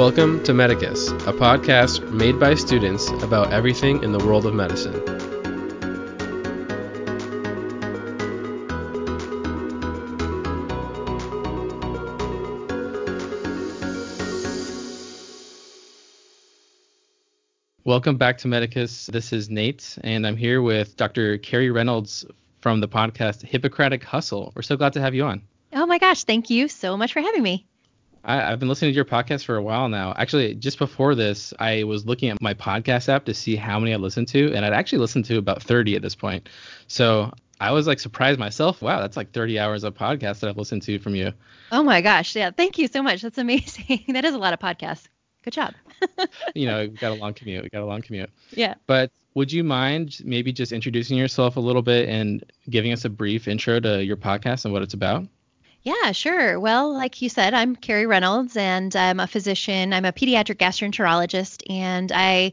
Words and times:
Welcome 0.00 0.42
to 0.44 0.54
Medicus, 0.54 1.08
a 1.10 1.32
podcast 1.34 2.10
made 2.10 2.40
by 2.40 2.54
students 2.54 3.10
about 3.22 3.52
everything 3.52 4.02
in 4.02 4.12
the 4.12 4.18
world 4.18 4.46
of 4.46 4.54
medicine. 4.54 4.94
Welcome 17.84 18.16
back 18.16 18.38
to 18.38 18.48
Medicus. 18.48 19.04
This 19.04 19.34
is 19.34 19.50
Nate, 19.50 19.98
and 20.02 20.26
I'm 20.26 20.38
here 20.38 20.62
with 20.62 20.96
Dr. 20.96 21.36
Carrie 21.36 21.70
Reynolds 21.70 22.24
from 22.60 22.80
the 22.80 22.88
podcast 22.88 23.42
Hippocratic 23.42 24.02
Hustle. 24.02 24.54
We're 24.56 24.62
so 24.62 24.78
glad 24.78 24.94
to 24.94 25.00
have 25.02 25.14
you 25.14 25.24
on. 25.24 25.42
Oh 25.74 25.84
my 25.84 25.98
gosh, 25.98 26.24
thank 26.24 26.48
you 26.48 26.68
so 26.68 26.96
much 26.96 27.12
for 27.12 27.20
having 27.20 27.42
me. 27.42 27.66
I, 28.24 28.36
have 28.36 28.58
been 28.58 28.68
listening 28.68 28.90
to 28.90 28.94
your 28.94 29.04
podcast 29.04 29.44
for 29.44 29.56
a 29.56 29.62
while 29.62 29.88
now. 29.88 30.14
Actually, 30.16 30.54
just 30.54 30.78
before 30.78 31.14
this, 31.14 31.54
I 31.58 31.84
was 31.84 32.06
looking 32.06 32.28
at 32.28 32.40
my 32.40 32.54
podcast 32.54 33.08
app 33.08 33.24
to 33.26 33.34
see 33.34 33.56
how 33.56 33.78
many 33.78 33.94
I 33.94 33.96
listened 33.96 34.28
to, 34.28 34.52
and 34.54 34.64
I'd 34.64 34.72
actually 34.72 34.98
listened 34.98 35.24
to 35.26 35.38
about 35.38 35.62
30 35.62 35.96
at 35.96 36.02
this 36.02 36.14
point. 36.14 36.48
So 36.86 37.32
I 37.60 37.72
was 37.72 37.86
like 37.86 38.00
surprised 38.00 38.38
myself. 38.38 38.82
Wow, 38.82 39.00
that's 39.00 39.16
like 39.16 39.32
30 39.32 39.58
hours 39.58 39.84
of 39.84 39.94
podcast 39.94 40.40
that 40.40 40.48
I've 40.48 40.56
listened 40.56 40.82
to 40.82 40.98
from 40.98 41.14
you. 41.14 41.32
Oh 41.72 41.82
my 41.82 42.00
gosh, 42.00 42.34
yeah, 42.36 42.50
thank 42.50 42.78
you 42.78 42.88
so 42.88 43.02
much. 43.02 43.22
That's 43.22 43.38
amazing. 43.38 44.04
that 44.08 44.24
is 44.24 44.34
a 44.34 44.38
lot 44.38 44.52
of 44.52 44.60
podcasts. 44.60 45.06
Good 45.42 45.54
job. 45.54 45.74
you 46.54 46.66
know, 46.66 46.82
we 46.82 46.88
got 46.88 47.12
a 47.12 47.14
long 47.14 47.34
commute. 47.34 47.62
We 47.62 47.70
got 47.70 47.82
a 47.82 47.86
long 47.86 48.02
commute. 48.02 48.30
Yeah. 48.50 48.74
But 48.86 49.10
would 49.34 49.52
you 49.52 49.64
mind 49.64 50.18
maybe 50.24 50.52
just 50.52 50.72
introducing 50.72 51.16
yourself 51.16 51.56
a 51.56 51.60
little 51.60 51.82
bit 51.82 52.08
and 52.08 52.44
giving 52.68 52.92
us 52.92 53.04
a 53.04 53.10
brief 53.10 53.48
intro 53.48 53.80
to 53.80 54.04
your 54.04 54.16
podcast 54.16 54.64
and 54.64 54.72
what 54.72 54.82
it's 54.82 54.94
about? 54.94 55.26
Yeah, 55.82 56.12
sure. 56.12 56.60
Well, 56.60 56.92
like 56.92 57.22
you 57.22 57.28
said, 57.30 57.54
I'm 57.54 57.74
Carrie 57.74 58.06
Reynolds 58.06 58.56
and 58.56 58.94
I'm 58.94 59.18
a 59.18 59.26
physician. 59.26 59.92
I'm 59.94 60.04
a 60.04 60.12
pediatric 60.12 60.56
gastroenterologist 60.56 61.62
and 61.70 62.12
I 62.14 62.52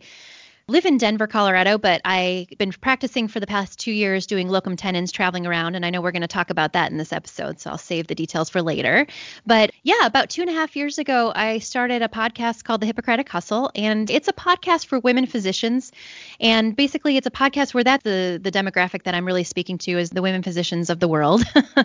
live 0.70 0.86
in 0.86 0.98
Denver, 0.98 1.28
Colorado, 1.28 1.78
but 1.78 2.02
I've 2.04 2.50
been 2.58 2.74
practicing 2.74 3.30
for 3.30 3.40
the 3.40 3.48
past 3.48 3.80
two 3.80 3.94
years 3.94 4.26
doing 4.26 4.50
locum 4.50 4.76
tenens 4.76 5.14
traveling 5.14 5.48
around. 5.48 5.76
And 5.76 5.86
I 5.86 5.90
know 5.90 6.02
we're 6.02 6.12
going 6.12 6.24
to 6.24 6.28
talk 6.28 6.50
about 6.50 6.74
that 6.74 6.92
in 6.92 6.98
this 6.98 7.14
episode, 7.14 7.62
so 7.62 7.70
I'll 7.70 7.78
save 7.78 8.08
the 8.08 8.16
details 8.16 8.50
for 8.50 8.62
later. 8.62 9.08
But 9.46 9.72
yeah, 9.84 10.06
about 10.06 10.30
two 10.30 10.42
and 10.42 10.50
a 10.50 10.54
half 10.54 10.76
years 10.76 10.98
ago, 10.98 11.32
I 11.34 11.60
started 11.60 12.02
a 12.02 12.10
podcast 12.10 12.66
called 12.66 12.82
The 12.82 12.86
Hippocratic 12.86 13.30
Hustle. 13.30 13.72
And 13.76 14.10
it's 14.10 14.28
a 14.28 14.34
podcast 14.34 14.88
for 14.88 15.00
women 15.00 15.26
physicians. 15.26 15.94
And 16.42 16.76
basically, 16.76 17.16
it's 17.16 17.28
a 17.28 17.32
podcast 17.32 17.74
where 17.74 17.86
that's 17.86 18.04
the, 18.04 18.38
the 18.44 18.52
demographic 18.52 19.04
that 19.04 19.16
I'm 19.16 19.26
really 19.26 19.46
speaking 19.46 19.78
to 19.78 19.98
is 19.98 20.10
the 20.10 20.22
women 20.22 20.44
physicians 20.44 20.90
of 20.90 21.00
the 21.00 21.08
world. 21.08 21.46
yeah. 21.56 21.84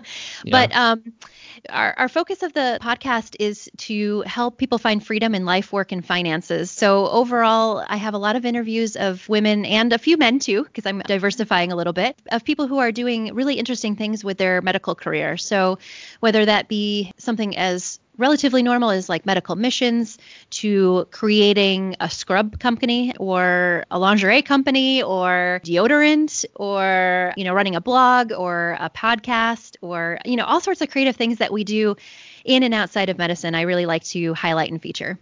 But 0.51 0.75
um, 0.75 1.13
our, 1.69 1.95
our 1.97 2.09
focus 2.09 2.43
of 2.43 2.53
the 2.53 2.81
podcast 2.83 3.37
is 3.39 3.71
to 3.77 4.23
help 4.23 4.59
people 4.59 4.79
find 4.79 5.07
freedom 5.07 5.37
in 5.37 5.45
life, 5.45 5.73
work, 5.73 5.93
and 5.93 6.05
finances. 6.05 6.73
So 6.73 7.07
overall, 7.07 7.85
I 7.89 7.95
have 7.95 8.15
a 8.15 8.19
lot 8.19 8.35
of 8.35 8.45
interviews 8.45 8.72
of 8.81 9.29
women 9.29 9.65
and 9.65 9.93
a 9.93 9.99
few 9.99 10.17
men 10.17 10.39
too, 10.39 10.65
because 10.65 10.87
I'm 10.87 11.01
diversifying 11.01 11.73
a 11.73 11.77
little 11.77 11.93
bit, 11.93 12.17
of 12.31 12.45
people 12.45 12.67
who 12.67 12.79
are 12.79 12.93
doing 12.93 13.35
really 13.35 13.55
interesting 13.55 13.97
things 13.97 14.25
with 14.25 14.39
their 14.39 14.61
medical 14.63 14.95
career. 14.95 15.37
So 15.37 15.79
whether 16.21 16.45
that 16.45 16.69
be 16.69 17.13
something 17.19 17.57
as 17.57 18.01
relatively 18.19 18.63
normal 18.63 18.91
is 18.91 19.09
like 19.09 19.25
medical 19.25 19.57
missions 19.57 20.19
to 20.51 21.07
creating 21.11 21.97
a 22.01 22.11
scrub 22.11 22.59
company 22.59 23.15
or 23.19 23.85
a 23.91 23.99
lingerie 23.99 24.43
company 24.43 25.03
or 25.03 25.61
deodorant 25.65 26.45
or 26.55 27.33
you 27.37 27.45
know 27.45 27.55
running 27.55 27.75
a 27.75 27.81
blog 27.81 28.33
or 28.33 28.77
a 28.79 28.91
podcast 28.91 29.77
or 29.81 30.19
you 30.25 30.37
know 30.37 30.45
all 30.45 30.61
sorts 30.61 30.81
of 30.83 30.91
creative 30.91 31.17
things 31.17 31.39
that 31.39 31.53
we 31.53 31.65
do 31.65 31.97
in 32.45 32.63
and 32.63 32.75
outside 32.75 33.09
of 33.09 33.19
medicine 33.19 33.55
I 33.55 33.63
really 33.63 33.87
like 33.87 34.05
to 34.05 34.35
highlight 34.35 34.71
and 34.71 34.81
feature. 34.81 35.19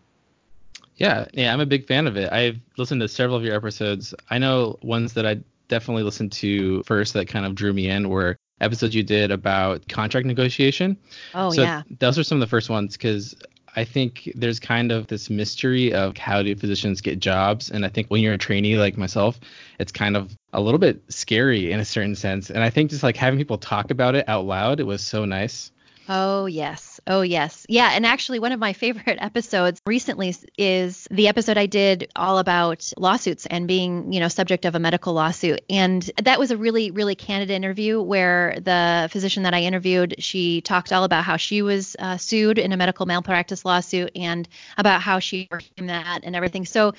Yeah, 1.00 1.24
yeah, 1.32 1.52
I'm 1.52 1.60
a 1.60 1.66
big 1.66 1.86
fan 1.86 2.06
of 2.06 2.16
it. 2.16 2.30
I've 2.30 2.60
listened 2.76 3.00
to 3.00 3.08
several 3.08 3.36
of 3.36 3.42
your 3.42 3.56
episodes. 3.56 4.14
I 4.28 4.36
know 4.38 4.78
ones 4.82 5.14
that 5.14 5.26
I 5.26 5.40
definitely 5.68 6.02
listened 6.02 6.30
to 6.32 6.82
first 6.82 7.14
that 7.14 7.26
kind 7.26 7.46
of 7.46 7.54
drew 7.54 7.72
me 7.72 7.88
in 7.88 8.10
were 8.10 8.36
episodes 8.60 8.94
you 8.94 9.02
did 9.02 9.30
about 9.30 9.88
contract 9.88 10.26
negotiation. 10.26 10.98
Oh 11.34 11.50
so 11.50 11.62
yeah. 11.62 11.82
Those 11.98 12.18
are 12.18 12.22
some 12.22 12.36
of 12.36 12.40
the 12.40 12.50
first 12.50 12.68
ones 12.68 12.98
because 12.98 13.34
I 13.74 13.84
think 13.84 14.30
there's 14.34 14.60
kind 14.60 14.92
of 14.92 15.06
this 15.06 15.30
mystery 15.30 15.94
of 15.94 16.18
how 16.18 16.42
do 16.42 16.54
physicians 16.54 17.00
get 17.00 17.18
jobs, 17.18 17.70
and 17.70 17.86
I 17.86 17.88
think 17.88 18.08
when 18.08 18.20
you're 18.20 18.34
a 18.34 18.38
trainee 18.38 18.76
like 18.76 18.98
myself, 18.98 19.40
it's 19.78 19.92
kind 19.92 20.16
of 20.16 20.36
a 20.52 20.60
little 20.60 20.78
bit 20.78 21.02
scary 21.08 21.70
in 21.70 21.80
a 21.80 21.84
certain 21.84 22.16
sense. 22.16 22.50
And 22.50 22.62
I 22.62 22.68
think 22.70 22.90
just 22.90 23.04
like 23.04 23.16
having 23.16 23.38
people 23.38 23.58
talk 23.58 23.90
about 23.90 24.16
it 24.16 24.28
out 24.28 24.44
loud, 24.44 24.80
it 24.80 24.84
was 24.84 25.00
so 25.00 25.24
nice. 25.24 25.70
Oh, 26.08 26.46
yes. 26.46 26.89
Oh, 27.10 27.22
yes. 27.22 27.66
Yeah. 27.68 27.90
And 27.92 28.06
actually, 28.06 28.38
one 28.38 28.52
of 28.52 28.60
my 28.60 28.72
favorite 28.72 29.18
episodes 29.20 29.82
recently 29.84 30.32
is 30.56 31.08
the 31.10 31.26
episode 31.26 31.58
I 31.58 31.66
did 31.66 32.08
all 32.14 32.38
about 32.38 32.92
lawsuits 32.96 33.46
and 33.46 33.66
being, 33.66 34.12
you 34.12 34.20
know, 34.20 34.28
subject 34.28 34.64
of 34.64 34.76
a 34.76 34.78
medical 34.78 35.12
lawsuit. 35.12 35.60
And 35.68 36.08
that 36.22 36.38
was 36.38 36.52
a 36.52 36.56
really, 36.56 36.92
really 36.92 37.16
candid 37.16 37.50
interview 37.50 38.00
where 38.00 38.56
the 38.60 39.08
physician 39.10 39.42
that 39.42 39.54
I 39.54 39.62
interviewed, 39.62 40.14
she 40.20 40.60
talked 40.60 40.92
all 40.92 41.02
about 41.02 41.24
how 41.24 41.36
she 41.36 41.62
was 41.62 41.96
uh, 41.98 42.16
sued 42.16 42.58
in 42.58 42.70
a 42.70 42.76
medical 42.76 43.06
malpractice 43.06 43.64
lawsuit 43.64 44.12
and 44.14 44.48
about 44.78 45.02
how 45.02 45.18
she 45.18 45.48
overcame 45.50 45.88
that 45.88 46.20
and 46.22 46.36
everything. 46.36 46.64
So, 46.64 46.94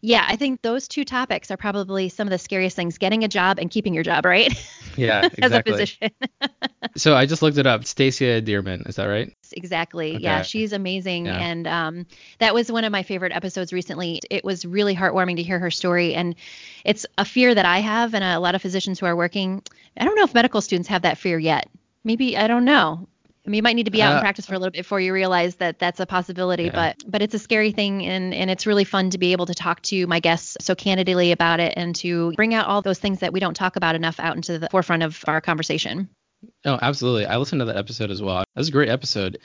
yeah, 0.00 0.24
I 0.28 0.36
think 0.36 0.62
those 0.62 0.88
two 0.88 1.04
topics 1.04 1.50
are 1.50 1.56
probably 1.56 2.08
some 2.08 2.26
of 2.26 2.30
the 2.30 2.38
scariest 2.38 2.76
things 2.76 2.98
getting 2.98 3.24
a 3.24 3.28
job 3.28 3.58
and 3.58 3.70
keeping 3.70 3.94
your 3.94 4.04
job, 4.04 4.24
right? 4.24 4.52
Yeah, 4.96 5.26
exactly. 5.26 5.42
As 5.44 5.52
a 5.52 5.62
physician. 5.62 6.10
so 6.96 7.14
I 7.14 7.26
just 7.26 7.42
looked 7.42 7.58
it 7.58 7.66
up. 7.66 7.84
Stacia 7.84 8.40
Dearman, 8.40 8.88
is 8.88 8.96
that 8.96 9.04
right? 9.04 9.30
Exactly. 9.52 10.14
Okay. 10.14 10.24
Yeah, 10.24 10.40
she's 10.40 10.72
amazing. 10.72 11.26
Yeah. 11.26 11.38
And 11.38 11.66
um, 11.66 12.06
that 12.38 12.54
was 12.54 12.72
one 12.72 12.84
of 12.84 12.92
my 12.92 13.02
favorite 13.02 13.32
episodes 13.32 13.74
recently. 13.74 14.22
It 14.30 14.42
was 14.42 14.64
really 14.64 14.96
heartwarming 14.96 15.36
to 15.36 15.42
hear 15.42 15.58
her 15.58 15.70
story. 15.70 16.14
And 16.14 16.34
it's 16.82 17.04
a 17.18 17.26
fear 17.26 17.54
that 17.54 17.66
I 17.66 17.80
have, 17.80 18.14
and 18.14 18.24
a 18.24 18.38
lot 18.40 18.54
of 18.54 18.62
physicians 18.62 18.98
who 18.98 19.04
are 19.04 19.14
working. 19.14 19.62
I 19.98 20.06
don't 20.06 20.16
know 20.16 20.24
if 20.24 20.32
medical 20.32 20.62
students 20.62 20.88
have 20.88 21.02
that 21.02 21.18
fear 21.18 21.38
yet. 21.38 21.68
Maybe, 22.02 22.36
I 22.38 22.46
don't 22.46 22.64
know. 22.64 23.06
I 23.46 23.50
mean, 23.50 23.58
you 23.58 23.62
might 23.62 23.76
need 23.76 23.84
to 23.84 23.92
be 23.92 24.02
out 24.02 24.12
uh, 24.12 24.16
in 24.16 24.20
practice 24.20 24.46
for 24.46 24.54
a 24.54 24.58
little 24.58 24.72
bit 24.72 24.80
before 24.80 24.98
you 24.98 25.12
realize 25.12 25.56
that 25.56 25.78
that's 25.78 26.00
a 26.00 26.06
possibility, 26.06 26.64
yeah. 26.64 26.72
but 26.72 27.04
but 27.06 27.22
it's 27.22 27.34
a 27.34 27.38
scary 27.38 27.70
thing, 27.70 28.04
and 28.04 28.34
and 28.34 28.50
it's 28.50 28.66
really 28.66 28.84
fun 28.84 29.10
to 29.10 29.18
be 29.18 29.32
able 29.32 29.46
to 29.46 29.54
talk 29.54 29.82
to 29.82 30.06
my 30.06 30.18
guests 30.18 30.56
so 30.60 30.74
candidly 30.74 31.30
about 31.30 31.60
it, 31.60 31.74
and 31.76 31.94
to 31.96 32.32
bring 32.32 32.54
out 32.54 32.66
all 32.66 32.82
those 32.82 32.98
things 32.98 33.20
that 33.20 33.32
we 33.32 33.38
don't 33.38 33.54
talk 33.54 33.76
about 33.76 33.94
enough 33.94 34.18
out 34.18 34.34
into 34.34 34.58
the 34.58 34.68
forefront 34.70 35.04
of 35.04 35.22
our 35.28 35.40
conversation. 35.40 36.08
Oh, 36.64 36.78
absolutely. 36.82 37.26
I 37.26 37.36
listened 37.36 37.60
to 37.60 37.66
that 37.66 37.76
episode 37.76 38.10
as 38.10 38.20
well. 38.20 38.38
That 38.38 38.60
was 38.60 38.68
a 38.68 38.72
great 38.72 38.88
episode. 38.88 39.38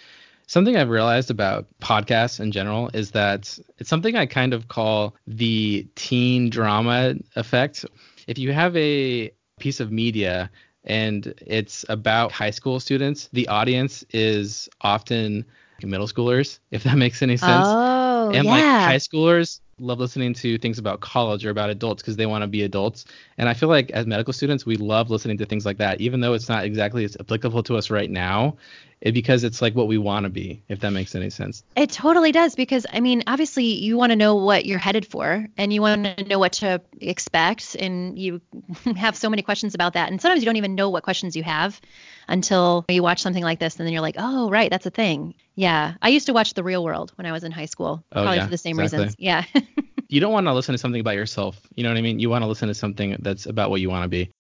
Something 0.48 0.76
I've 0.76 0.90
realized 0.90 1.32
about 1.32 1.68
podcasts 1.82 2.40
in 2.40 2.52
general 2.52 2.90
is 2.94 3.12
that 3.12 3.58
it's 3.78 3.90
something 3.90 4.16
I 4.16 4.26
kind 4.26 4.54
of 4.54 4.68
call 4.68 5.16
the 5.28 5.88
teen 5.96 6.50
drama 6.50 7.16
effect. 7.36 7.86
If 8.28 8.38
you 8.38 8.52
have 8.52 8.76
a 8.76 9.32
piece 9.60 9.80
of 9.80 9.92
media 9.92 10.50
and 10.84 11.34
it's 11.46 11.86
about 11.90 12.32
high 12.32 12.52
school 12.52 12.80
students. 12.80 13.30
The 13.34 13.48
audience 13.48 14.04
is 14.12 14.70
often 14.82 15.46
middle 15.84 16.08
schoolers, 16.08 16.60
if 16.72 16.84
that 16.84 16.98
makes 16.98 17.22
any 17.22 17.38
sense. 17.38 17.66
Oh, 17.68 18.32
and 18.34 18.46
yeah. 18.46 18.52
like 18.52 18.64
high 18.64 18.98
schoolers 18.98 19.60
love 19.82 20.00
listening 20.00 20.34
to 20.36 20.58
things 20.58 20.78
about 20.78 21.00
college 21.00 21.46
or 21.46 21.50
about 21.50 21.70
adults 21.70 22.02
because 22.02 22.16
they 22.16 22.26
want 22.26 22.44
to 22.44 22.48
be 22.48 22.64
adults. 22.64 23.06
And 23.38 23.50
I 23.50 23.54
feel 23.54 23.70
like 23.70 23.92
as 23.92 24.06
medical 24.06 24.34
students, 24.34 24.66
we 24.66 24.76
love 24.76 25.10
listening 25.10 25.38
to 25.40 25.46
things 25.46 25.66
like 25.66 25.78
that, 25.78 26.00
even 26.02 26.22
though 26.22 26.34
it's 26.34 26.50
not 26.50 26.66
exactly 26.66 27.04
as 27.04 27.18
applicable 27.20 27.64
to 27.64 27.78
us 27.78 27.90
right 27.90 28.10
now 28.10 28.58
it, 29.02 29.14
because 29.14 29.44
it's 29.44 29.62
like 29.62 29.76
what 29.76 29.88
we 29.88 29.98
want 29.98 30.26
to 30.26 30.30
be, 30.30 30.62
if 30.70 30.80
that 30.82 30.92
makes 30.92 31.16
any 31.16 31.32
sense. 31.32 31.64
It 31.76 31.90
totally 31.90 32.32
does 32.32 32.56
because 32.56 32.86
I 32.92 33.00
mean, 33.00 33.24
obviously 33.26 33.66
you 33.66 33.98
want 33.98 34.12
to 34.12 34.16
know 34.16 34.36
what 34.36 34.66
you're 34.66 34.80
headed 34.80 35.08
for 35.08 35.48
and 35.58 35.74
you 35.74 35.82
want 35.82 36.18
to 36.18 36.24
know 36.26 36.38
what 36.38 36.54
to 36.54 36.82
expect 37.00 37.76
and 37.76 38.18
you 38.18 38.42
have 38.96 39.16
so 39.16 39.30
many 39.30 39.42
questions 39.42 39.74
about 39.74 39.94
that 39.94 40.12
and 40.12 40.22
sometimes 40.22 40.42
you 40.42 40.46
don't 40.46 40.58
even 40.58 40.76
know 40.76 40.90
what 40.90 41.04
questions 41.04 41.36
you 41.36 41.44
have 41.44 41.82
until 42.32 42.86
you 42.90 43.04
watch 43.04 43.22
something 43.22 43.44
like 43.44 43.60
this 43.60 43.78
and 43.78 43.86
then 43.86 43.94
you're 43.94 44.02
like, 44.02 44.16
"Oh, 44.18 44.50
right, 44.50 44.70
that's 44.70 44.86
a 44.86 44.90
thing." 44.90 45.36
Yeah. 45.56 45.94
I 46.02 46.10
used 46.10 46.26
to 46.26 46.34
watch 46.34 46.54
The 46.54 46.64
Real 46.64 46.84
World 46.84 47.12
when 47.16 47.26
I 47.26 47.32
was 47.32 47.44
in 47.44 47.52
high 47.52 47.66
school, 47.66 48.04
oh, 48.12 48.24
probably 48.24 48.38
yeah, 48.38 48.46
for 48.46 48.52
the 48.52 48.58
same 48.58 48.80
exactly. 48.80 49.06
reasons. 49.06 49.16
Yeah. 49.20 49.46
you 50.10 50.20
don't 50.20 50.34
want 50.34 50.48
to 50.48 50.54
listen 50.54 50.74
to 50.74 50.78
something 50.78 51.02
about 51.02 51.16
yourself. 51.16 51.62
You 51.76 51.84
know 51.84 51.90
what 51.90 51.98
I 51.98 52.02
mean? 52.02 52.20
You 52.20 52.30
want 52.30 52.44
to 52.44 52.48
listen 52.48 52.68
to 52.68 52.74
something 52.74 53.16
that's 53.20 53.46
about 53.46 53.70
what 53.70 53.82
you 53.82 53.90
want 53.90 54.04
to 54.04 54.10
be. 54.10 54.32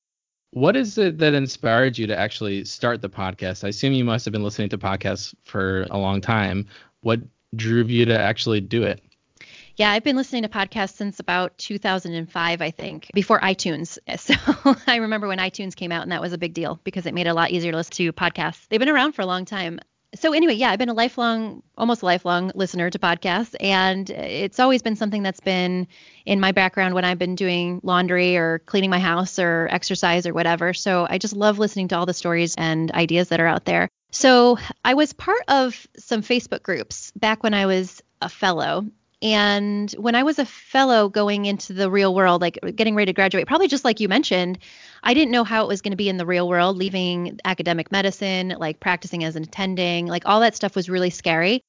What 0.51 0.75
is 0.75 0.97
it 0.97 1.17
that 1.19 1.33
inspired 1.33 1.97
you 1.97 2.07
to 2.07 2.17
actually 2.17 2.65
start 2.65 3.01
the 3.01 3.09
podcast? 3.09 3.63
I 3.63 3.69
assume 3.69 3.93
you 3.93 4.03
must 4.03 4.25
have 4.25 4.33
been 4.33 4.43
listening 4.43 4.69
to 4.69 4.77
podcasts 4.77 5.33
for 5.43 5.87
a 5.91 5.97
long 5.97 6.19
time. 6.19 6.67
What 7.01 7.21
drew 7.55 7.83
you 7.83 8.05
to 8.05 8.19
actually 8.19 8.61
do 8.61 8.83
it? 8.83 9.01
Yeah, 9.81 9.89
I've 9.89 10.03
been 10.03 10.15
listening 10.15 10.43
to 10.43 10.47
podcasts 10.47 10.93
since 10.93 11.19
about 11.19 11.57
2005, 11.57 12.61
I 12.61 12.69
think, 12.69 13.09
before 13.15 13.39
iTunes. 13.39 13.97
So 14.19 14.35
I 14.85 14.97
remember 14.97 15.27
when 15.27 15.39
iTunes 15.39 15.75
came 15.75 15.91
out, 15.91 16.03
and 16.03 16.11
that 16.11 16.21
was 16.21 16.33
a 16.33 16.37
big 16.37 16.53
deal 16.53 16.79
because 16.83 17.07
it 17.07 17.15
made 17.15 17.25
it 17.25 17.31
a 17.31 17.33
lot 17.33 17.49
easier 17.49 17.71
to 17.71 17.77
listen 17.77 17.93
to 17.93 18.13
podcasts. 18.13 18.67
They've 18.69 18.79
been 18.79 18.89
around 18.89 19.13
for 19.13 19.23
a 19.23 19.25
long 19.25 19.43
time 19.43 19.79
so 20.13 20.33
anyway, 20.33 20.53
yeah, 20.55 20.69
I've 20.69 20.77
been 20.77 20.89
a 20.89 20.93
lifelong, 20.93 21.63
almost 21.77 22.03
lifelong 22.03 22.51
listener 22.53 22.89
to 22.89 22.99
podcasts, 22.99 23.55
and 23.59 24.09
it's 24.09 24.59
always 24.59 24.81
been 24.81 24.97
something 24.97 25.23
that's 25.23 25.39
been 25.39 25.87
in 26.25 26.41
my 26.41 26.51
background 26.51 26.93
when 26.93 27.05
I've 27.05 27.17
been 27.17 27.35
doing 27.35 27.79
laundry 27.81 28.35
or 28.35 28.59
cleaning 28.59 28.89
my 28.89 28.99
house 28.99 29.39
or 29.39 29.69
exercise 29.71 30.27
or 30.27 30.33
whatever. 30.33 30.73
So 30.73 31.07
I 31.09 31.17
just 31.17 31.35
love 31.35 31.59
listening 31.59 31.87
to 31.87 31.97
all 31.97 32.05
the 32.05 32.13
stories 32.13 32.55
and 32.57 32.91
ideas 32.91 33.29
that 33.29 33.39
are 33.39 33.47
out 33.47 33.63
there. 33.63 33.87
So 34.11 34.57
I 34.83 34.93
was 34.93 35.13
part 35.13 35.43
of 35.47 35.87
some 35.97 36.21
Facebook 36.21 36.61
groups 36.61 37.11
back 37.15 37.41
when 37.41 37.53
I 37.53 37.65
was 37.65 38.03
a 38.21 38.27
fellow. 38.27 38.85
And 39.21 39.91
when 39.93 40.15
I 40.15 40.23
was 40.23 40.39
a 40.39 40.45
fellow 40.45 41.07
going 41.07 41.45
into 41.45 41.73
the 41.73 41.91
real 41.91 42.15
world, 42.15 42.41
like 42.41 42.59
getting 42.75 42.95
ready 42.95 43.11
to 43.11 43.15
graduate, 43.15 43.45
probably 43.45 43.67
just 43.67 43.85
like 43.85 43.99
you 43.99 44.07
mentioned, 44.07 44.57
I 45.03 45.13
didn't 45.13 45.31
know 45.31 45.43
how 45.43 45.63
it 45.63 45.67
was 45.67 45.81
going 45.81 45.91
to 45.91 45.97
be 45.97 46.09
in 46.09 46.17
the 46.17 46.25
real 46.25 46.49
world, 46.49 46.77
leaving 46.77 47.39
academic 47.45 47.91
medicine, 47.91 48.55
like 48.57 48.79
practicing 48.79 49.23
as 49.23 49.35
an 49.35 49.43
attending, 49.43 50.07
like 50.07 50.23
all 50.25 50.39
that 50.39 50.55
stuff 50.55 50.75
was 50.75 50.89
really 50.89 51.11
scary. 51.11 51.61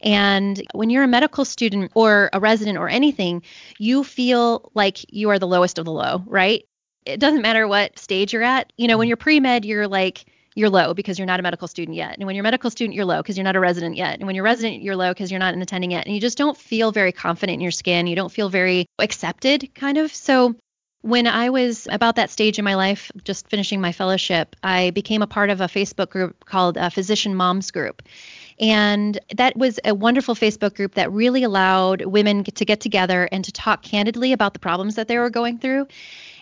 And 0.00 0.62
when 0.74 0.90
you're 0.90 1.02
a 1.02 1.08
medical 1.08 1.44
student 1.44 1.92
or 1.94 2.28
a 2.32 2.40
resident 2.40 2.78
or 2.78 2.88
anything, 2.88 3.42
you 3.78 4.04
feel 4.04 4.70
like 4.74 4.98
you 5.08 5.30
are 5.30 5.38
the 5.38 5.46
lowest 5.46 5.78
of 5.78 5.86
the 5.86 5.92
low, 5.92 6.22
right? 6.26 6.64
It 7.04 7.18
doesn't 7.20 7.42
matter 7.42 7.66
what 7.66 7.98
stage 7.98 8.32
you're 8.34 8.42
at. 8.42 8.72
You 8.76 8.86
know, 8.86 8.98
when 8.98 9.06
mm-hmm. 9.06 9.08
you're 9.08 9.16
pre 9.16 9.40
med, 9.40 9.64
you're 9.64 9.88
like, 9.88 10.26
you're 10.54 10.70
low 10.70 10.94
because 10.94 11.18
you're 11.18 11.26
not 11.26 11.40
a 11.40 11.42
medical 11.42 11.68
student 11.68 11.96
yet. 11.96 12.16
And 12.16 12.26
when 12.26 12.34
you're 12.34 12.42
a 12.42 12.44
medical 12.44 12.70
student, 12.70 12.94
you're 12.94 13.04
low 13.04 13.18
because 13.18 13.36
you're 13.36 13.44
not 13.44 13.56
a 13.56 13.60
resident 13.60 13.96
yet. 13.96 14.18
And 14.18 14.26
when 14.26 14.34
you're 14.34 14.44
resident, 14.44 14.82
you're 14.82 14.96
low 14.96 15.10
because 15.10 15.30
you're 15.30 15.40
not 15.40 15.54
an 15.54 15.62
attending 15.62 15.90
yet. 15.90 16.06
And 16.06 16.14
you 16.14 16.20
just 16.20 16.38
don't 16.38 16.56
feel 16.56 16.92
very 16.92 17.12
confident 17.12 17.54
in 17.54 17.60
your 17.60 17.70
skin. 17.70 18.06
You 18.06 18.16
don't 18.16 18.32
feel 18.32 18.48
very 18.48 18.86
accepted, 18.98 19.74
kind 19.74 19.98
of. 19.98 20.14
So 20.14 20.56
when 21.02 21.26
I 21.26 21.50
was 21.50 21.86
about 21.90 22.16
that 22.16 22.30
stage 22.30 22.58
in 22.58 22.64
my 22.64 22.74
life, 22.74 23.12
just 23.24 23.48
finishing 23.48 23.80
my 23.80 23.92
fellowship, 23.92 24.56
I 24.62 24.90
became 24.90 25.22
a 25.22 25.26
part 25.26 25.50
of 25.50 25.60
a 25.60 25.66
Facebook 25.66 26.10
group 26.10 26.44
called 26.44 26.76
uh, 26.76 26.90
Physician 26.90 27.34
Moms 27.34 27.70
Group. 27.70 28.02
And 28.60 29.18
that 29.36 29.56
was 29.56 29.78
a 29.84 29.94
wonderful 29.94 30.34
Facebook 30.34 30.74
group 30.74 30.96
that 30.96 31.12
really 31.12 31.44
allowed 31.44 32.04
women 32.04 32.42
to 32.42 32.64
get 32.64 32.80
together 32.80 33.28
and 33.30 33.44
to 33.44 33.52
talk 33.52 33.82
candidly 33.82 34.32
about 34.32 34.54
the 34.54 34.58
problems 34.58 34.96
that 34.96 35.06
they 35.06 35.18
were 35.18 35.30
going 35.30 35.58
through. 35.58 35.86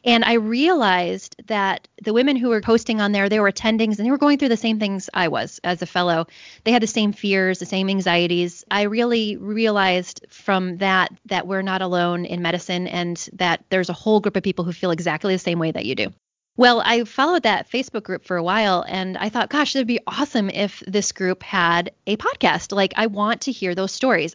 And 0.07 0.25
I 0.25 0.35
realized 0.35 1.35
that 1.49 1.89
the 2.01 2.13
women 2.13 2.37
who 2.37 2.51
were 2.51 2.61
posting 2.61 3.01
on 3.01 3.11
there, 3.11 3.29
they 3.29 3.41
were 3.41 3.51
attendings 3.51 3.99
and 3.99 4.07
they 4.07 4.11
were 4.13 4.19
going 4.19 4.39
through 4.39 4.51
the 4.51 4.57
same 4.57 4.79
things 4.79 5.11
I 5.13 5.27
was 5.27 5.61
as 5.65 5.83
a 5.83 5.87
fellow. 5.87 6.29
They 6.63 6.71
had 6.71 6.83
the 6.83 6.87
same 6.87 7.13
fears, 7.13 7.59
the 7.59 7.67
same 7.67 7.91
anxieties. 7.91 8.65
I 8.71 8.83
really 8.83 9.37
realized 9.37 10.25
from 10.31 10.77
that 10.77 11.13
that 11.27 11.49
we're 11.49 11.63
not 11.63 11.83
alone 11.83 12.25
in 12.25 12.41
medicine 12.41 12.87
and 12.87 13.29
that 13.33 13.65
there's 13.69 13.89
a 13.89 13.95
whole 13.95 14.21
group 14.21 14.37
of 14.37 14.45
people 14.45 14.65
who 14.65 14.73
feel 14.73 14.93
exactly 14.93 15.35
the 15.35 15.41
same 15.41 15.59
way 15.59 15.73
that 15.73 15.87
you 15.87 15.97
do. 15.97 16.13
Well, 16.59 16.81
I 16.83 17.05
followed 17.05 17.43
that 17.43 17.71
Facebook 17.71 18.05
group 18.05 18.25
for 18.25 18.39
a 18.39 18.43
while 18.43 18.83
and 18.89 19.19
I 19.19 19.29
thought, 19.29 19.51
gosh, 19.51 19.77
it'd 19.77 19.87
be 19.87 20.01
awesome 20.07 20.49
if 20.49 20.83
this 20.87 21.13
group 21.13 21.43
had 21.43 21.91
a 22.07 22.17
podcast. 22.17 22.75
Like, 22.75 22.95
I 22.97 23.09
want 23.09 23.43
to 23.43 23.53
hear 23.53 23.75
those 23.75 23.93
stories. 23.93 24.33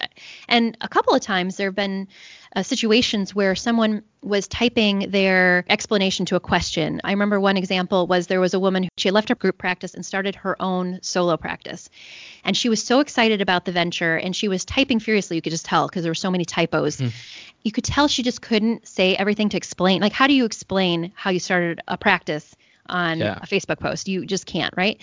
And 0.47 0.77
a 0.81 0.87
couple 0.87 1.15
of 1.15 1.21
times 1.21 1.55
there 1.55 1.69
have 1.69 1.75
been 1.75 2.09
uh, 2.55 2.63
situations 2.63 3.33
where 3.33 3.55
someone 3.55 4.03
was 4.21 4.47
typing 4.47 5.09
their 5.09 5.65
explanation 5.69 6.25
to 6.27 6.35
a 6.35 6.39
question. 6.39 7.01
I 7.03 7.11
remember 7.11 7.39
one 7.39 7.57
example 7.57 8.07
was 8.07 8.27
there 8.27 8.39
was 8.39 8.53
a 8.53 8.59
woman 8.59 8.83
who 8.83 8.89
she 8.97 9.09
left 9.11 9.29
her 9.29 9.35
group 9.35 9.57
practice 9.57 9.93
and 9.93 10.05
started 10.05 10.35
her 10.35 10.61
own 10.61 10.99
solo 11.01 11.37
practice. 11.37 11.89
And 12.43 12.55
she 12.55 12.69
was 12.69 12.83
so 12.83 12.99
excited 12.99 13.41
about 13.41 13.65
the 13.65 13.71
venture 13.71 14.15
and 14.15 14.35
she 14.35 14.47
was 14.47 14.65
typing 14.65 14.99
furiously. 14.99 15.37
You 15.37 15.41
could 15.41 15.51
just 15.51 15.65
tell 15.65 15.87
because 15.87 16.03
there 16.03 16.11
were 16.11 16.15
so 16.15 16.31
many 16.31 16.45
typos. 16.45 16.97
Mm. 16.97 17.13
You 17.63 17.71
could 17.71 17.83
tell 17.83 18.07
she 18.07 18.23
just 18.23 18.41
couldn't 18.41 18.87
say 18.87 19.15
everything 19.15 19.49
to 19.49 19.57
explain. 19.57 20.01
Like, 20.01 20.13
how 20.13 20.27
do 20.27 20.33
you 20.33 20.45
explain 20.45 21.13
how 21.15 21.29
you 21.29 21.39
started 21.39 21.81
a 21.87 21.97
practice 21.97 22.55
on 22.87 23.19
yeah. 23.19 23.39
a 23.41 23.45
Facebook 23.45 23.79
post? 23.79 24.07
You 24.07 24.25
just 24.25 24.45
can't, 24.45 24.73
right? 24.75 24.99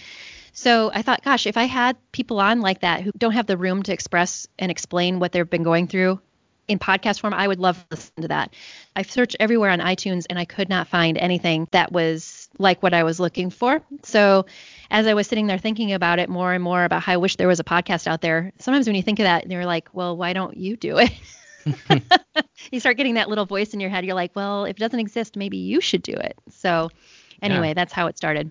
So 0.53 0.91
I 0.93 1.03
thought, 1.03 1.23
gosh, 1.23 1.47
if 1.47 1.57
I 1.57 1.65
had 1.65 1.97
people 2.11 2.41
on 2.41 2.61
like 2.61 2.81
that 2.81 3.03
who 3.03 3.13
don't 3.17 3.33
have 3.33 3.47
the 3.47 3.57
room 3.57 3.83
to 3.85 3.93
express 3.93 4.49
and 4.59 4.71
explain 4.71 5.21
what 5.21 5.31
they've 5.31 5.49
been 5.49 5.63
going 5.63 5.87
through, 5.87 6.21
in 6.69 6.79
podcast 6.79 7.21
form, 7.21 7.35
I 7.35 7.49
would 7.49 7.59
love 7.59 7.79
to 7.79 7.87
listen 7.91 8.23
to 8.23 8.29
that. 8.29 8.55
I've 8.95 9.11
searched 9.11 9.37
everywhere 9.41 9.71
on 9.71 9.81
iTunes 9.81 10.27
and 10.29 10.39
I 10.39 10.45
could 10.45 10.69
not 10.69 10.87
find 10.87 11.19
anything 11.19 11.67
that 11.73 11.91
was 11.91 12.49
like 12.59 12.83
what 12.83 12.95
I 12.95 13.03
was 13.03 13.19
looking 13.19 13.51
for. 13.51 13.81
So 14.05 14.47
as 14.91 15.07
I 15.07 15.15
was 15.15 15.27
sitting 15.27 15.47
there 15.47 15.59
thinking 15.59 15.93
about 15.93 16.19
it 16.19 16.29
more 16.29 16.53
and 16.53 16.63
more 16.63 16.85
about 16.85 17.03
how 17.03 17.15
I 17.15 17.17
wish 17.17 17.37
there 17.37 17.49
was 17.49 17.61
a 17.61 17.65
podcast 17.65 18.07
out 18.07 18.21
there, 18.21 18.53
sometimes 18.59 18.87
when 18.87 18.97
you 18.97 19.03
think 19.03 19.19
of 19.19 19.25
that, 19.25 19.51
you're 19.51 19.67
like, 19.67 19.89
well, 19.93 20.17
why 20.17 20.33
don't 20.33 20.57
you 20.57 20.77
do 20.77 20.99
it? 20.99 21.11
you 22.71 22.81
start 22.81 22.97
getting 22.97 23.15
that 23.15 23.29
little 23.29 23.47
voice 23.47 23.75
in 23.75 23.81
your 23.81 23.91
head. 23.91 24.05
You're 24.05 24.15
like, 24.15 24.35
well, 24.35 24.65
if 24.65 24.77
it 24.77 24.79
doesn't 24.79 25.01
exist, 25.01 25.37
maybe 25.37 25.59
you 25.59 25.81
should 25.81 26.03
do 26.03 26.13
it. 26.13 26.37
So 26.51 26.91
anyway, 27.43 27.69
yeah. 27.69 27.75
that's 27.75 27.93
how 27.93 28.07
it 28.07 28.17
started. 28.17 28.51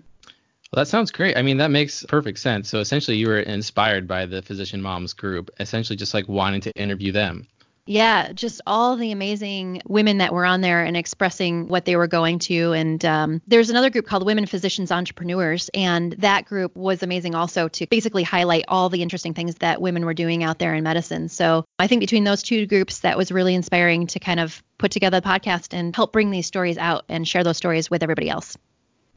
Well, 0.72 0.82
that 0.82 0.88
sounds 0.88 1.10
great. 1.10 1.36
I 1.36 1.42
mean, 1.42 1.56
that 1.58 1.70
makes 1.70 2.04
perfect 2.04 2.38
sense. 2.38 2.68
So 2.68 2.80
essentially, 2.80 3.16
you 3.16 3.28
were 3.28 3.40
inspired 3.40 4.06
by 4.06 4.26
the 4.26 4.42
Physician 4.42 4.82
Moms 4.82 5.14
group, 5.14 5.50
essentially 5.58 5.96
just 5.96 6.12
like 6.12 6.28
wanting 6.28 6.60
to 6.62 6.72
interview 6.72 7.10
them. 7.10 7.46
Yeah, 7.88 8.32
just 8.32 8.60
all 8.66 8.96
the 8.96 9.12
amazing 9.12 9.80
women 9.88 10.18
that 10.18 10.34
were 10.34 10.44
on 10.44 10.60
there 10.60 10.84
and 10.84 10.94
expressing 10.94 11.68
what 11.68 11.86
they 11.86 11.96
were 11.96 12.06
going 12.06 12.38
to. 12.40 12.72
And 12.74 13.02
um, 13.02 13.40
there's 13.46 13.70
another 13.70 13.88
group 13.88 14.04
called 14.04 14.26
Women 14.26 14.44
Physicians 14.44 14.92
Entrepreneurs, 14.92 15.70
and 15.72 16.12
that 16.18 16.44
group 16.44 16.76
was 16.76 17.02
amazing 17.02 17.34
also 17.34 17.66
to 17.68 17.86
basically 17.86 18.24
highlight 18.24 18.66
all 18.68 18.90
the 18.90 19.00
interesting 19.00 19.32
things 19.32 19.54
that 19.56 19.80
women 19.80 20.04
were 20.04 20.12
doing 20.12 20.44
out 20.44 20.58
there 20.58 20.74
in 20.74 20.84
medicine. 20.84 21.30
So 21.30 21.64
I 21.78 21.86
think 21.86 22.00
between 22.00 22.24
those 22.24 22.42
two 22.42 22.66
groups, 22.66 23.00
that 23.00 23.16
was 23.16 23.32
really 23.32 23.54
inspiring 23.54 24.06
to 24.08 24.20
kind 24.20 24.38
of 24.38 24.62
put 24.76 24.90
together 24.90 25.20
the 25.20 25.26
podcast 25.26 25.72
and 25.72 25.96
help 25.96 26.12
bring 26.12 26.30
these 26.30 26.46
stories 26.46 26.76
out 26.76 27.06
and 27.08 27.26
share 27.26 27.42
those 27.42 27.56
stories 27.56 27.90
with 27.90 28.02
everybody 28.02 28.28
else. 28.28 28.58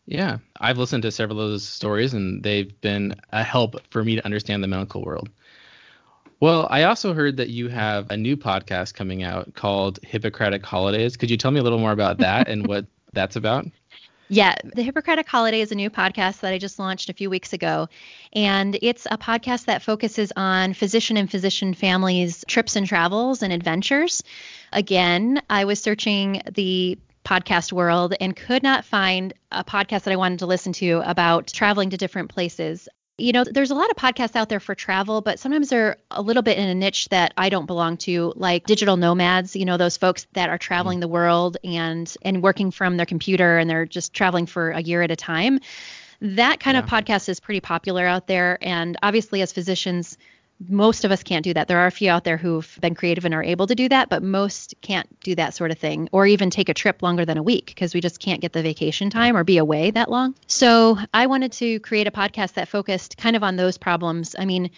Yeah, 0.05 0.37
I've 0.61 0.77
listened 0.77 1.03
to 1.03 1.11
several 1.11 1.41
of 1.41 1.49
those 1.49 1.67
stories, 1.67 2.13
and 2.13 2.41
they've 2.41 2.79
been 2.79 3.15
a 3.33 3.43
help 3.43 3.75
for 3.89 4.01
me 4.01 4.15
to 4.15 4.23
understand 4.23 4.63
the 4.63 4.69
medical 4.69 5.03
world. 5.03 5.29
Well, 6.41 6.67
I 6.71 6.83
also 6.83 7.13
heard 7.13 7.37
that 7.37 7.49
you 7.49 7.69
have 7.69 8.09
a 8.09 8.17
new 8.17 8.35
podcast 8.35 8.95
coming 8.95 9.21
out 9.21 9.53
called 9.53 9.99
Hippocratic 10.01 10.65
Holidays. 10.65 11.15
Could 11.15 11.29
you 11.29 11.37
tell 11.37 11.51
me 11.51 11.59
a 11.59 11.63
little 11.63 11.77
more 11.77 11.91
about 11.91 12.17
that 12.17 12.47
and 12.47 12.65
what 12.65 12.87
that's 13.13 13.35
about? 13.35 13.67
Yeah, 14.27 14.55
the 14.63 14.81
Hippocratic 14.81 15.27
Holiday 15.27 15.61
is 15.61 15.71
a 15.71 15.75
new 15.75 15.91
podcast 15.91 16.39
that 16.39 16.51
I 16.51 16.57
just 16.57 16.79
launched 16.79 17.09
a 17.09 17.13
few 17.13 17.29
weeks 17.29 17.53
ago. 17.53 17.89
And 18.33 18.79
it's 18.81 19.05
a 19.11 19.19
podcast 19.19 19.65
that 19.65 19.83
focuses 19.83 20.33
on 20.35 20.73
physician 20.73 21.15
and 21.15 21.29
physician 21.29 21.75
families' 21.75 22.43
trips 22.47 22.75
and 22.75 22.87
travels 22.87 23.43
and 23.43 23.53
adventures. 23.53 24.23
Again, 24.73 25.43
I 25.47 25.65
was 25.65 25.79
searching 25.79 26.41
the 26.51 26.97
podcast 27.23 27.71
world 27.71 28.15
and 28.19 28.35
could 28.35 28.63
not 28.63 28.83
find 28.83 29.31
a 29.51 29.63
podcast 29.63 30.03
that 30.03 30.11
I 30.11 30.15
wanted 30.15 30.39
to 30.39 30.47
listen 30.47 30.73
to 30.73 31.03
about 31.05 31.47
traveling 31.47 31.91
to 31.91 31.97
different 31.97 32.29
places 32.29 32.89
you 33.21 33.31
know, 33.31 33.43
there's 33.43 33.71
a 33.71 33.75
lot 33.75 33.89
of 33.91 33.97
podcasts 33.97 34.35
out 34.35 34.49
there 34.49 34.59
for 34.59 34.75
travel, 34.75 35.21
but 35.21 35.39
sometimes 35.39 35.69
they're 35.69 35.97
a 36.09 36.21
little 36.21 36.41
bit 36.41 36.57
in 36.57 36.67
a 36.67 36.75
niche 36.75 37.07
that 37.09 37.33
I 37.37 37.49
don't 37.49 37.67
belong 37.67 37.97
to, 37.97 38.33
like 38.35 38.65
digital 38.65 38.97
nomads, 38.97 39.55
you 39.55 39.65
know, 39.65 39.77
those 39.77 39.97
folks 39.97 40.25
that 40.33 40.49
are 40.49 40.57
traveling 40.57 40.97
mm. 40.97 41.01
the 41.01 41.07
world 41.07 41.57
and 41.63 42.13
and 42.23 42.41
working 42.41 42.71
from 42.71 42.97
their 42.97 43.05
computer 43.05 43.57
and 43.57 43.69
they're 43.69 43.85
just 43.85 44.13
traveling 44.13 44.47
for 44.47 44.71
a 44.71 44.81
year 44.81 45.01
at 45.03 45.11
a 45.11 45.15
time. 45.15 45.59
That 46.21 46.59
kind 46.59 46.75
yeah. 46.75 46.83
of 46.83 46.89
podcast 46.89 47.29
is 47.29 47.39
pretty 47.39 47.61
popular 47.61 48.05
out 48.05 48.27
there 48.27 48.57
and 48.61 48.97
obviously 49.01 49.41
as 49.41 49.51
physicians 49.51 50.17
most 50.69 51.05
of 51.05 51.11
us 51.11 51.23
can't 51.23 51.43
do 51.43 51.53
that. 51.53 51.67
There 51.67 51.79
are 51.79 51.87
a 51.87 51.91
few 51.91 52.09
out 52.09 52.23
there 52.23 52.37
who've 52.37 52.77
been 52.81 52.95
creative 52.95 53.25
and 53.25 53.33
are 53.33 53.43
able 53.43 53.67
to 53.67 53.75
do 53.75 53.89
that, 53.89 54.09
but 54.09 54.23
most 54.23 54.75
can't 54.81 55.07
do 55.21 55.35
that 55.35 55.53
sort 55.53 55.71
of 55.71 55.77
thing 55.77 56.09
or 56.11 56.25
even 56.25 56.49
take 56.49 56.69
a 56.69 56.73
trip 56.73 57.01
longer 57.01 57.25
than 57.25 57.37
a 57.37 57.43
week 57.43 57.67
because 57.67 57.93
we 57.93 58.01
just 58.01 58.19
can't 58.19 58.41
get 58.41 58.53
the 58.53 58.61
vacation 58.61 59.09
time 59.09 59.35
or 59.35 59.43
be 59.43 59.57
away 59.57 59.91
that 59.91 60.09
long. 60.09 60.35
So 60.47 60.97
I 61.13 61.27
wanted 61.27 61.51
to 61.53 61.79
create 61.79 62.07
a 62.07 62.11
podcast 62.11 62.53
that 62.53 62.67
focused 62.67 63.17
kind 63.17 63.35
of 63.35 63.43
on 63.43 63.55
those 63.55 63.77
problems. 63.77 64.35
I 64.37 64.45
mean, 64.45 64.71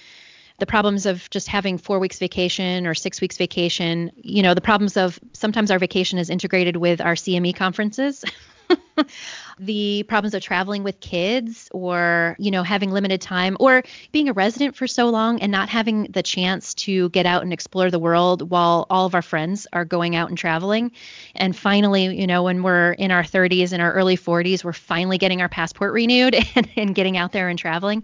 the 0.59 0.65
problems 0.65 1.05
of 1.05 1.29
just 1.29 1.47
having 1.47 1.77
four 1.77 1.99
weeks 1.99 2.19
vacation 2.19 2.85
or 2.87 2.93
six 2.93 3.19
weeks 3.19 3.37
vacation, 3.37 4.11
you 4.15 4.43
know, 4.43 4.53
the 4.53 4.61
problems 4.61 4.97
of 4.97 5.19
sometimes 5.33 5.71
our 5.71 5.79
vacation 5.79 6.19
is 6.19 6.29
integrated 6.29 6.77
with 6.77 7.01
our 7.01 7.15
CME 7.15 7.55
conferences. 7.55 8.23
the 9.59 10.03
problems 10.03 10.33
of 10.33 10.41
traveling 10.41 10.83
with 10.83 10.99
kids 10.99 11.69
or, 11.71 12.35
you 12.39 12.51
know, 12.51 12.63
having 12.63 12.91
limited 12.91 13.21
time 13.21 13.57
or 13.59 13.83
being 14.11 14.29
a 14.29 14.33
resident 14.33 14.75
for 14.75 14.87
so 14.87 15.09
long 15.09 15.41
and 15.41 15.51
not 15.51 15.69
having 15.69 16.03
the 16.05 16.23
chance 16.23 16.73
to 16.73 17.09
get 17.09 17.25
out 17.25 17.43
and 17.43 17.53
explore 17.53 17.91
the 17.91 17.99
world 17.99 18.49
while 18.49 18.85
all 18.89 19.05
of 19.05 19.15
our 19.15 19.21
friends 19.21 19.67
are 19.73 19.85
going 19.85 20.15
out 20.15 20.29
and 20.29 20.37
traveling. 20.37 20.91
And 21.35 21.55
finally, 21.55 22.19
you 22.19 22.27
know, 22.27 22.43
when 22.43 22.63
we're 22.63 22.93
in 22.93 23.11
our 23.11 23.23
30s 23.23 23.73
and 23.73 23.81
our 23.81 23.93
early 23.93 24.17
40s, 24.17 24.63
we're 24.63 24.73
finally 24.73 25.17
getting 25.17 25.41
our 25.41 25.49
passport 25.49 25.93
renewed 25.93 26.35
and, 26.55 26.69
and 26.75 26.95
getting 26.95 27.17
out 27.17 27.31
there 27.31 27.49
and 27.49 27.57
traveling. 27.57 28.03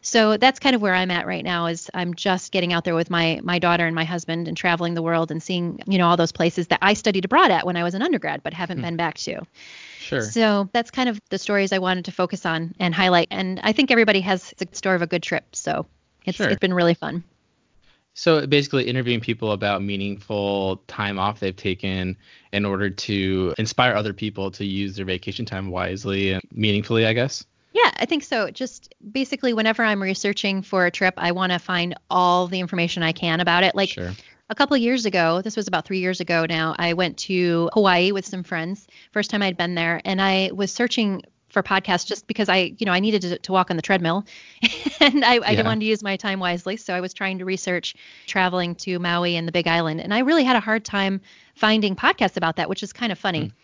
So 0.00 0.36
that's 0.36 0.60
kind 0.60 0.76
of 0.76 0.82
where 0.82 0.94
I'm 0.94 1.10
at 1.10 1.26
right 1.26 1.44
now 1.44 1.66
is 1.66 1.90
I'm 1.92 2.14
just 2.14 2.52
getting 2.52 2.72
out 2.72 2.84
there 2.84 2.94
with 2.94 3.10
my 3.10 3.40
my 3.42 3.58
daughter 3.58 3.84
and 3.84 3.94
my 3.94 4.04
husband 4.04 4.48
and 4.48 4.56
traveling 4.56 4.94
the 4.94 5.02
world 5.02 5.30
and 5.30 5.42
seeing, 5.42 5.82
you 5.86 5.98
know, 5.98 6.06
all 6.06 6.16
those 6.16 6.32
places 6.32 6.68
that 6.68 6.78
I 6.82 6.94
studied 6.94 7.24
abroad 7.24 7.50
at 7.50 7.66
when 7.66 7.76
I 7.76 7.82
was 7.82 7.94
an 7.94 8.02
undergrad 8.02 8.42
but 8.42 8.54
haven't 8.54 8.78
hmm. 8.78 8.84
been 8.84 8.96
back 8.96 9.16
to. 9.18 9.42
Sure. 9.98 10.22
So 10.22 10.68
that's 10.72 10.90
kind 10.90 11.08
of 11.08 11.20
the 11.28 11.38
stories 11.38 11.72
I 11.72 11.78
wanted 11.78 12.06
to 12.06 12.12
focus 12.12 12.46
on 12.46 12.74
and 12.78 12.94
highlight. 12.94 13.28
And 13.30 13.60
I 13.62 13.72
think 13.72 13.90
everybody 13.90 14.20
has 14.20 14.54
the 14.56 14.68
story 14.72 14.96
of 14.96 15.02
a 15.02 15.06
good 15.06 15.22
trip. 15.22 15.56
So 15.56 15.86
it's 16.24 16.36
sure. 16.36 16.48
it's 16.48 16.60
been 16.60 16.72
really 16.72 16.94
fun. 16.94 17.24
So 18.14 18.46
basically 18.46 18.84
interviewing 18.84 19.20
people 19.20 19.52
about 19.52 19.82
meaningful 19.82 20.82
time 20.88 21.18
off 21.18 21.40
they've 21.40 21.54
taken 21.54 22.16
in 22.52 22.64
order 22.64 22.90
to 22.90 23.54
inspire 23.58 23.94
other 23.94 24.12
people 24.12 24.50
to 24.52 24.64
use 24.64 24.96
their 24.96 25.04
vacation 25.04 25.44
time 25.44 25.70
wisely 25.70 26.32
and 26.32 26.42
meaningfully, 26.52 27.06
I 27.06 27.12
guess. 27.12 27.44
Yeah, 27.72 27.90
I 27.96 28.06
think 28.06 28.24
so. 28.24 28.50
Just 28.50 28.94
basically 29.12 29.52
whenever 29.52 29.84
I'm 29.84 30.02
researching 30.02 30.62
for 30.62 30.86
a 30.86 30.90
trip, 30.90 31.14
I 31.16 31.32
want 31.32 31.52
to 31.52 31.58
find 31.58 31.94
all 32.10 32.46
the 32.46 32.60
information 32.60 33.02
I 33.02 33.12
can 33.12 33.40
about 33.40 33.62
it. 33.62 33.74
Like 33.74 33.90
sure 33.90 34.12
a 34.50 34.54
couple 34.54 34.74
of 34.74 34.80
years 34.82 35.04
ago, 35.06 35.42
this 35.42 35.56
was 35.56 35.68
about 35.68 35.84
three 35.84 35.98
years 36.00 36.20
ago 36.20 36.46
now, 36.48 36.74
I 36.78 36.94
went 36.94 37.18
to 37.18 37.70
Hawaii 37.74 38.12
with 38.12 38.24
some 38.26 38.42
friends. 38.42 38.86
First 39.12 39.30
time 39.30 39.42
I'd 39.42 39.56
been 39.56 39.74
there, 39.74 40.00
and 40.04 40.20
I 40.22 40.50
was 40.54 40.72
searching 40.72 41.22
for 41.50 41.62
podcasts 41.62 42.06
just 42.06 42.26
because 42.26 42.48
I, 42.48 42.74
you 42.78 42.84
know, 42.84 42.92
I 42.92 43.00
needed 43.00 43.22
to, 43.22 43.38
to 43.38 43.52
walk 43.52 43.70
on 43.70 43.76
the 43.76 43.82
treadmill. 43.82 44.26
and 45.00 45.24
I, 45.24 45.36
I 45.36 45.50
Yeah. 45.52 45.62
wanted 45.62 45.80
to 45.80 45.86
use 45.86 46.02
my 46.02 46.16
time 46.16 46.40
wisely. 46.40 46.76
So 46.76 46.94
I 46.94 47.00
was 47.00 47.14
trying 47.14 47.38
to 47.38 47.46
research 47.46 47.94
traveling 48.26 48.74
to 48.76 48.98
Maui 48.98 49.34
and 49.34 49.48
the 49.48 49.52
Big 49.52 49.66
Island. 49.66 50.00
And 50.02 50.12
I 50.12 50.18
really 50.20 50.44
had 50.44 50.56
a 50.56 50.60
hard 50.60 50.84
time 50.84 51.22
finding 51.54 51.96
podcasts 51.96 52.36
about 52.36 52.56
that, 52.56 52.68
which 52.68 52.82
is 52.82 52.92
kind 52.92 53.12
of 53.12 53.18
funny. 53.18 53.46
Hmm. 53.46 53.54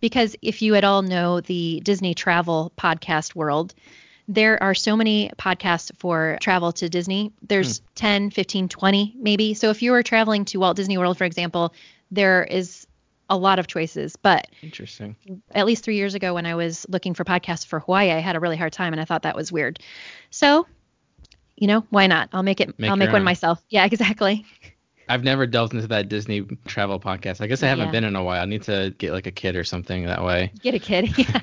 Because 0.00 0.34
if 0.42 0.60
you 0.62 0.74
at 0.74 0.82
all 0.82 1.02
know 1.02 1.40
the 1.40 1.80
Disney 1.84 2.14
travel 2.14 2.72
podcast 2.76 3.36
world, 3.36 3.74
there 4.28 4.62
are 4.62 4.74
so 4.74 4.96
many 4.96 5.30
podcasts 5.38 5.90
for 5.98 6.38
travel 6.40 6.72
to 6.72 6.88
Disney. 6.88 7.32
There's 7.42 7.78
hmm. 7.78 7.84
10, 7.96 8.30
15, 8.30 8.68
20 8.68 9.16
maybe. 9.18 9.54
So 9.54 9.70
if 9.70 9.82
you 9.82 9.92
were 9.92 10.02
traveling 10.02 10.44
to 10.46 10.58
Walt 10.58 10.76
Disney 10.76 10.98
World, 10.98 11.18
for 11.18 11.24
example, 11.24 11.74
there 12.10 12.44
is 12.44 12.86
a 13.28 13.36
lot 13.36 13.58
of 13.58 13.66
choices. 13.66 14.16
But 14.16 14.48
Interesting. 14.62 15.16
at 15.52 15.64
least 15.64 15.84
three 15.84 15.96
years 15.96 16.14
ago 16.14 16.34
when 16.34 16.46
I 16.46 16.56
was 16.56 16.84
looking 16.88 17.14
for 17.14 17.24
podcasts 17.24 17.64
for 17.64 17.80
Hawaii, 17.80 18.10
I 18.10 18.18
had 18.18 18.36
a 18.36 18.40
really 18.40 18.56
hard 18.56 18.72
time 18.72 18.92
and 18.92 19.00
I 19.00 19.04
thought 19.04 19.22
that 19.22 19.36
was 19.36 19.50
weird. 19.50 19.78
So, 20.30 20.66
you 21.56 21.66
know, 21.66 21.86
why 21.90 22.06
not? 22.06 22.28
I'll 22.32 22.42
make 22.42 22.60
it. 22.60 22.78
Make 22.78 22.90
I'll 22.90 22.96
make 22.96 23.12
one 23.12 23.24
myself. 23.24 23.62
Yeah, 23.70 23.84
exactly. 23.84 24.44
I've 25.08 25.24
never 25.24 25.44
delved 25.44 25.74
into 25.74 25.88
that 25.88 26.08
Disney 26.08 26.42
travel 26.66 27.00
podcast. 27.00 27.40
I 27.40 27.48
guess 27.48 27.64
I 27.64 27.66
haven't 27.66 27.86
Yeah. 27.86 27.92
been 27.92 28.04
in 28.04 28.14
a 28.14 28.22
while. 28.22 28.40
I 28.40 28.44
need 28.44 28.62
to 28.64 28.94
get 28.96 29.12
like 29.12 29.26
a 29.26 29.32
kid 29.32 29.56
or 29.56 29.64
something 29.64 30.06
that 30.06 30.22
way. 30.24 30.52
Get 30.62 30.74
a 30.74 30.78
kid. 30.78 31.12
Yeah. 31.18 31.40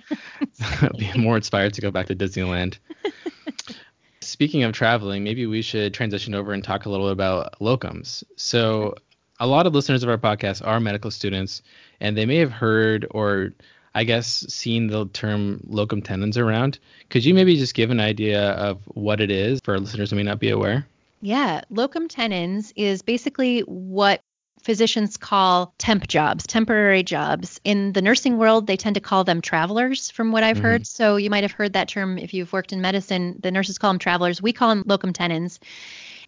be 0.97 1.11
more 1.17 1.37
inspired 1.37 1.73
to 1.73 1.81
go 1.81 1.91
back 1.91 2.07
to 2.07 2.15
Disneyland. 2.15 2.77
Speaking 4.21 4.63
of 4.63 4.73
traveling, 4.73 5.23
maybe 5.23 5.45
we 5.45 5.61
should 5.61 5.93
transition 5.93 6.35
over 6.35 6.51
and 6.51 6.63
talk 6.63 6.85
a 6.85 6.89
little 6.89 7.07
bit 7.07 7.13
about 7.13 7.57
locums. 7.59 8.23
So, 8.35 8.95
a 9.39 9.47
lot 9.47 9.67
of 9.67 9.73
listeners 9.73 10.01
of 10.01 10.09
our 10.09 10.17
podcast 10.17 10.65
are 10.65 10.79
medical 10.79 11.11
students, 11.11 11.61
and 12.01 12.17
they 12.17 12.25
may 12.25 12.37
have 12.37 12.51
heard 12.51 13.05
or 13.11 13.53
I 13.97 14.03
guess 14.03 14.45
seen 14.47 14.87
the 14.87 15.07
term 15.07 15.59
locum 15.67 16.03
tenens 16.03 16.37
around. 16.37 16.77
Could 17.09 17.25
you 17.25 17.33
maybe 17.33 17.57
just 17.57 17.73
give 17.73 17.89
an 17.89 17.99
idea 17.99 18.51
of 18.51 18.79
what 18.93 19.19
it 19.19 19.31
is 19.31 19.59
for 19.63 19.79
listeners 19.79 20.11
who 20.11 20.17
may 20.17 20.23
not 20.23 20.39
be 20.39 20.51
aware? 20.51 20.85
Yeah, 21.21 21.61
locum 21.71 22.07
tenens 22.07 22.71
is 22.75 23.01
basically 23.01 23.61
what 23.61 24.21
physicians 24.67 25.15
call 25.15 25.73
temp 25.77 26.07
jobs, 26.07 26.45
temporary 26.45 27.01
jobs. 27.01 27.57
In 27.63 27.93
the 27.93 28.01
nursing 28.01 28.37
world, 28.37 28.67
they 28.67 28.75
tend 28.75 28.95
to 28.95 28.99
call 28.99 29.23
them 29.23 29.39
travelers, 29.39 30.11
from 30.11 30.33
what 30.33 30.43
I've 30.43 30.57
mm-hmm. 30.57 30.65
heard. 30.65 30.87
So 30.87 31.15
you 31.15 31.29
might 31.29 31.45
have 31.45 31.53
heard 31.53 31.71
that 31.71 31.87
term 31.87 32.17
if 32.17 32.33
you've 32.33 32.51
worked 32.51 32.73
in 32.73 32.81
medicine. 32.81 33.39
The 33.41 33.49
nurses 33.49 33.77
call 33.77 33.91
them 33.91 33.97
travelers. 33.97 34.41
We 34.41 34.51
call 34.51 34.67
them 34.67 34.83
locum 34.85 35.13
tenens. 35.13 35.61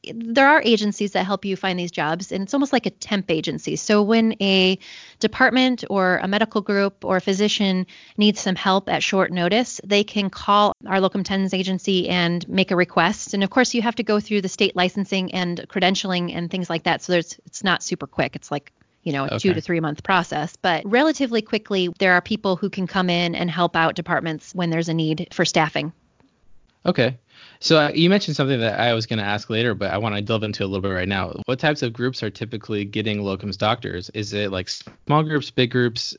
There 0.04 0.48
are 0.48 0.62
agencies 0.64 1.12
that 1.12 1.26
help 1.26 1.44
you 1.44 1.56
find 1.56 1.78
these 1.78 1.92
jobs, 1.92 2.32
and 2.32 2.44
it's 2.44 2.54
almost 2.54 2.72
like 2.72 2.86
a 2.86 2.90
temp 2.90 3.30
agency. 3.30 3.76
So 3.76 4.02
when 4.02 4.36
a 4.42 4.80
department 5.20 5.84
or 5.90 6.20
a 6.24 6.28
medical 6.28 6.62
group 6.62 7.04
or 7.04 7.18
a 7.18 7.22
physician 7.22 7.86
needs 8.18 8.40
some 8.40 8.56
help 8.56 8.88
at 8.88 9.04
short 9.04 9.32
notice, 9.32 9.82
they 9.84 10.04
can 10.04 10.30
call 10.30 10.74
our 10.88 11.02
locum 11.02 11.24
tenens 11.24 11.54
agency 11.54 12.08
and 12.08 12.48
make 12.48 12.72
a 12.72 12.76
request. 12.76 13.34
And 13.34 13.44
of 13.44 13.50
course, 13.50 13.74
you 13.74 13.82
have 13.82 13.96
to 13.96 14.04
go 14.04 14.20
through 14.20 14.42
the 14.42 14.50
state 14.50 14.76
licensing 14.76 15.34
and 15.34 15.66
credentialing 15.68 16.34
and 16.34 16.50
things 16.50 16.70
like 16.70 16.84
that. 16.84 17.02
So 17.02 17.12
there's 17.12 17.38
it's 17.46 17.64
not 17.64 17.84
super 17.84 18.08
quick. 18.08 18.36
It's 18.36 18.52
like 18.52 18.72
you 19.04 19.14
know, 19.14 19.26
a 19.26 19.40
two 19.40 19.54
to 19.54 19.62
three 19.62 19.80
month 19.80 20.04
process. 20.04 20.56
But 20.62 20.84
relatively 20.86 21.42
quickly, 21.42 21.90
there 22.00 22.14
are 22.14 22.22
people 22.22 22.56
who 22.56 22.70
can 22.70 22.88
come 22.88 23.10
in 23.10 23.36
and 23.36 23.50
help 23.50 23.76
out 23.76 23.96
departments 23.96 24.54
when 24.54 24.70
there's 24.70 24.90
a 24.90 24.94
need 24.94 25.28
for 25.32 25.46
staffing. 25.46 25.94
Okay. 26.86 27.18
So 27.60 27.78
uh, 27.78 27.92
you 27.94 28.10
mentioned 28.10 28.38
something 28.38 28.60
that 28.62 28.80
I 28.80 28.94
was 28.94 29.06
going 29.06 29.20
to 29.20 29.26
ask 29.26 29.50
later, 29.50 29.74
but 29.74 29.92
I 29.92 29.98
want 29.98 30.16
to 30.16 30.22
delve 30.22 30.44
into 30.44 30.64
a 30.64 30.68
little 30.68 30.82
bit 30.82 30.94
right 30.94 31.08
now. 31.08 31.34
What 31.46 31.60
types 31.60 31.82
of 31.82 31.92
groups 31.92 32.24
are 32.24 32.30
typically 32.30 32.86
getting 32.86 33.20
locums 33.20 33.58
doctors? 33.58 34.10
Is 34.12 34.34
it 34.34 34.52
like 34.52 34.70
small 34.70 35.24
groups, 35.24 35.52
big 35.52 35.72
groups? 35.72 36.16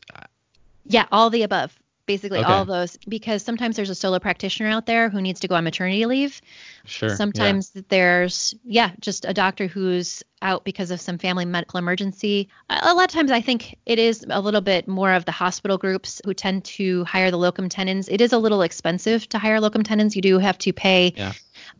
Yeah, 0.85 1.07
all 1.11 1.31
the 1.31 1.43
above. 1.43 1.80
Basically, 2.07 2.39
Okay. 2.41 2.53
all 2.53 2.65
those. 2.65 2.99
Because 3.09 3.43
sometimes 3.43 3.77
there's 3.77 3.91
a 3.91 3.95
solo 3.95 4.19
practitioner 4.19 4.69
out 4.69 4.87
there 4.87 5.09
who 5.11 5.21
needs 5.21 5.41
to 5.41 5.49
go 5.49 5.55
on 5.55 5.65
maternity 5.65 6.07
leave. 6.07 6.41
Sure. 6.85 7.11
yeah. 7.11 7.15
Sometimes 7.15 7.71
there's, 7.89 8.55
yeah, 8.65 8.91
just 9.01 9.25
a 9.25 9.33
doctor 9.35 9.67
who's 9.69 10.23
out 10.43 10.65
because 10.65 10.91
of 10.91 11.01
some 11.01 11.19
family 11.19 11.45
medical 11.45 11.79
emergency. 11.79 12.49
A 12.71 12.79
a 12.91 12.95
lot 12.95 13.05
of 13.05 13.11
times 13.11 13.31
I 13.31 13.41
think 13.43 13.77
it 13.87 13.99
is 13.99 14.25
a 14.29 14.41
little 14.41 14.63
bit 14.63 14.89
more 14.89 15.13
of 15.13 15.25
the 15.27 15.33
hospital 15.33 15.77
groups 15.79 16.21
who 16.25 16.33
tend 16.35 16.65
to 16.65 17.05
hire 17.05 17.31
the 17.31 17.37
locum 17.39 17.69
tenens. 17.69 18.09
It 18.09 18.21
is 18.21 18.33
a 18.33 18.39
little 18.39 18.63
expensive 18.63 19.29
to 19.29 19.39
hire 19.39 19.61
locum 19.61 19.83
tenens. 19.83 20.17
You 20.17 20.23
do 20.23 20.39
have 20.39 20.59
to 20.59 20.73
pay 20.73 21.13
Yeah. 21.17 21.33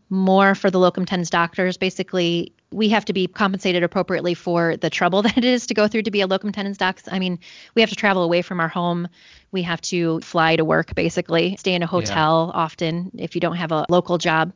More 0.09 0.55
for 0.55 0.69
the 0.69 0.79
locum 0.79 1.05
tenens 1.05 1.29
doctors. 1.29 1.77
Basically, 1.77 2.53
we 2.71 2.89
have 2.89 3.05
to 3.05 3.13
be 3.13 3.27
compensated 3.27 3.83
appropriately 3.83 4.33
for 4.33 4.77
the 4.77 4.89
trouble 4.89 5.21
that 5.23 5.37
it 5.37 5.43
is 5.43 5.67
to 5.67 5.73
go 5.73 5.87
through 5.87 6.03
to 6.03 6.11
be 6.11 6.21
a 6.21 6.27
locum 6.27 6.51
tenens 6.51 6.77
doc. 6.77 6.99
I 7.11 7.19
mean, 7.19 7.39
we 7.75 7.81
have 7.81 7.89
to 7.89 7.95
travel 7.95 8.23
away 8.23 8.41
from 8.41 8.59
our 8.59 8.67
home. 8.67 9.07
We 9.51 9.61
have 9.63 9.81
to 9.81 10.19
fly 10.21 10.55
to 10.55 10.65
work, 10.65 10.95
basically, 10.95 11.55
stay 11.57 11.73
in 11.73 11.83
a 11.83 11.87
hotel 11.87 12.51
often 12.53 13.11
if 13.17 13.35
you 13.35 13.41
don't 13.41 13.57
have 13.57 13.71
a 13.71 13.85
local 13.89 14.17
job. 14.17 14.53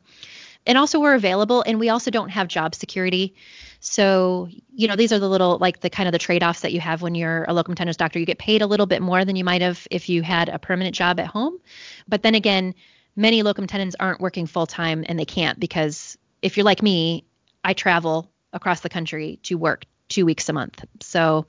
And 0.66 0.76
also, 0.76 0.98
we're 0.98 1.14
available, 1.14 1.62
and 1.64 1.78
we 1.78 1.90
also 1.90 2.10
don't 2.10 2.30
have 2.30 2.48
job 2.48 2.74
security. 2.74 3.36
So, 3.78 4.48
you 4.74 4.88
know, 4.88 4.96
these 4.96 5.12
are 5.12 5.18
the 5.20 5.28
little, 5.28 5.58
like 5.58 5.80
the 5.80 5.90
kind 5.90 6.08
of 6.08 6.12
the 6.12 6.18
trade 6.18 6.42
offs 6.42 6.62
that 6.62 6.72
you 6.72 6.80
have 6.80 7.02
when 7.02 7.14
you're 7.14 7.44
a 7.46 7.54
locum 7.54 7.76
tenens 7.76 7.96
doctor. 7.96 8.18
You 8.18 8.26
get 8.26 8.38
paid 8.38 8.62
a 8.62 8.66
little 8.66 8.86
bit 8.86 9.00
more 9.00 9.24
than 9.24 9.36
you 9.36 9.44
might 9.44 9.62
have 9.62 9.86
if 9.92 10.08
you 10.08 10.22
had 10.22 10.48
a 10.48 10.58
permanent 10.58 10.96
job 10.96 11.20
at 11.20 11.28
home. 11.28 11.58
But 12.08 12.22
then 12.22 12.34
again, 12.34 12.74
many 13.16 13.42
locum 13.42 13.66
tenens 13.66 13.96
aren't 13.98 14.20
working 14.20 14.46
full 14.46 14.66
time 14.66 15.04
and 15.08 15.18
they 15.18 15.24
can't 15.24 15.58
because 15.58 16.16
if 16.42 16.56
you're 16.56 16.64
like 16.64 16.82
me, 16.82 17.24
I 17.64 17.72
travel 17.72 18.30
across 18.52 18.80
the 18.80 18.88
country 18.88 19.40
to 19.44 19.56
work 19.56 19.84
two 20.08 20.24
weeks 20.24 20.48
a 20.48 20.52
month. 20.52 20.84
So, 21.00 21.46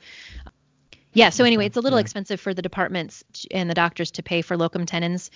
yeah. 1.13 1.29
So 1.29 1.43
anyway, 1.45 1.65
it's 1.65 1.77
a 1.77 1.81
little 1.81 1.99
yeah. 1.99 2.01
expensive 2.01 2.39
for 2.39 2.53
the 2.53 2.61
departments 2.61 3.23
and 3.51 3.69
the 3.69 3.73
doctors 3.73 4.11
to 4.11 4.23
pay 4.23 4.41
for 4.41 4.55
locum 4.55 4.85
tenens, 4.85 5.31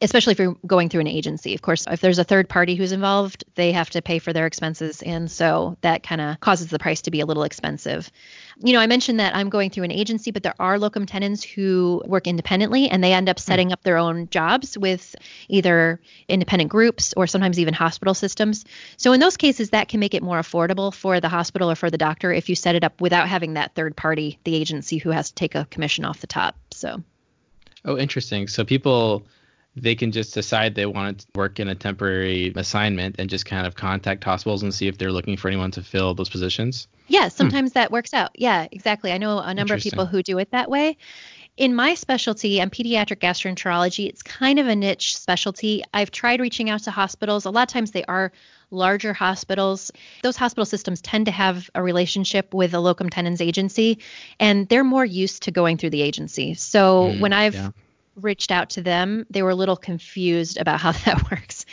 especially 0.00 0.32
if 0.32 0.38
you're 0.38 0.56
going 0.66 0.88
through 0.88 1.02
an 1.02 1.06
agency. 1.08 1.54
Of 1.54 1.62
course, 1.62 1.86
if 1.90 2.00
there's 2.00 2.18
a 2.18 2.24
third 2.24 2.48
party 2.48 2.74
who's 2.74 2.92
involved, 2.92 3.44
they 3.54 3.72
have 3.72 3.90
to 3.90 4.02
pay 4.02 4.18
for 4.18 4.32
their 4.32 4.46
expenses, 4.46 5.02
and 5.02 5.30
so 5.30 5.76
that 5.82 6.02
kind 6.02 6.20
of 6.20 6.40
causes 6.40 6.68
the 6.68 6.78
price 6.78 7.02
to 7.02 7.10
be 7.10 7.20
a 7.20 7.26
little 7.26 7.42
expensive. 7.42 8.10
You 8.58 8.72
know, 8.72 8.80
I 8.80 8.86
mentioned 8.86 9.20
that 9.20 9.36
I'm 9.36 9.50
going 9.50 9.68
through 9.68 9.84
an 9.84 9.92
agency, 9.92 10.30
but 10.30 10.42
there 10.42 10.54
are 10.58 10.78
locum 10.78 11.04
tenens 11.04 11.44
who 11.44 12.02
work 12.06 12.26
independently, 12.26 12.88
and 12.88 13.04
they 13.04 13.12
end 13.12 13.28
up 13.28 13.38
hmm. 13.38 13.42
setting 13.42 13.72
up 13.72 13.82
their 13.82 13.98
own 13.98 14.28
jobs 14.30 14.78
with 14.78 15.14
either 15.48 16.00
independent 16.28 16.70
groups 16.70 17.12
or 17.16 17.26
sometimes 17.26 17.58
even 17.58 17.74
hospital 17.74 18.14
systems. 18.14 18.64
So 18.96 19.12
in 19.12 19.20
those 19.20 19.36
cases, 19.36 19.70
that 19.70 19.88
can 19.88 20.00
make 20.00 20.14
it 20.14 20.22
more 20.22 20.40
affordable 20.40 20.92
for 20.92 21.20
the 21.20 21.28
hospital 21.28 21.70
or 21.70 21.74
for 21.74 21.90
the 21.90 21.98
doctor 21.98 22.32
if 22.32 22.48
you 22.48 22.54
set 22.54 22.74
it 22.74 22.84
up 22.84 23.00
without 23.00 23.28
having 23.28 23.54
that 23.54 23.74
third 23.74 23.96
party, 23.96 24.38
the 24.44 24.54
agency 24.54 24.98
who 24.98 25.10
has 25.10 25.28
to 25.28 25.34
take 25.34 25.54
a 25.54 25.66
commission 25.66 26.04
off 26.04 26.20
the 26.20 26.26
top. 26.26 26.56
So 26.72 27.02
Oh, 27.86 27.96
interesting. 27.96 28.48
So 28.48 28.64
people 28.64 29.24
they 29.76 29.94
can 29.94 30.10
just 30.10 30.32
decide 30.32 30.74
they 30.74 30.86
want 30.86 31.20
to 31.20 31.26
work 31.34 31.60
in 31.60 31.68
a 31.68 31.74
temporary 31.74 32.52
assignment 32.56 33.16
and 33.18 33.28
just 33.28 33.44
kind 33.44 33.66
of 33.66 33.74
contact 33.74 34.24
hospitals 34.24 34.62
and 34.62 34.72
see 34.72 34.88
if 34.88 34.96
they're 34.96 35.12
looking 35.12 35.36
for 35.36 35.48
anyone 35.48 35.70
to 35.72 35.82
fill 35.82 36.14
those 36.14 36.30
positions. 36.30 36.88
yeah, 37.08 37.28
sometimes 37.28 37.72
that 37.72 37.92
works 37.92 38.14
out. 38.14 38.30
Yeah, 38.34 38.66
exactly. 38.72 39.12
I 39.12 39.18
know 39.18 39.38
a 39.38 39.54
number 39.54 39.74
of 39.74 39.80
people 39.80 40.06
who 40.06 40.22
do 40.22 40.38
it 40.38 40.50
that 40.50 40.70
way. 40.70 40.96
In 41.56 41.74
my 41.74 41.94
specialty, 41.94 42.60
I'm 42.60 42.68
pediatric 42.68 43.18
gastroenterology. 43.18 44.08
It's 44.08 44.22
kind 44.22 44.58
of 44.58 44.66
a 44.66 44.76
niche 44.76 45.16
specialty. 45.16 45.82
I've 45.94 46.10
tried 46.10 46.40
reaching 46.40 46.68
out 46.68 46.82
to 46.82 46.90
hospitals. 46.90 47.44
A 47.46 47.50
lot 47.50 47.62
of 47.62 47.68
times 47.68 47.92
they 47.92 48.04
are 48.04 48.32
larger 48.70 49.14
hospitals. 49.14 49.90
Those 50.22 50.36
hospital 50.36 50.66
systems 50.66 51.00
tend 51.00 51.26
to 51.26 51.32
have 51.32 51.70
a 51.74 51.82
relationship 51.82 52.52
with 52.52 52.74
a 52.74 52.80
locum 52.80 53.08
tenens 53.08 53.40
agency, 53.40 53.98
and 54.38 54.68
they're 54.68 54.84
more 54.84 55.04
used 55.04 55.44
to 55.44 55.50
going 55.50 55.78
through 55.78 55.90
the 55.90 56.02
agency. 56.02 56.54
So 56.54 57.12
Mm, 57.14 57.20
when 57.20 57.32
I've 57.32 57.54
yeah. 57.54 57.70
Reached 58.16 58.50
out 58.50 58.70
to 58.70 58.82
them, 58.82 59.26
they 59.30 59.42
were 59.42 59.50
a 59.50 59.54
little 59.54 59.76
confused 59.76 60.58
about 60.58 60.80
how 60.80 60.92
that 61.04 61.30
works. 61.30 61.66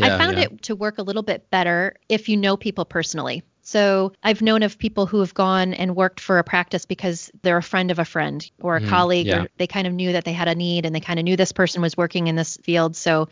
I 0.00 0.08
found 0.08 0.38
yeah. 0.38 0.44
it 0.44 0.62
to 0.62 0.76
work 0.76 0.98
a 0.98 1.02
little 1.02 1.22
bit 1.22 1.50
better 1.50 1.96
if 2.08 2.28
you 2.28 2.36
know 2.36 2.56
people 2.56 2.84
personally. 2.84 3.42
So 3.62 4.12
I've 4.22 4.42
known 4.42 4.62
of 4.62 4.78
people 4.78 5.06
who 5.06 5.20
have 5.20 5.34
gone 5.34 5.74
and 5.74 5.94
worked 5.94 6.18
for 6.18 6.38
a 6.38 6.44
practice 6.44 6.86
because 6.86 7.30
they're 7.42 7.58
a 7.58 7.62
friend 7.62 7.90
of 7.90 7.98
a 7.98 8.04
friend 8.04 8.50
or 8.60 8.76
a 8.76 8.80
Mhm, 8.80 8.88
colleague, 8.88 9.26
yeah. 9.26 9.42
or 9.42 9.48
they 9.58 9.66
kind 9.66 9.86
of 9.86 9.92
knew 9.92 10.12
that 10.12 10.24
they 10.24 10.32
had 10.32 10.48
a 10.48 10.54
need 10.54 10.86
and 10.86 10.94
they 10.94 11.00
kind 11.00 11.20
of 11.20 11.24
knew 11.24 11.36
this 11.36 11.52
person 11.52 11.80
was 11.80 11.96
working 11.96 12.26
in 12.26 12.34
this 12.34 12.56
field. 12.56 12.96
So 12.96 13.28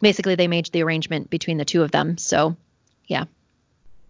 basically, 0.00 0.36
they 0.36 0.48
made 0.48 0.66
the 0.66 0.82
arrangement 0.82 1.28
between 1.28 1.58
the 1.58 1.66
two 1.66 1.82
of 1.82 1.90
them. 1.90 2.16
So 2.16 2.56
yeah. 3.08 3.24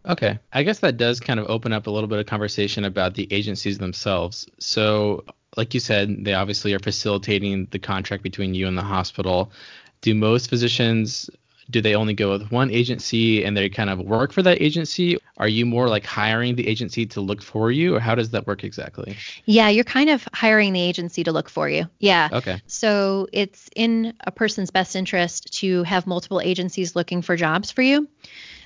Okay. 0.07 0.39
I 0.53 0.63
guess 0.63 0.79
that 0.81 0.97
does 0.97 1.21
kind 1.21 1.41
of 1.41 1.51
open 1.51 1.73
up 1.73 1.87
a 1.87 1.91
little 1.91 2.09
bit 2.09 2.19
of 2.19 2.27
conversation 2.27 2.85
about 2.85 3.15
the 3.15 3.27
agencies 3.33 3.79
themselves. 3.79 4.47
So, 4.59 5.25
like 5.59 5.75
you 5.75 5.81
said, 5.81 6.25
they 6.25 6.35
obviously 6.35 6.73
are 6.73 6.79
facilitating 6.79 7.67
the 7.73 7.79
contract 7.81 8.23
between 8.23 8.55
you 8.55 8.69
and 8.69 8.79
the 8.79 8.83
hospital. 8.83 9.53
Do 10.01 10.15
most 10.15 10.49
physicians 10.49 11.29
do 11.71 11.83
they 11.83 11.95
only 11.95 12.15
go 12.15 12.31
with 12.31 12.51
one 12.51 12.71
agency 12.71 13.45
and 13.45 13.57
they 13.57 13.69
kind 13.69 13.91
of 13.91 13.99
work 13.99 14.33
for 14.33 14.43
that 14.43 14.63
agency? 14.63 15.19
Are 15.37 15.49
you 15.49 15.67
more 15.67 15.89
like 15.89 16.07
hiring 16.07 16.57
the 16.57 16.67
agency 16.67 17.05
to 17.07 17.21
look 17.21 17.43
for 17.43 17.71
you 17.71 17.97
or 17.97 18.01
how 18.01 18.15
does 18.15 18.31
that 18.31 18.47
work 18.47 18.65
exactly? 18.65 19.17
Yeah, 19.45 19.69
you're 19.69 19.85
kind 19.85 20.09
of 20.09 20.27
hiring 20.33 20.73
the 20.73 20.81
agency 20.81 21.25
to 21.25 21.33
look 21.33 21.51
for 21.51 21.69
you. 21.69 21.87
Yeah. 21.99 22.31
Okay. 22.33 22.63
So 22.67 23.29
it's 23.33 23.69
in 23.77 24.15
a 24.21 24.31
person's 24.31 24.71
best 24.71 24.97
interest 24.97 25.53
to 25.59 25.83
have 25.83 26.07
multiple 26.07 26.41
agencies 26.41 26.97
looking 26.97 27.21
for 27.21 27.37
jobs 27.37 27.71
for 27.71 27.83
you. 27.83 28.09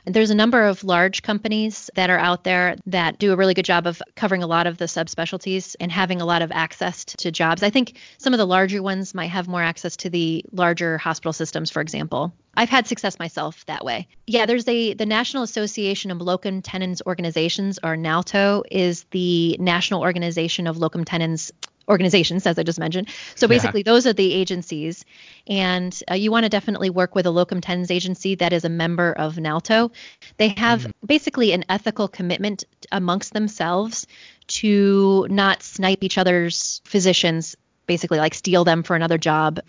There's 0.05 0.31
a 0.31 0.35
number 0.35 0.65
of 0.65 0.83
large 0.83 1.23
companies 1.23 1.89
that 1.95 2.11
are 2.11 2.19
out 2.19 2.43
there 2.43 2.77
that 2.87 3.19
do 3.19 3.33
a 3.33 3.37
really 3.37 3.55
good 3.55 3.65
job 3.65 3.87
of 3.87 4.03
covering 4.17 4.43
a 4.43 4.49
lot 4.49 4.67
of 4.67 4.77
the 4.77 4.87
subspecialties 4.87 5.77
and 5.79 5.93
having 5.93 6.21
a 6.21 6.25
lot 6.25 6.43
of 6.43 6.51
access 6.51 7.05
to 7.05 7.31
jobs. 7.31 7.63
I 7.63 7.71
think 7.71 7.99
some 8.19 8.35
of 8.35 8.39
the 8.39 8.47
larger 8.47 8.83
ones 8.83 9.15
might 9.15 9.31
have 9.31 9.47
more 9.47 9.63
access 9.63 9.97
to 9.99 10.11
the 10.11 10.45
larger 10.51 10.99
hospital 10.99 11.33
systems, 11.33 11.71
for 11.71 11.81
example. 11.81 12.33
I've 12.55 12.69
had 12.69 12.87
success 12.87 13.19
myself 13.19 13.65
that 13.67 13.85
way. 13.85 14.09
Yeah, 14.27 14.47
there's 14.47 14.67
a 14.69 14.95
the 14.95 15.07
National 15.07 15.43
Association 15.43 16.11
of 16.11 16.21
Locum 16.21 16.63
Tenens 16.63 17.01
Organizations, 17.07 17.79
or 17.83 17.97
NALTO, 17.97 18.65
is 18.71 19.05
the 19.11 19.57
national 19.59 20.01
organization 20.01 20.67
of 20.67 20.77
locum 20.77 21.05
tenens 21.05 21.53
organizations, 21.89 22.47
as 22.47 22.59
I 22.59 22.63
just 22.63 22.79
mentioned. 22.79 23.09
So 23.35 23.49
basically, 23.49 23.81
yeah. 23.81 23.93
those 23.93 24.07
are 24.07 24.13
the 24.13 24.33
agencies, 24.33 25.05
and 25.47 25.99
uh, 26.11 26.15
you 26.15 26.31
want 26.31 26.45
to 26.45 26.49
definitely 26.49 26.91
work 26.91 27.15
with 27.15 27.27
a 27.27 27.31
locum 27.31 27.61
tenens 27.61 27.91
agency 27.91 28.35
that 28.37 28.53
is 28.53 28.65
a 28.65 28.69
member 28.69 29.13
of 29.13 29.37
NALTO. 29.37 29.91
They 30.37 30.49
have 30.49 30.81
mm-hmm. 30.81 31.07
basically 31.07 31.53
an 31.53 31.65
ethical 31.69 32.09
commitment 32.09 32.65
amongst 32.91 33.33
themselves 33.33 34.07
to 34.49 35.27
not 35.31 35.63
snipe 35.63 36.03
each 36.03 36.19
other's 36.19 36.83
physicians 36.85 37.57
basically 37.87 38.19
like 38.19 38.35
steal 38.35 38.65
them 38.65 38.83
for 38.83 38.97
another 38.97 39.19
job. 39.19 39.61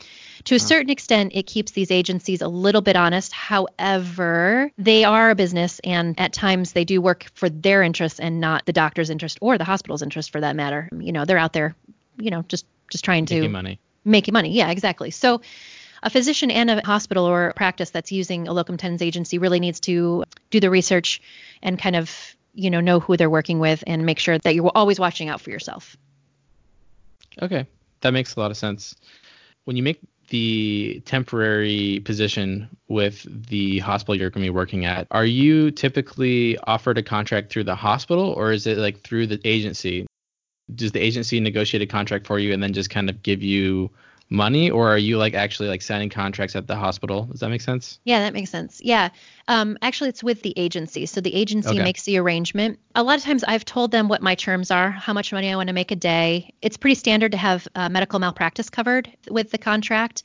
To 0.46 0.56
a 0.56 0.60
certain 0.60 0.90
extent, 0.90 1.32
it 1.36 1.44
keeps 1.48 1.72
these 1.72 1.92
agencies 1.92 2.42
a 2.42 2.48
little 2.48 2.82
bit 2.82 2.96
honest. 2.96 3.34
However, 3.34 4.72
they 4.78 5.04
are 5.04 5.32
a 5.32 5.36
business, 5.36 5.80
and 5.84 6.20
at 6.20 6.34
times 6.34 6.74
they 6.74 6.86
do 6.86 7.02
work 7.02 7.28
for 7.34 7.50
their 7.50 7.82
interests 7.82 8.20
and 8.20 8.40
not 8.40 8.66
the 8.66 8.74
doctor's 8.74 9.10
interest 9.10 9.38
or 9.42 9.58
the 9.58 9.64
hospital's 9.64 10.02
interest 10.02 10.32
for 10.32 10.42
that 10.42 10.56
matter. 10.56 10.90
You 10.98 11.12
know, 11.12 11.26
they're 11.26 11.38
out 11.38 11.54
there, 11.54 11.76
you 12.18 12.32
know, 12.32 12.44
just 12.48 12.66
just 12.90 13.04
trying 13.04 13.26
to 13.28 13.42
make 13.42 13.52
money. 13.52 13.80
Making 14.06 14.34
money, 14.34 14.52
yeah, 14.52 14.70
exactly. 14.70 15.12
So 15.12 15.42
a 16.04 16.10
physician 16.10 16.52
and 16.52 16.70
a 16.70 16.86
hospital 16.86 17.26
or 17.26 17.48
a 17.48 17.54
practice 17.54 17.90
that's 17.90 18.12
using 18.12 18.48
a 18.48 18.54
locum 18.54 18.78
tenens 18.78 19.02
agency 19.02 19.38
really 19.38 19.60
needs 19.60 19.80
to 19.82 20.26
do 20.52 20.60
the 20.60 20.70
research 20.70 21.22
and 21.62 21.80
kind 21.80 21.96
of 21.96 22.36
you 22.54 22.70
know 22.70 22.82
know 22.82 23.00
who 23.00 23.18
they're 23.18 23.30
working 23.30 23.60
with 23.60 23.84
and 23.88 24.06
make 24.06 24.20
sure 24.20 24.38
that 24.38 24.54
you're 24.54 24.72
always 24.76 25.00
watching 25.00 25.30
out 25.30 25.42
for 25.42 25.50
yourself. 25.50 25.98
Okay, 27.42 27.66
that 28.02 28.12
makes 28.12 28.36
a 28.36 28.40
lot 28.40 28.52
of 28.52 28.58
sense. 28.58 28.96
When 29.64 29.78
you 29.78 29.84
make 29.84 30.02
the 30.30 31.02
temporary 31.06 32.02
position 32.04 32.70
with 32.88 33.26
the 33.50 33.80
hospital 33.80 34.16
you're 34.16 34.30
going 34.30 34.44
to 34.44 34.52
be 34.52 34.56
working 34.56 34.86
at, 34.86 35.08
are 35.12 35.26
you 35.26 35.72
typically 35.72 36.58
offered 36.60 36.98
a 36.98 37.04
contract 37.04 37.52
through 37.52 37.64
the 37.64 37.76
hospital 37.76 38.32
or 38.32 38.52
is 38.52 38.68
it 38.68 38.78
like 38.78 39.02
through 39.02 39.28
the 39.28 39.40
agency? 39.46 40.06
Does 40.74 40.92
the 40.92 41.02
agency 41.02 41.40
negotiate 41.40 41.82
a 41.82 41.86
contract 41.86 42.28
for 42.28 42.40
you 42.40 42.54
and 42.54 42.64
then 42.64 42.74
just 42.74 42.90
kind 42.90 43.10
of 43.10 43.22
give 43.22 43.44
you 43.44 43.92
money 44.30 44.70
or 44.70 44.90
are 44.90 44.98
you 44.98 45.18
like 45.18 45.34
actually 45.34 45.70
like 45.70 45.82
signing 45.82 46.10
contracts 46.10 46.56
at 46.56 46.68
the 46.68 46.76
hospital? 46.76 47.26
Does 47.26 47.42
that 47.42 47.50
make 47.50 47.62
sense? 47.62 48.00
Yeah 48.04 48.20
that 48.20 48.34
makes 48.34 48.50
sense. 48.50 48.82
Yeah. 48.84 49.10
Um, 49.48 49.78
actually 49.82 50.10
it's 50.10 50.24
with 50.24 50.42
the 50.42 50.54
agency. 50.58 51.06
So 51.06 51.22
the 51.22 51.34
agency 51.34 51.70
okay. 51.70 51.84
makes 51.84 52.04
the 52.04 52.18
arrangement. 52.18 52.80
A 52.96 53.04
lot 53.04 53.18
of 53.18 53.24
times 53.24 53.44
i've 53.44 53.66
told 53.66 53.92
them 53.92 54.08
what 54.08 54.22
my 54.22 54.36
terms 54.36 54.72
are 54.72 54.90
how 54.90 55.14
much 55.14 55.32
money 55.32 55.52
i 55.52 55.56
want 55.56 55.68
to 55.68 55.74
make 55.74 55.92
a 55.92 55.96
day. 55.96 56.54
It's 56.62 56.78
pretty 56.78 56.96
standard 56.96 57.34
to 57.34 57.38
have 57.38 57.68
uh, 57.76 57.90
medical 57.90 58.20
malpractice 58.20 58.70
covered 58.70 59.12
with 59.30 59.52
the 59.52 59.58
contract. 59.58 60.24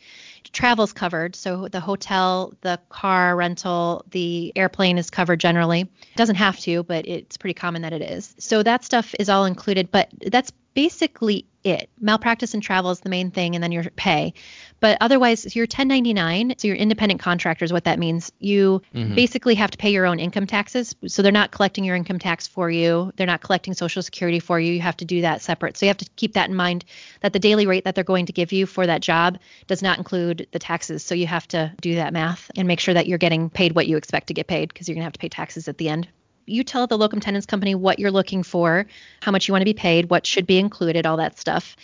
Travel's 0.53 0.95
covered 0.95 1.37
so 1.37 1.69
the 1.69 1.81
hotel 1.81 2.55
the 2.63 2.81
car 2.89 3.37
rental 3.37 4.05
the 4.11 4.53
airplane 4.57 4.97
is 4.97 5.11
covered 5.11 5.41
generally. 5.41 5.83
It 5.83 6.17
doesn't 6.17 6.37
have 6.37 6.59
to 6.61 6.83
but 6.85 7.07
it's 7.07 7.37
pretty 7.37 7.55
common 7.55 7.83
that 7.83 7.93
it 7.93 8.03
is. 8.03 8.35
So 8.39 8.63
that 8.63 8.85
stuff 8.85 9.15
is 9.19 9.29
all 9.29 9.45
included 9.45 9.91
but 9.91 10.09
that's 10.27 10.53
basically 10.73 11.45
it. 11.71 11.91
Malpractice 12.01 12.55
and 12.55 12.63
travel 12.63 12.91
is 12.91 13.01
the 13.01 13.09
main 13.09 13.31
thing, 13.31 13.55
and 13.55 13.63
then 13.63 13.73
your 13.73 13.85
pay. 13.85 14.35
But 14.81 14.99
otherwise, 15.01 15.57
you're 15.57 15.65
1099, 15.65 16.55
so 16.59 16.69
you're 16.69 16.77
independent 16.77 17.21
contractors. 17.21 17.73
What 17.73 17.85
that 17.85 17.99
means, 17.99 18.31
you 18.39 18.83
mm-hmm. 18.95 19.15
basically 19.15 19.55
have 19.57 19.71
to 19.73 19.79
pay 19.79 19.91
your 19.91 20.07
own 20.07 20.21
income 20.21 20.47
taxes. 20.47 20.95
So 21.07 21.23
they're 21.23 21.33
not 21.33 21.51
collecting 21.51 21.85
your 21.85 21.97
income 21.97 22.19
tax 22.19 22.47
for 22.47 22.71
you. 22.71 23.13
They're 23.17 23.27
not 23.27 23.41
collecting 23.41 23.75
Social 23.75 24.03
Security 24.03 24.39
for 24.39 24.61
you. 24.61 24.73
You 24.73 24.81
have 24.81 24.97
to 24.99 25.05
do 25.05 25.23
that 25.23 25.43
separate. 25.43 25.77
So 25.77 25.87
you 25.87 25.91
have 25.91 25.99
to 25.99 26.09
keep 26.17 26.35
that 26.35 26.49
in 26.49 26.55
mind 26.55 26.85
that 27.21 27.33
the 27.33 27.39
daily 27.39 27.67
rate 27.67 27.85
that 27.85 27.95
they're 27.95 28.05
going 28.05 28.27
to 28.27 28.33
give 28.33 28.53
you 28.53 28.67
for 28.67 28.87
that 28.87 29.01
job 29.01 29.39
does 29.67 29.83
not 29.83 29.99
include 29.99 30.47
the 30.53 30.59
taxes. 30.59 31.03
So 31.03 31.15
you 31.15 31.27
have 31.27 31.49
to 31.49 31.73
do 31.81 31.97
that 31.97 32.13
math 32.13 32.51
and 32.57 32.69
make 32.69 32.81
sure 32.81 32.95
that 32.95 33.07
you're 33.07 33.19
getting 33.19 33.51
paid 33.51 33.75
what 33.75 33.87
you 33.87 33.97
expect 33.97 34.29
to 34.29 34.35
get 34.35 34.47
paid 34.47 34.69
because 34.69 34.89
you're 34.89 34.95
going 34.95 35.03
to 35.03 35.07
have 35.07 35.13
to 35.15 35.21
pay 35.21 35.29
taxes 35.29 35.69
at 35.69 35.79
the 35.79 35.89
end 35.89 36.09
you 36.49 36.65
tell 36.65 36.87
the 36.87 36.99
locum 36.99 37.21
tenens 37.21 37.47
company 37.47 37.75
what 37.75 37.99
you're 37.99 38.11
looking 38.11 38.43
for, 38.43 38.87
how 39.23 39.33
much 39.33 39.49
you 39.49 39.53
want 39.53 39.63
to 39.63 39.67
be 39.67 39.75
paid, 39.75 40.11
what 40.11 40.27
should 40.27 40.47
be 40.47 40.59
included, 40.59 41.07
all 41.07 41.17
that 41.19 41.39
stuff. 41.39 41.77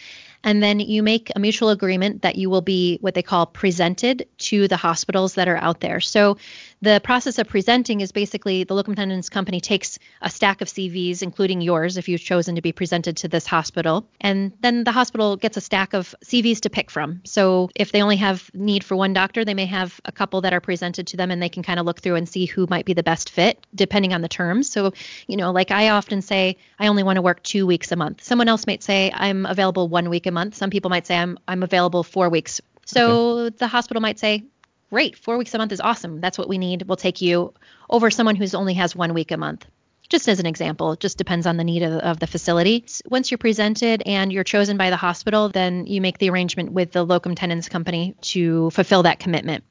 And 0.44 0.62
then 0.62 0.79
you 0.79 1.03
make 1.03 1.33
a 1.35 1.40
mutual 1.40 1.70
agreement 1.70 2.22
that 2.22 2.37
you 2.37 2.50
will 2.50 2.61
be 2.61 2.98
what 3.00 3.14
they 3.14 3.22
call 3.22 3.46
presented 3.46 4.29
to 4.38 4.68
the 4.68 4.77
hospitals 4.77 5.35
that 5.35 5.48
are 5.48 5.57
out 5.57 5.81
there. 5.81 6.00
So 6.00 6.37
the 6.85 7.01
process 7.03 7.38
of 7.38 7.49
presenting 7.49 8.03
is 8.03 8.12
basically 8.12 8.64
the 8.64 8.75
locum 8.75 8.94
tenens 8.94 9.31
company 9.31 9.61
takes 9.61 9.99
a 10.20 10.29
stack 10.29 10.61
of 10.61 10.68
CVs, 10.68 11.23
including 11.23 11.62
yours, 11.62 11.97
if 11.97 12.09
you've 12.09 12.20
chosen 12.20 12.55
to 12.57 12.62
be 12.62 12.73
presented 12.73 13.16
to 13.18 13.29
this 13.29 13.47
hospital, 13.47 14.07
and 14.20 14.53
then 14.61 14.85
the 14.85 14.92
hospital 14.92 15.37
gets 15.37 15.57
a 15.57 15.61
stack 15.61 15.94
of 15.94 16.14
CVs 16.25 16.61
to 16.61 16.70
pick 16.70 16.90
from. 16.90 17.23
So 17.25 17.70
if 17.75 17.90
they 17.90 18.03
only 18.03 18.16
have 18.16 18.51
need 18.55 18.85
for 18.85 18.97
one 18.97 19.14
doctor, 19.14 19.44
they 19.44 19.55
may 19.55 19.66
have 19.66 19.99
a 20.05 20.12
couple 20.12 20.42
that 20.42 20.53
are 20.53 20.61
presented 20.61 21.07
to 21.09 21.16
them, 21.16 21.31
and 21.31 21.42
they 21.42 21.49
can 21.49 21.62
kind 21.62 21.81
of 21.81 21.87
look 21.87 22.01
through 22.01 22.16
and 22.16 22.29
see 22.29 22.44
who 22.44 22.66
might 22.68 22.85
be 22.85 22.92
the 22.92 23.03
best 23.03 23.31
fit, 23.31 23.66
depending 23.75 24.12
on 24.12 24.20
the 24.20 24.29
terms. 24.29 24.70
So, 24.70 24.92
you 25.27 25.38
know, 25.38 25.53
like 25.53 25.70
I 25.70 25.88
often 25.88 26.20
say, 26.20 26.59
I 26.79 26.88
only 26.88 27.03
want 27.03 27.16
to 27.16 27.23
work 27.23 27.42
two 27.42 27.66
weeks 27.66 27.92
a 27.92 27.97
month. 27.97 28.23
Someone 28.23 28.49
else 28.49 28.66
might 28.66 28.83
say 28.83 29.11
I'm 29.14 29.47
available 29.47 29.88
one 29.88 30.11
week 30.11 30.27
a 30.27 30.31
month. 30.31 30.55
Some 30.55 30.70
people 30.70 30.90
might 30.90 31.07
say 31.07 31.16
I'm 31.16 31.38
I'm 31.49 31.62
available 31.62 32.03
four 32.03 32.29
weeks. 32.29 32.61
So 32.87 33.38
okay. 33.38 33.57
the 33.59 33.66
hospital 33.66 34.01
might 34.01 34.18
say, 34.18 34.44
great, 34.90 35.16
four 35.18 35.37
weeks 35.37 35.55
a 35.55 35.59
month 35.59 35.73
is 35.73 35.81
awesome. 35.81 36.20
That's 36.20 36.38
what 36.38 36.49
we 36.49 36.59
need. 36.59 36.83
We'll 36.83 36.97
take 36.97 37.20
you 37.20 37.55
over 37.90 38.11
someone 38.11 38.37
who's 38.37 38.55
only 38.55 38.75
has 38.75 38.94
one 38.94 39.14
week 39.14 39.31
a 39.31 39.37
month. 39.37 39.66
Just 40.09 40.29
as 40.29 40.38
an 40.38 40.47
example, 40.47 40.92
it 40.92 41.01
just 41.01 41.18
depends 41.18 41.47
on 41.47 41.57
the 41.57 41.64
need 41.64 41.83
of, 41.83 41.94
of 41.94 42.20
the 42.20 42.27
facility. 42.27 42.85
Once 43.07 43.31
you're 43.31 43.38
presented 43.38 44.03
and 44.05 44.33
you're 44.33 44.44
chosen 44.44 44.77
by 44.77 44.90
the 44.90 44.97
hospital, 44.97 45.49
then 45.49 45.87
you 45.87 46.01
make 46.01 46.18
the 46.18 46.31
arrangement 46.31 46.73
with 46.73 46.92
the 46.92 47.05
locum 47.05 47.35
tenens 47.35 47.68
company 47.68 48.14
to 48.20 48.70
fulfill 48.70 49.05
that 49.05 49.18
commitment. 49.18 49.64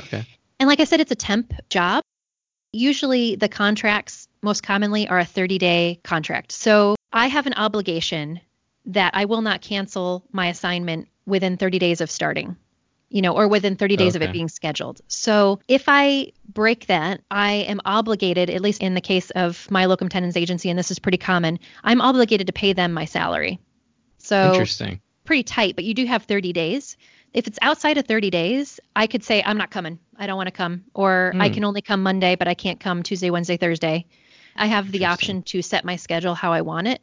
Okay. 0.00 0.24
And 0.58 0.68
like 0.68 0.80
I 0.80 0.84
said, 0.84 1.00
it's 1.00 1.12
a 1.12 1.16
temp 1.16 1.52
job. 1.68 2.02
Usually 2.72 3.36
the 3.36 3.48
contracts 3.48 4.28
most 4.42 4.62
commonly 4.62 5.08
are 5.08 5.18
a 5.18 5.24
30 5.24 5.58
day 5.58 6.00
contract. 6.02 6.52
So 6.52 6.96
I 7.12 7.28
have 7.28 7.46
an 7.46 7.54
obligation 7.54 8.40
that 8.86 9.14
I 9.14 9.26
will 9.26 9.42
not 9.42 9.60
cancel 9.60 10.24
my 10.32 10.48
assignment 10.48 11.08
within 11.26 11.58
30 11.58 11.78
days 11.78 12.00
of 12.00 12.10
starting 12.10 12.56
you 13.10 13.22
know, 13.22 13.32
or 13.32 13.48
within 13.48 13.76
30 13.76 13.96
days 13.96 14.14
okay. 14.14 14.24
of 14.24 14.30
it 14.30 14.32
being 14.32 14.48
scheduled. 14.48 15.00
So 15.08 15.60
if 15.68 15.84
I 15.86 16.32
break 16.52 16.86
that, 16.86 17.22
I 17.30 17.52
am 17.52 17.80
obligated, 17.84 18.50
at 18.50 18.60
least 18.60 18.82
in 18.82 18.94
the 18.94 19.00
case 19.00 19.30
of 19.30 19.70
my 19.70 19.86
locum 19.86 20.08
tenens 20.08 20.36
agency, 20.36 20.68
and 20.68 20.78
this 20.78 20.90
is 20.90 20.98
pretty 20.98 21.18
common, 21.18 21.58
I'm 21.82 22.00
obligated 22.00 22.46
to 22.48 22.52
pay 22.52 22.72
them 22.72 22.92
my 22.92 23.06
salary. 23.06 23.58
So 24.18 24.52
interesting. 24.52 25.00
Pretty 25.24 25.42
tight, 25.42 25.74
but 25.74 25.84
you 25.84 25.94
do 25.94 26.06
have 26.06 26.24
30 26.24 26.52
days. 26.52 26.96
If 27.34 27.46
it's 27.46 27.58
outside 27.60 27.98
of 27.98 28.06
30 28.06 28.30
days, 28.30 28.80
I 28.96 29.06
could 29.06 29.22
say 29.22 29.42
I'm 29.44 29.58
not 29.58 29.70
coming. 29.70 29.98
I 30.18 30.26
don't 30.26 30.36
want 30.36 30.48
to 30.48 30.52
come, 30.52 30.84
or 30.94 31.32
I 31.38 31.48
hmm. 31.48 31.54
can 31.54 31.64
only 31.64 31.82
come 31.82 32.02
Monday, 32.02 32.34
but 32.34 32.48
I 32.48 32.54
can't 32.54 32.80
come 32.80 33.02
Tuesday, 33.02 33.30
Wednesday, 33.30 33.56
Thursday. 33.56 34.06
I 34.56 34.66
have 34.66 34.90
the 34.90 35.06
option 35.06 35.42
to 35.44 35.62
set 35.62 35.84
my 35.84 35.96
schedule 35.96 36.34
how 36.34 36.52
I 36.52 36.62
want 36.62 36.88
it 36.88 37.00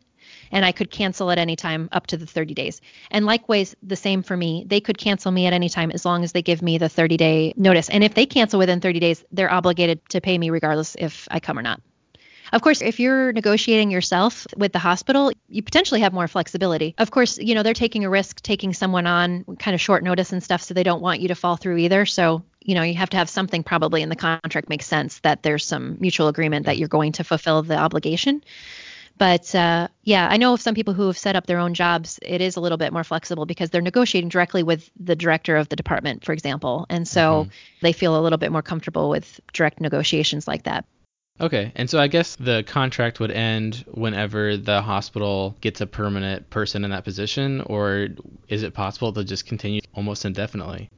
and 0.55 0.63
I 0.63 0.71
could 0.71 0.89
cancel 0.89 1.29
at 1.31 1.37
any 1.37 1.57
time 1.57 1.89
up 1.91 2.07
to 2.07 2.17
the 2.17 2.25
30 2.25 2.53
days. 2.53 2.79
And 3.11 3.25
likewise, 3.25 3.75
the 3.83 3.97
same 3.97 4.23
for 4.23 4.37
me. 4.37 4.63
They 4.65 4.79
could 4.79 4.97
cancel 4.97 5.29
me 5.29 5.47
at 5.47 5.53
any 5.53 5.67
time 5.67 5.91
as 5.91 6.05
long 6.05 6.23
as 6.23 6.31
they 6.31 6.41
give 6.41 6.61
me 6.61 6.77
the 6.77 6.87
30 6.87 7.17
day 7.17 7.53
notice. 7.57 7.89
And 7.89 8.05
if 8.05 8.13
they 8.13 8.25
cancel 8.25 8.57
within 8.57 8.79
30 8.79 9.01
days, 9.01 9.23
they're 9.33 9.51
obligated 9.51 9.99
to 10.09 10.21
pay 10.21 10.37
me 10.37 10.49
regardless 10.49 10.95
if 10.97 11.27
I 11.29 11.41
come 11.41 11.59
or 11.59 11.61
not. 11.61 11.81
Of 12.53 12.61
course, 12.61 12.81
if 12.81 13.01
you're 13.01 13.33
negotiating 13.33 13.91
yourself 13.91 14.47
with 14.55 14.71
the 14.71 14.79
hospital, 14.79 15.33
you 15.49 15.61
potentially 15.61 15.99
have 16.01 16.13
more 16.13 16.27
flexibility. 16.27 16.95
Of 16.97 17.11
course, 17.11 17.37
you 17.37 17.53
know, 17.53 17.63
they're 17.63 17.73
taking 17.73 18.05
a 18.05 18.09
risk 18.09 18.41
taking 18.41 18.73
someone 18.73 19.07
on 19.07 19.43
kind 19.59 19.75
of 19.75 19.81
short 19.81 20.03
notice 20.03 20.31
and 20.31 20.41
stuff, 20.41 20.61
so 20.61 20.73
they 20.73 20.83
don't 20.83 21.01
want 21.01 21.19
you 21.19 21.27
to 21.29 21.35
fall 21.35 21.57
through 21.57 21.77
either. 21.77 22.05
So, 22.05 22.43
you 22.61 22.75
know, 22.75 22.83
you 22.83 22.93
have 22.93 23.09
to 23.09 23.17
have 23.17 23.29
something 23.29 23.63
probably 23.63 24.03
in 24.03 24.09
the 24.09 24.15
contract 24.15 24.69
makes 24.69 24.85
sense 24.85 25.19
that 25.19 25.43
there's 25.43 25.65
some 25.65 25.97
mutual 25.99 26.29
agreement 26.29 26.67
that 26.67 26.77
you're 26.77 26.87
going 26.87 27.13
to 27.13 27.25
fulfill 27.25 27.63
the 27.63 27.77
obligation. 27.77 28.41
But 29.17 29.55
uh, 29.55 29.87
yeah, 30.03 30.27
I 30.29 30.37
know 30.37 30.53
of 30.53 30.61
some 30.61 30.75
people 30.75 30.93
who 30.93 31.07
have 31.07 31.17
set 31.17 31.35
up 31.35 31.47
their 31.47 31.59
own 31.59 31.73
jobs. 31.73 32.19
It 32.21 32.41
is 32.41 32.57
a 32.57 32.59
little 32.59 32.77
bit 32.77 32.91
more 32.91 33.03
flexible 33.03 33.45
because 33.45 33.69
they're 33.69 33.81
negotiating 33.81 34.29
directly 34.29 34.61
with 34.61 34.89
the 34.99 35.15
director 35.15 35.55
of 35.55 35.69
the 35.69 35.75
department, 35.75 36.25
for 36.25 36.33
example, 36.33 36.85
and 36.89 37.07
so 37.07 37.43
mm-hmm. 37.43 37.49
they 37.81 37.93
feel 37.93 38.19
a 38.19 38.21
little 38.21 38.37
bit 38.37 38.51
more 38.51 38.61
comfortable 38.61 39.09
with 39.09 39.39
direct 39.53 39.79
negotiations 39.79 40.47
like 40.47 40.63
that. 40.63 40.85
Okay, 41.41 41.73
and 41.75 41.89
so 41.89 41.99
I 41.99 42.07
guess 42.07 42.37
the 42.37 42.63
contract 42.65 43.19
would 43.19 43.31
end 43.31 43.83
whenever 43.91 44.55
the 44.55 44.81
hospital 44.81 45.57
gets 45.59 45.81
a 45.81 45.85
permanent 45.85 46.49
person 46.49 46.85
in 46.85 46.91
that 46.91 47.03
position, 47.03 47.59
or 47.61 48.07
is 48.47 48.63
it 48.63 48.73
possible 48.73 49.11
to 49.11 49.23
just 49.25 49.45
continue 49.45 49.81
almost 49.93 50.23
indefinitely? 50.23 50.89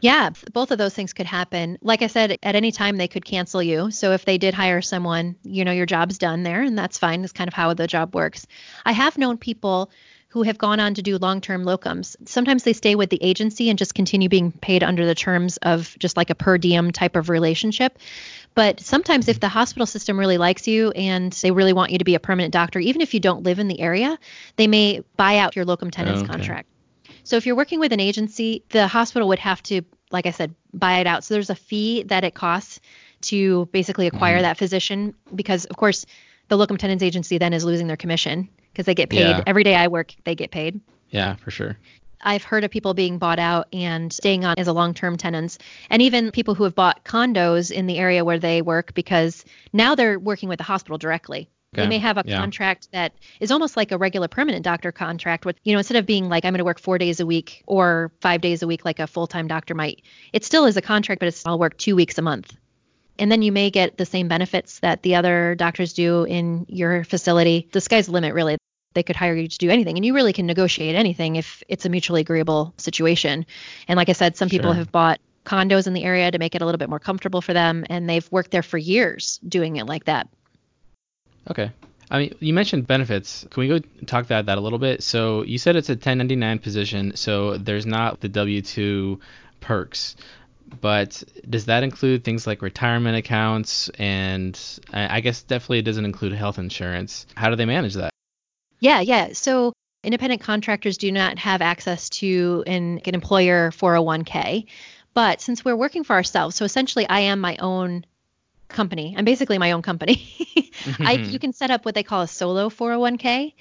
Yeah, 0.00 0.30
both 0.52 0.72
of 0.72 0.78
those 0.78 0.94
things 0.94 1.12
could 1.12 1.26
happen. 1.26 1.78
Like 1.80 2.02
I 2.02 2.08
said, 2.08 2.38
at 2.42 2.56
any 2.56 2.72
time 2.72 2.96
they 2.96 3.06
could 3.06 3.24
cancel 3.24 3.62
you. 3.62 3.92
So 3.92 4.12
if 4.12 4.24
they 4.24 4.36
did 4.36 4.52
hire 4.52 4.82
someone, 4.82 5.36
you 5.44 5.64
know, 5.64 5.72
your 5.72 5.86
job's 5.86 6.18
done 6.18 6.42
there, 6.42 6.62
and 6.62 6.76
that's 6.76 6.98
fine. 6.98 7.20
That's 7.20 7.32
kind 7.32 7.46
of 7.46 7.54
how 7.54 7.72
the 7.74 7.86
job 7.86 8.16
works. 8.16 8.48
I 8.84 8.92
have 8.92 9.16
known 9.16 9.38
people 9.38 9.92
who 10.30 10.42
have 10.42 10.58
gone 10.58 10.78
on 10.78 10.92
to 10.94 11.02
do 11.02 11.16
long-term 11.16 11.64
locums. 11.64 12.14
Sometimes 12.26 12.62
they 12.62 12.74
stay 12.74 12.94
with 12.94 13.08
the 13.08 13.22
agency 13.22 13.70
and 13.70 13.78
just 13.78 13.94
continue 13.94 14.28
being 14.28 14.52
paid 14.52 14.82
under 14.82 15.06
the 15.06 15.14
terms 15.14 15.56
of 15.58 15.96
just 15.98 16.18
like 16.18 16.28
a 16.28 16.34
per 16.34 16.58
diem 16.58 16.92
type 16.92 17.16
of 17.16 17.30
relationship. 17.30 17.98
But 18.58 18.80
sometimes 18.80 19.28
if 19.28 19.38
the 19.38 19.48
hospital 19.48 19.86
system 19.86 20.18
really 20.18 20.36
likes 20.36 20.66
you 20.66 20.90
and 20.90 21.32
they 21.32 21.52
really 21.52 21.72
want 21.72 21.92
you 21.92 21.98
to 21.98 22.04
be 22.04 22.16
a 22.16 22.18
permanent 22.18 22.52
doctor, 22.52 22.80
even 22.80 23.00
if 23.00 23.14
you 23.14 23.20
don't 23.20 23.44
live 23.44 23.60
in 23.60 23.68
the 23.68 23.78
area, 23.78 24.18
they 24.56 24.66
may 24.66 25.00
buy 25.16 25.38
out 25.38 25.54
your 25.54 25.64
locum 25.64 25.92
tenens 25.92 26.18
Okay. 26.18 26.26
contract. 26.26 26.66
So 27.22 27.36
if 27.36 27.46
you're 27.46 27.54
working 27.54 27.78
with 27.78 27.92
an 27.92 28.00
agency, 28.00 28.64
the 28.70 28.88
hospital 28.88 29.28
would 29.28 29.38
have 29.38 29.62
to, 29.64 29.82
like 30.10 30.26
I 30.26 30.32
said, 30.32 30.56
buy 30.74 30.98
it 30.98 31.06
out. 31.06 31.22
So 31.22 31.34
there's 31.34 31.50
a 31.50 31.54
fee 31.54 32.02
that 32.08 32.24
it 32.24 32.34
costs 32.34 32.80
to 33.30 33.66
basically 33.66 34.08
acquire 34.08 34.40
Mhm. 34.40 34.42
that 34.42 34.58
physician 34.58 35.14
because, 35.32 35.64
of 35.66 35.76
course, 35.76 36.04
the 36.48 36.58
locum 36.58 36.78
tenens 36.78 37.04
agency 37.04 37.38
then 37.38 37.52
is 37.52 37.64
losing 37.64 37.86
their 37.86 37.96
commission 37.96 38.48
because 38.72 38.86
they 38.86 38.94
get 38.96 39.08
paid 39.08 39.20
Yeah. 39.20 39.42
every 39.46 39.62
day 39.62 39.76
I 39.76 39.86
work, 39.86 40.16
they 40.24 40.34
get 40.34 40.50
paid. 40.50 40.80
Yeah, 41.10 41.36
for 41.36 41.52
sure. 41.52 41.76
I've 42.20 42.42
heard 42.42 42.64
of 42.64 42.70
people 42.70 42.94
being 42.94 43.18
bought 43.18 43.38
out 43.38 43.68
and 43.72 44.12
staying 44.12 44.44
on 44.44 44.54
as 44.58 44.68
a 44.68 44.72
long-term 44.72 45.16
tenens, 45.16 45.58
and 45.90 46.02
even 46.02 46.30
people 46.30 46.54
who 46.54 46.64
have 46.64 46.74
bought 46.74 47.04
condos 47.04 47.70
in 47.70 47.86
the 47.86 47.98
area 47.98 48.24
where 48.24 48.38
they 48.38 48.62
work 48.62 48.94
because 48.94 49.44
now 49.72 49.94
they're 49.94 50.18
working 50.18 50.48
with 50.48 50.58
the 50.58 50.64
hospital 50.64 50.98
directly. 50.98 51.48
They 51.74 51.86
may 51.86 51.98
have 51.98 52.16
a 52.16 52.24
Yeah. 52.26 52.40
contract 52.40 52.88
that 52.92 53.12
is 53.40 53.50
almost 53.50 53.76
like 53.76 53.92
a 53.92 53.98
regular 53.98 54.26
permanent 54.26 54.64
doctor 54.64 54.90
contract 54.90 55.44
with, 55.44 55.56
you 55.64 55.72
know, 55.74 55.78
instead 55.78 55.98
of 55.98 56.06
being 56.06 56.28
like 56.28 56.44
I'm 56.44 56.52
going 56.52 56.58
to 56.58 56.64
work 56.64 56.80
4 56.80 56.98
days 56.98 57.20
a 57.20 57.26
week 57.26 57.62
or 57.66 58.10
5 58.20 58.40
days 58.40 58.62
a 58.62 58.66
week 58.66 58.84
like 58.86 58.98
a 58.98 59.06
full-time 59.06 59.46
doctor 59.46 59.74
might. 59.74 60.02
It 60.32 60.44
still 60.44 60.64
is 60.64 60.76
a 60.76 60.82
contract, 60.82 61.20
but 61.20 61.28
it's 61.28 61.46
I'll 61.46 61.58
work 61.58 61.76
2 61.76 61.94
weeks 61.94 62.18
a 62.18 62.22
month. 62.22 62.56
And 63.18 63.30
then 63.30 63.42
you 63.42 63.52
may 63.52 63.68
get 63.70 63.96
the 63.98 64.06
same 64.06 64.28
benefits 64.28 64.80
that 64.80 65.02
the 65.02 65.16
other 65.16 65.54
doctors 65.56 65.92
do 65.92 66.24
in 66.24 66.64
your 66.68 67.04
facility. 67.04 67.68
The 67.70 67.80
sky's 67.80 68.06
the 68.06 68.12
limit 68.12 68.32
really. 68.32 68.56
They 68.98 69.04
could 69.04 69.14
hire 69.14 69.36
you 69.36 69.46
to 69.46 69.58
do 69.58 69.70
anything 69.70 69.96
and 69.96 70.04
you 70.04 70.12
really 70.12 70.32
can 70.32 70.44
negotiate 70.44 70.96
anything 70.96 71.36
if 71.36 71.62
it's 71.68 71.86
a 71.86 71.88
mutually 71.88 72.20
agreeable 72.20 72.74
situation. 72.78 73.46
And 73.86 73.96
like 73.96 74.08
I 74.08 74.12
said, 74.12 74.36
some 74.36 74.48
people 74.48 74.72
have 74.72 74.90
bought 74.90 75.20
condos 75.44 75.86
in 75.86 75.92
the 75.92 76.02
area 76.02 76.28
to 76.28 76.36
make 76.40 76.56
it 76.56 76.62
a 76.62 76.64
little 76.64 76.80
bit 76.80 76.88
more 76.88 76.98
comfortable 76.98 77.40
for 77.40 77.52
them 77.52 77.86
and 77.88 78.10
they've 78.10 78.28
worked 78.32 78.50
there 78.50 78.64
for 78.64 78.76
years 78.76 79.38
doing 79.46 79.76
it 79.76 79.86
like 79.86 80.06
that. 80.06 80.28
Okay. 81.48 81.70
I 82.10 82.18
mean, 82.18 82.34
you 82.40 82.52
mentioned 82.52 82.88
benefits. 82.88 83.46
Can 83.50 83.60
we 83.60 83.68
go 83.68 83.78
talk 84.06 84.26
that 84.26 84.46
that 84.46 84.58
a 84.58 84.60
little 84.60 84.80
bit? 84.80 85.04
So 85.04 85.42
you 85.42 85.58
said 85.58 85.76
it's 85.76 85.90
a 85.90 85.92
1099 85.92 86.58
position, 86.58 87.14
so 87.14 87.56
there's 87.56 87.86
not 87.86 88.20
the 88.20 88.28
W2 88.28 89.20
perks. 89.60 90.16
But 90.80 91.22
does 91.48 91.66
that 91.66 91.84
include 91.84 92.24
things 92.24 92.48
like 92.48 92.62
retirement 92.62 93.16
accounts 93.16 93.90
and 93.90 94.58
I 94.92 95.18
I 95.18 95.20
guess 95.20 95.42
definitely 95.42 95.78
it 95.78 95.84
doesn't 95.84 96.04
include 96.04 96.32
health 96.32 96.58
insurance. 96.58 97.26
How 97.36 97.48
do 97.48 97.54
they 97.54 97.64
manage 97.64 97.94
that? 97.94 98.12
Yeah, 98.80 99.00
yeah. 99.00 99.32
So 99.32 99.72
independent 100.04 100.42
contractors 100.42 100.98
do 100.98 101.10
not 101.12 101.38
have 101.38 101.62
access 101.62 102.08
to 102.08 102.64
an, 102.66 103.00
an 103.04 103.14
employer 103.14 103.70
401k. 103.72 104.66
But 105.14 105.40
since 105.40 105.64
we're 105.64 105.76
working 105.76 106.04
for 106.04 106.14
ourselves, 106.14 106.56
so 106.56 106.64
essentially 106.64 107.08
I 107.08 107.20
am 107.20 107.40
my 107.40 107.56
own 107.56 108.04
company. 108.68 109.14
I'm 109.16 109.24
basically 109.24 109.58
my 109.58 109.72
own 109.72 109.82
company. 109.82 110.28
I 111.00 111.16
mm-hmm. 111.16 111.30
you 111.30 111.38
can 111.38 111.52
set 111.52 111.70
up 111.70 111.84
what 111.84 111.94
they 111.94 112.02
call 112.02 112.22
a 112.22 112.28
solo 112.28 112.68
401k. 112.68 113.18
Okay. 113.20 113.54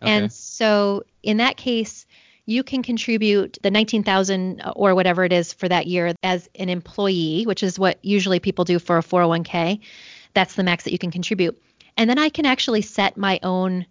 And 0.00 0.32
so 0.32 1.04
in 1.22 1.38
that 1.38 1.56
case, 1.56 2.06
you 2.46 2.62
can 2.62 2.82
contribute 2.82 3.58
the 3.62 3.70
19,000 3.70 4.62
or 4.74 4.94
whatever 4.94 5.24
it 5.24 5.32
is 5.32 5.52
for 5.52 5.68
that 5.68 5.86
year 5.86 6.14
as 6.22 6.48
an 6.54 6.68
employee, 6.68 7.44
which 7.44 7.62
is 7.62 7.78
what 7.78 7.98
usually 8.02 8.40
people 8.40 8.64
do 8.64 8.78
for 8.78 8.98
a 8.98 9.02
401k. 9.02 9.80
That's 10.34 10.54
the 10.54 10.64
max 10.64 10.84
that 10.84 10.92
you 10.92 10.98
can 10.98 11.10
contribute. 11.10 11.60
And 11.96 12.08
then 12.08 12.18
I 12.18 12.30
can 12.30 12.46
actually 12.46 12.82
set 12.82 13.16
my 13.16 13.38
own 13.42 13.86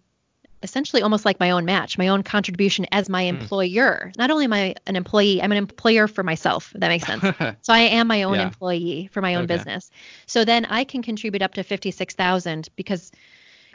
essentially 0.62 1.02
almost 1.02 1.24
like 1.24 1.40
my 1.40 1.50
own 1.50 1.64
match, 1.64 1.98
my 1.98 2.08
own 2.08 2.22
contribution 2.22 2.86
as 2.92 3.08
my 3.08 3.22
Hmm. 3.22 3.28
employer. 3.36 4.12
Not 4.16 4.30
only 4.30 4.44
am 4.44 4.52
I 4.52 4.74
an 4.86 4.96
employee, 4.96 5.42
I'm 5.42 5.52
an 5.52 5.58
employer 5.58 6.08
for 6.08 6.22
myself, 6.22 6.72
if 6.74 6.80
that 6.80 6.88
makes 6.88 7.04
sense. 7.06 7.24
So 7.62 7.72
I 7.72 7.78
am 7.80 8.08
my 8.08 8.24
own 8.24 8.38
Yeah. 8.38 8.46
employee 8.46 9.08
for 9.12 9.22
my 9.22 9.36
own 9.36 9.44
Okay. 9.44 9.54
business. 9.54 9.90
So 10.26 10.44
then 10.44 10.64
I 10.64 10.82
can 10.82 11.00
contribute 11.02 11.42
up 11.42 11.54
to 11.54 11.62
56,000 11.62 12.68
because 12.74 13.12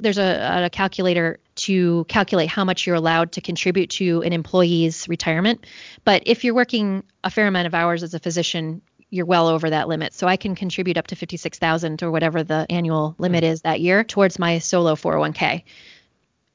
there's 0.02 0.18
a, 0.18 0.64
a 0.66 0.70
calculator 0.70 1.40
to 1.56 2.06
calculate 2.10 2.50
how 2.50 2.66
much 2.66 2.86
you're 2.86 2.98
allowed 2.98 3.32
to 3.32 3.42
contribute 3.42 3.90
to 3.92 4.22
an 4.24 4.34
employee's 4.34 5.08
retirement. 5.08 5.66
But 6.04 6.24
if 6.26 6.44
you're 6.44 6.54
working 6.54 7.04
a 7.24 7.30
fair 7.30 7.48
amount 7.48 7.68
of 7.68 7.74
hours 7.74 8.04
as 8.04 8.14
a 8.14 8.20
physician, 8.20 8.82
you're 9.10 9.26
well 9.26 9.48
over 9.48 9.70
that 9.70 9.88
limit. 9.88 10.14
So 10.14 10.28
I 10.28 10.36
can 10.36 10.54
contribute 10.54 10.98
up 10.98 11.08
to 11.08 11.16
56,000 11.16 12.04
or 12.04 12.12
whatever 12.12 12.44
the 12.44 12.66
annual 12.70 13.16
limit 13.18 13.44
is 13.46 13.62
that 13.62 13.80
year 13.80 14.04
towards 14.04 14.38
my 14.38 14.60
solo 14.60 14.96
401k. 14.96 15.64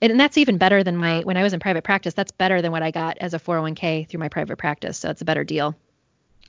And 0.02 0.10
and 0.10 0.20
that's 0.20 0.36
even 0.36 0.58
better 0.58 0.84
than 0.84 0.98
my 0.98 1.20
when 1.20 1.38
I 1.38 1.42
was 1.42 1.54
in 1.54 1.60
private 1.60 1.84
practice. 1.84 2.12
That's 2.12 2.32
better 2.32 2.60
than 2.60 2.72
what 2.72 2.82
I 2.82 2.90
got 2.90 3.16
as 3.18 3.32
a 3.32 3.38
401k 3.38 4.08
through 4.08 4.20
my 4.20 4.28
private 4.28 4.58
practice. 4.58 4.98
So 4.98 5.08
it's 5.08 5.22
a 5.22 5.24
better 5.24 5.44
deal. 5.44 5.74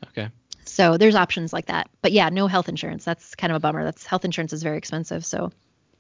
okay. 0.10 0.30
So 0.66 0.98
there's 0.98 1.16
options 1.16 1.54
like 1.54 1.68
that. 1.68 1.90
But 2.02 2.14
yeah, 2.14 2.30
no 2.30 2.48
health 2.48 2.68
insurance. 2.68 3.06
That's 3.06 3.36
kind 3.36 3.52
of 3.52 3.58
a 3.58 3.60
bummer. 3.60 3.84
That's 3.84 4.06
health 4.06 4.26
insurance 4.26 4.54
is 4.54 4.64
very 4.64 4.78
expensive. 4.78 5.24
So 5.24 5.52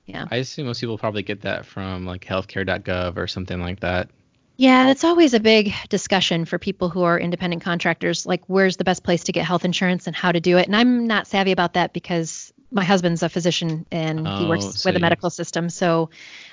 yeah. 0.05 0.27
I 0.31 0.37
assume 0.37 0.65
most 0.65 0.81
people 0.81 0.97
probably 0.97 1.23
get 1.23 1.41
that 1.41 1.65
from 1.65 2.05
like 2.05 2.25
healthcare.gov 2.25 3.17
or 3.17 3.27
something 3.27 3.61
like 3.61 3.81
that. 3.81 4.09
Yeah, 4.55 4.85
that's 4.85 5.03
always 5.03 5.33
a 5.33 5.39
big 5.39 5.73
discussion 5.89 6.45
for 6.45 6.59
people 6.59 6.89
who 6.89 7.03
are 7.03 7.19
independent 7.19 7.63
contractors. 7.63 8.25
Like, 8.25 8.43
where's 8.45 8.77
the 8.77 8.83
best 8.83 9.03
place 9.03 9.23
to 9.23 9.31
get 9.31 9.45
health 9.45 9.65
insurance 9.65 10.05
and 10.05 10.15
how 10.15 10.31
to 10.31 10.39
do 10.39 10.57
it? 10.57 10.67
And 10.67 10.75
I'm 10.75 11.07
not 11.07 11.25
savvy 11.25 11.51
about 11.51 11.73
that 11.73 11.91
because 11.91 12.52
my 12.73 12.83
husband's 12.83 13.23
a 13.23 13.29
physician 13.29 13.85
and 13.91 14.27
he 14.27 14.45
Oh, 14.45 14.49
works 14.49 14.83
with 14.83 14.93
the 14.95 14.99
medical 14.99 15.29
system. 15.29 15.69
So 15.69 16.09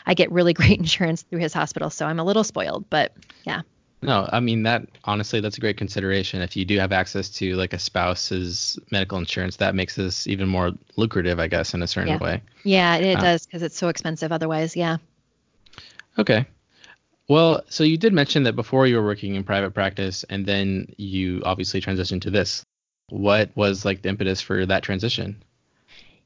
I 0.07 0.15
get 0.15 0.31
really 0.31 0.53
great 0.61 0.79
insurance 0.79 1.23
through 1.23 1.41
his 1.41 1.53
hospital. 1.55 1.91
So 1.91 2.07
I'm 2.07 2.21
a 2.21 2.25
little 2.25 2.45
spoiled, 2.45 2.89
but 2.91 3.13
yeah. 3.45 3.63
No, 4.03 4.29
I 4.33 4.41
mean 4.41 4.63
that 4.63 4.87
honestly 5.05 5.41
that's 5.41 5.59
a 5.59 5.61
great 5.61 5.77
consideration. 5.77 6.41
If 6.41 6.57
you 6.57 6.65
do 6.65 6.79
have 6.79 6.93
access 6.93 7.29
to 7.31 7.55
like 7.57 7.73
a 7.75 7.79
spouse's 7.79 8.79
medical 8.91 9.19
insurance, 9.19 9.57
that 9.57 9.75
makes 9.75 9.95
this 9.95 10.27
even 10.27 10.49
more 10.49 10.73
lucrative, 10.97 11.39
I 11.39 11.49
guess, 11.49 11.75
in 11.75 11.83
a 11.83 11.87
certain 11.87 12.11
Yeah. 12.11 12.19
way. 12.19 12.43
Yeah, 12.65 12.97
it 12.97 13.19
Uh, 13.19 13.21
does 13.21 13.47
because 13.47 13.63
it's 13.63 13.77
so 13.77 13.89
expensive 13.89 14.33
otherwise. 14.33 14.75
Yeah. 14.77 14.99
Okay. 16.19 16.47
Well, 17.29 17.63
so 17.69 17.85
you 17.85 17.97
did 17.97 18.13
mention 18.13 18.43
that 18.45 18.57
before 18.57 18.87
you 18.87 18.97
were 18.97 19.05
working 19.05 19.35
in 19.37 19.45
private 19.45 19.73
practice 19.73 20.25
and 20.25 20.45
then 20.47 20.93
you 20.97 21.43
obviously 21.45 21.81
transitioned 21.81 22.23
to 22.23 22.31
this. 22.31 22.65
What 23.11 23.51
was 23.57 23.85
like 23.85 24.03
the 24.03 24.09
impetus 24.09 24.41
for 24.41 24.67
that 24.67 24.83
transition? 24.83 25.43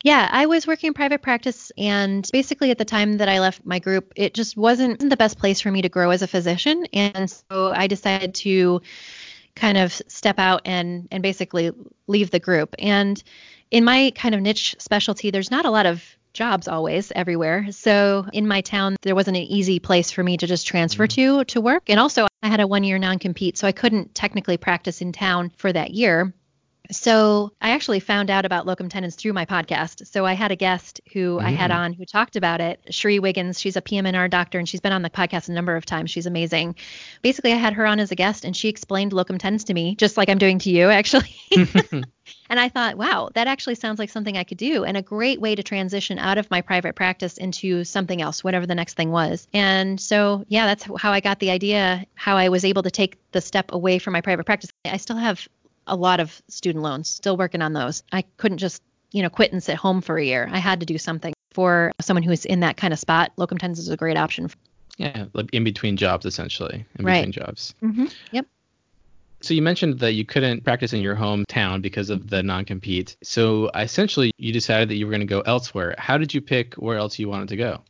Yeah, 0.05 0.29
I 0.31 0.45
was 0.45 0.67
working 0.67 0.89
in 0.89 0.95
private 0.95 1.23
practice, 1.23 1.73
and 1.79 2.29
basically 2.31 2.71
at 2.71 2.77
the 2.77 2.85
time 2.85 3.17
that 3.17 3.29
I 3.31 3.41
left 3.41 3.65
my 3.65 3.79
group, 3.79 4.13
it 4.17 4.35
just 4.35 4.55
wasn't 4.55 5.09
the 5.09 5.17
best 5.17 5.39
place 5.39 5.63
for 5.63 5.71
me 5.71 5.81
to 5.81 5.89
grow 5.89 6.11
as 6.11 6.21
a 6.21 6.27
physician, 6.27 6.85
and 6.93 7.31
so 7.31 7.73
I 7.75 7.87
decided 7.87 8.35
to 8.35 8.83
kind 9.57 9.79
of 9.79 9.95
step 10.07 10.39
out 10.39 10.61
and 10.67 11.09
and 11.11 11.23
basically 11.23 11.73
leave 12.07 12.31
the 12.31 12.39
group. 12.39 12.75
And 12.79 13.23
in 13.71 13.83
my 13.83 14.13
kind 14.15 14.35
of 14.35 14.43
niche 14.43 14.77
specialty, 14.79 15.31
there's 15.31 15.51
not 15.51 15.65
a 15.65 15.71
lot 15.71 15.87
of 15.87 16.05
jobs 16.35 16.69
always 16.69 17.11
everywhere. 17.17 17.69
So 17.71 18.27
in 18.35 18.47
my 18.47 18.61
town, 18.61 18.97
there 19.01 19.15
wasn't 19.15 19.39
an 19.39 19.45
easy 19.45 19.79
place 19.79 20.11
for 20.11 20.23
me 20.23 20.37
to 20.37 20.47
just 20.47 20.67
transfer 20.67 21.07
mm-hmm. 21.07 21.39
to 21.39 21.45
to 21.47 21.63
work. 21.63 21.89
And 21.89 21.99
also, 21.99 22.27
I 22.43 22.49
had 22.49 22.61
a 22.61 22.67
one 22.67 22.85
year 22.85 22.99
non 22.99 23.19
compete, 23.19 23.57
so 23.57 23.67
I 23.67 23.73
couldn't 23.73 24.15
technically 24.15 24.59
practice 24.59 25.01
in 25.01 25.13
town 25.13 25.51
for 25.57 25.73
that 25.73 25.93
year. 25.93 26.35
So 26.91 27.51
I 27.63 27.71
actually 27.71 28.01
found 28.01 28.31
out 28.31 28.45
about 28.45 28.67
locum 28.67 28.89
tenens 28.91 29.15
through 29.15 29.33
my 29.33 29.47
podcast. 29.47 30.07
So 30.07 30.27
I 30.27 30.35
had 30.35 30.53
a 30.53 30.57
guest 30.57 31.01
who 31.13 31.41
I 31.41 31.51
had 31.51 31.71
Mm. 31.71 31.77
on 31.77 31.93
who 31.95 32.05
talked 32.05 32.37
about 32.37 32.61
it, 32.61 32.79
Sheree 32.91 33.21
Wiggins. 33.21 33.59
She's 33.59 33.77
a 33.77 33.81
PM&R 33.83 34.29
doctor 34.29 34.59
and 34.59 34.69
she's 34.69 34.81
been 34.81 34.93
on 34.93 35.01
the 35.03 35.09
podcast 35.11 35.49
a 35.49 35.53
number 35.53 35.77
of 35.77 35.87
times. 35.87 36.11
She's 36.11 36.27
amazing. 36.27 36.75
Basically, 37.23 37.53
I 37.53 37.57
had 37.57 37.73
her 37.73 37.87
on 37.87 38.01
as 38.01 38.13
a 38.13 38.15
guest 38.15 38.45
and 38.45 38.55
she 38.55 38.69
explained 38.69 39.15
locum 39.15 39.39
tenens 39.39 39.65
to 39.65 39.75
me, 39.75 39.95
just 39.97 40.17
like 40.19 40.29
I'm 40.29 40.39
doing 40.39 40.59
to 40.61 40.71
you, 40.71 40.91
actually. 40.91 41.35
and 42.51 42.61
I 42.61 42.69
thought, 42.69 42.97
wow, 42.99 43.31
that 43.35 43.47
actually 43.47 43.77
sounds 43.77 43.99
like 43.99 44.11
something 44.11 44.37
I 44.37 44.45
could 44.45 44.59
do 44.59 44.85
and 44.85 44.97
a 44.97 45.03
great 45.03 45.41
way 45.41 45.55
to 45.55 45.63
transition 45.63 46.19
out 46.19 46.37
of 46.37 46.51
my 46.51 46.61
private 46.61 46.95
practice 46.95 47.39
into 47.39 47.85
something 47.85 48.21
else, 48.21 48.45
whatever 48.45 48.67
the 48.67 48.75
next 48.75 48.95
thing 48.95 49.11
was. 49.11 49.49
And 49.55 49.99
so, 49.99 50.45
yeah, 50.49 50.67
that's 50.67 50.85
how 50.99 51.13
I 51.13 51.21
got 51.21 51.39
the 51.41 51.51
idea, 51.51 52.05
how 52.15 52.37
I 52.37 52.51
was 52.51 52.65
able 52.65 52.83
to 52.83 52.91
take 52.91 53.17
the 53.33 53.41
step 53.41 53.73
away 53.73 53.99
from 53.99 54.13
my 54.13 54.21
private 54.21 54.45
practice. 54.45 54.71
I 54.85 54.99
still 54.99 55.17
have 55.17 55.49
a 55.87 55.97
lot 55.97 56.21
of 56.21 56.43
student 56.49 56.83
loans, 56.83 57.09
still 57.09 57.37
working 57.37 57.63
on 57.63 57.73
those. 57.73 58.03
I 58.13 58.23
couldn't 58.37 58.59
just, 58.59 58.83
you 59.13 59.23
know, 59.23 59.31
quit 59.31 59.53
and 59.53 59.63
sit 59.63 59.77
home 59.77 60.01
for 60.01 60.17
a 60.17 60.25
year. 60.25 60.49
I 60.51 60.59
had 60.59 60.81
to 60.81 60.87
do 60.87 60.99
something 60.99 61.33
for 61.53 61.93
someone 62.01 62.23
who's 62.23 62.45
in 62.45 62.61
that 62.61 62.77
kind 62.77 62.93
of 62.93 62.99
spot. 62.99 63.33
Locum 63.37 63.59
tenens 63.59 63.79
is 63.79 63.89
a 63.89 63.97
great 63.97 64.17
option. 64.17 64.51
Yeah, 64.97 65.27
like 65.33 65.53
in 65.53 65.65
between 65.65 65.97
jobs 65.97 66.25
essentially. 66.27 66.85
In 66.99 67.05
Right. 67.05 67.25
between 67.27 67.33
jobs. 67.33 67.75
Mm-hmm. 67.83 68.07
Yep. 68.33 68.47
So 69.41 69.53
you 69.53 69.61
mentioned 69.61 69.99
that 69.99 70.13
you 70.13 70.25
couldn't 70.25 70.65
practice 70.65 70.93
in 70.95 71.03
your 71.03 71.17
hometown 71.17 71.83
because 71.83 72.09
of 72.09 72.31
the 72.31 72.43
non-compete. 72.43 73.17
So 73.23 73.71
essentially 73.75 74.31
you 74.39 74.53
decided 74.53 74.89
that 74.89 74.97
you 74.97 75.07
were 75.07 75.11
going 75.11 75.21
to 75.21 75.27
go 75.27 75.41
elsewhere. 75.43 75.95
How 75.99 76.17
did 76.17 76.33
you 76.33 76.41
pick 76.41 76.75
where 76.75 76.97
else 76.97 77.19
you 77.19 77.29
wanted 77.29 77.49
to 77.49 77.57
go? 77.57 77.83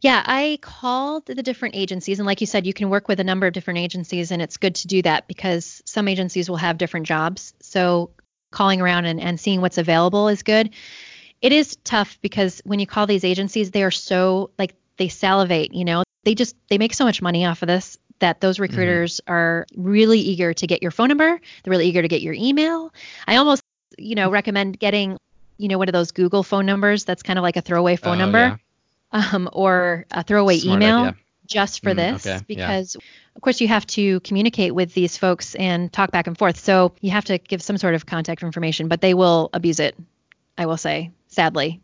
Yeah, 0.00 0.22
I 0.24 0.58
called 0.62 1.26
the 1.26 1.42
different 1.42 1.76
agencies. 1.76 2.18
And 2.18 2.26
like 2.26 2.40
you 2.40 2.46
said, 2.46 2.66
you 2.66 2.72
can 2.72 2.88
work 2.88 3.06
with 3.06 3.20
a 3.20 3.24
number 3.24 3.46
of 3.46 3.52
different 3.52 3.80
agencies, 3.80 4.30
and 4.30 4.40
it's 4.40 4.56
good 4.56 4.74
to 4.76 4.86
do 4.86 5.02
that 5.02 5.28
because 5.28 5.82
some 5.84 6.08
agencies 6.08 6.48
will 6.48 6.56
have 6.56 6.78
different 6.78 7.06
jobs. 7.06 7.52
So 7.60 8.10
calling 8.50 8.80
around 8.80 9.04
and, 9.04 9.20
and 9.20 9.38
seeing 9.38 9.60
what's 9.60 9.78
available 9.78 10.28
is 10.28 10.42
good. 10.42 10.70
It 11.42 11.52
is 11.52 11.76
tough 11.84 12.18
because 12.20 12.60
when 12.64 12.80
you 12.80 12.86
call 12.86 13.06
these 13.06 13.24
agencies, 13.24 13.70
they 13.70 13.82
are 13.82 13.90
so 13.90 14.50
like 14.58 14.74
they 14.96 15.08
salivate, 15.08 15.72
you 15.74 15.84
know, 15.84 16.02
they 16.24 16.34
just 16.34 16.56
they 16.68 16.78
make 16.78 16.94
so 16.94 17.04
much 17.04 17.22
money 17.22 17.46
off 17.46 17.62
of 17.62 17.68
this 17.68 17.98
that 18.18 18.40
those 18.40 18.58
recruiters 18.58 19.20
mm-hmm. 19.24 19.32
are 19.32 19.66
really 19.76 20.18
eager 20.18 20.52
to 20.52 20.66
get 20.66 20.82
your 20.82 20.90
phone 20.90 21.08
number. 21.08 21.40
They're 21.62 21.70
really 21.70 21.86
eager 21.86 22.02
to 22.02 22.08
get 22.08 22.20
your 22.20 22.34
email. 22.34 22.92
I 23.26 23.36
almost, 23.36 23.62
you 23.96 24.14
know, 24.14 24.30
recommend 24.30 24.78
getting, 24.78 25.16
you 25.56 25.68
know, 25.68 25.78
one 25.78 25.88
of 25.88 25.94
those 25.94 26.10
Google 26.10 26.42
phone 26.42 26.66
numbers 26.66 27.04
that's 27.04 27.22
kind 27.22 27.38
of 27.38 27.42
like 27.42 27.56
a 27.56 27.62
throwaway 27.62 27.96
phone 27.96 28.16
oh, 28.16 28.18
number, 28.18 28.38
yeah. 28.38 28.56
Um, 29.12 29.48
or 29.52 30.06
a 30.10 30.22
throwaway 30.22 30.58
Smart 30.58 30.82
email 30.82 30.98
idea. 30.98 31.16
just 31.46 31.82
for 31.82 31.92
mm, 31.92 31.96
this, 31.96 32.26
okay. 32.26 32.44
because 32.46 32.96
yeah. 32.96 33.06
of 33.36 33.42
course 33.42 33.60
you 33.60 33.68
have 33.68 33.86
to 33.88 34.20
communicate 34.20 34.74
with 34.74 34.94
these 34.94 35.16
folks 35.16 35.54
and 35.54 35.92
talk 35.92 36.10
back 36.10 36.26
and 36.26 36.36
forth. 36.36 36.58
So 36.58 36.92
you 37.00 37.10
have 37.10 37.24
to 37.26 37.38
give 37.38 37.62
some 37.62 37.78
sort 37.78 37.94
of 37.94 38.06
contact 38.06 38.42
information, 38.42 38.88
but 38.88 39.00
they 39.00 39.14
will 39.14 39.50
abuse 39.52 39.80
it. 39.80 39.96
I 40.58 40.66
will 40.66 40.76
say, 40.76 41.10
sadly. 41.28 41.80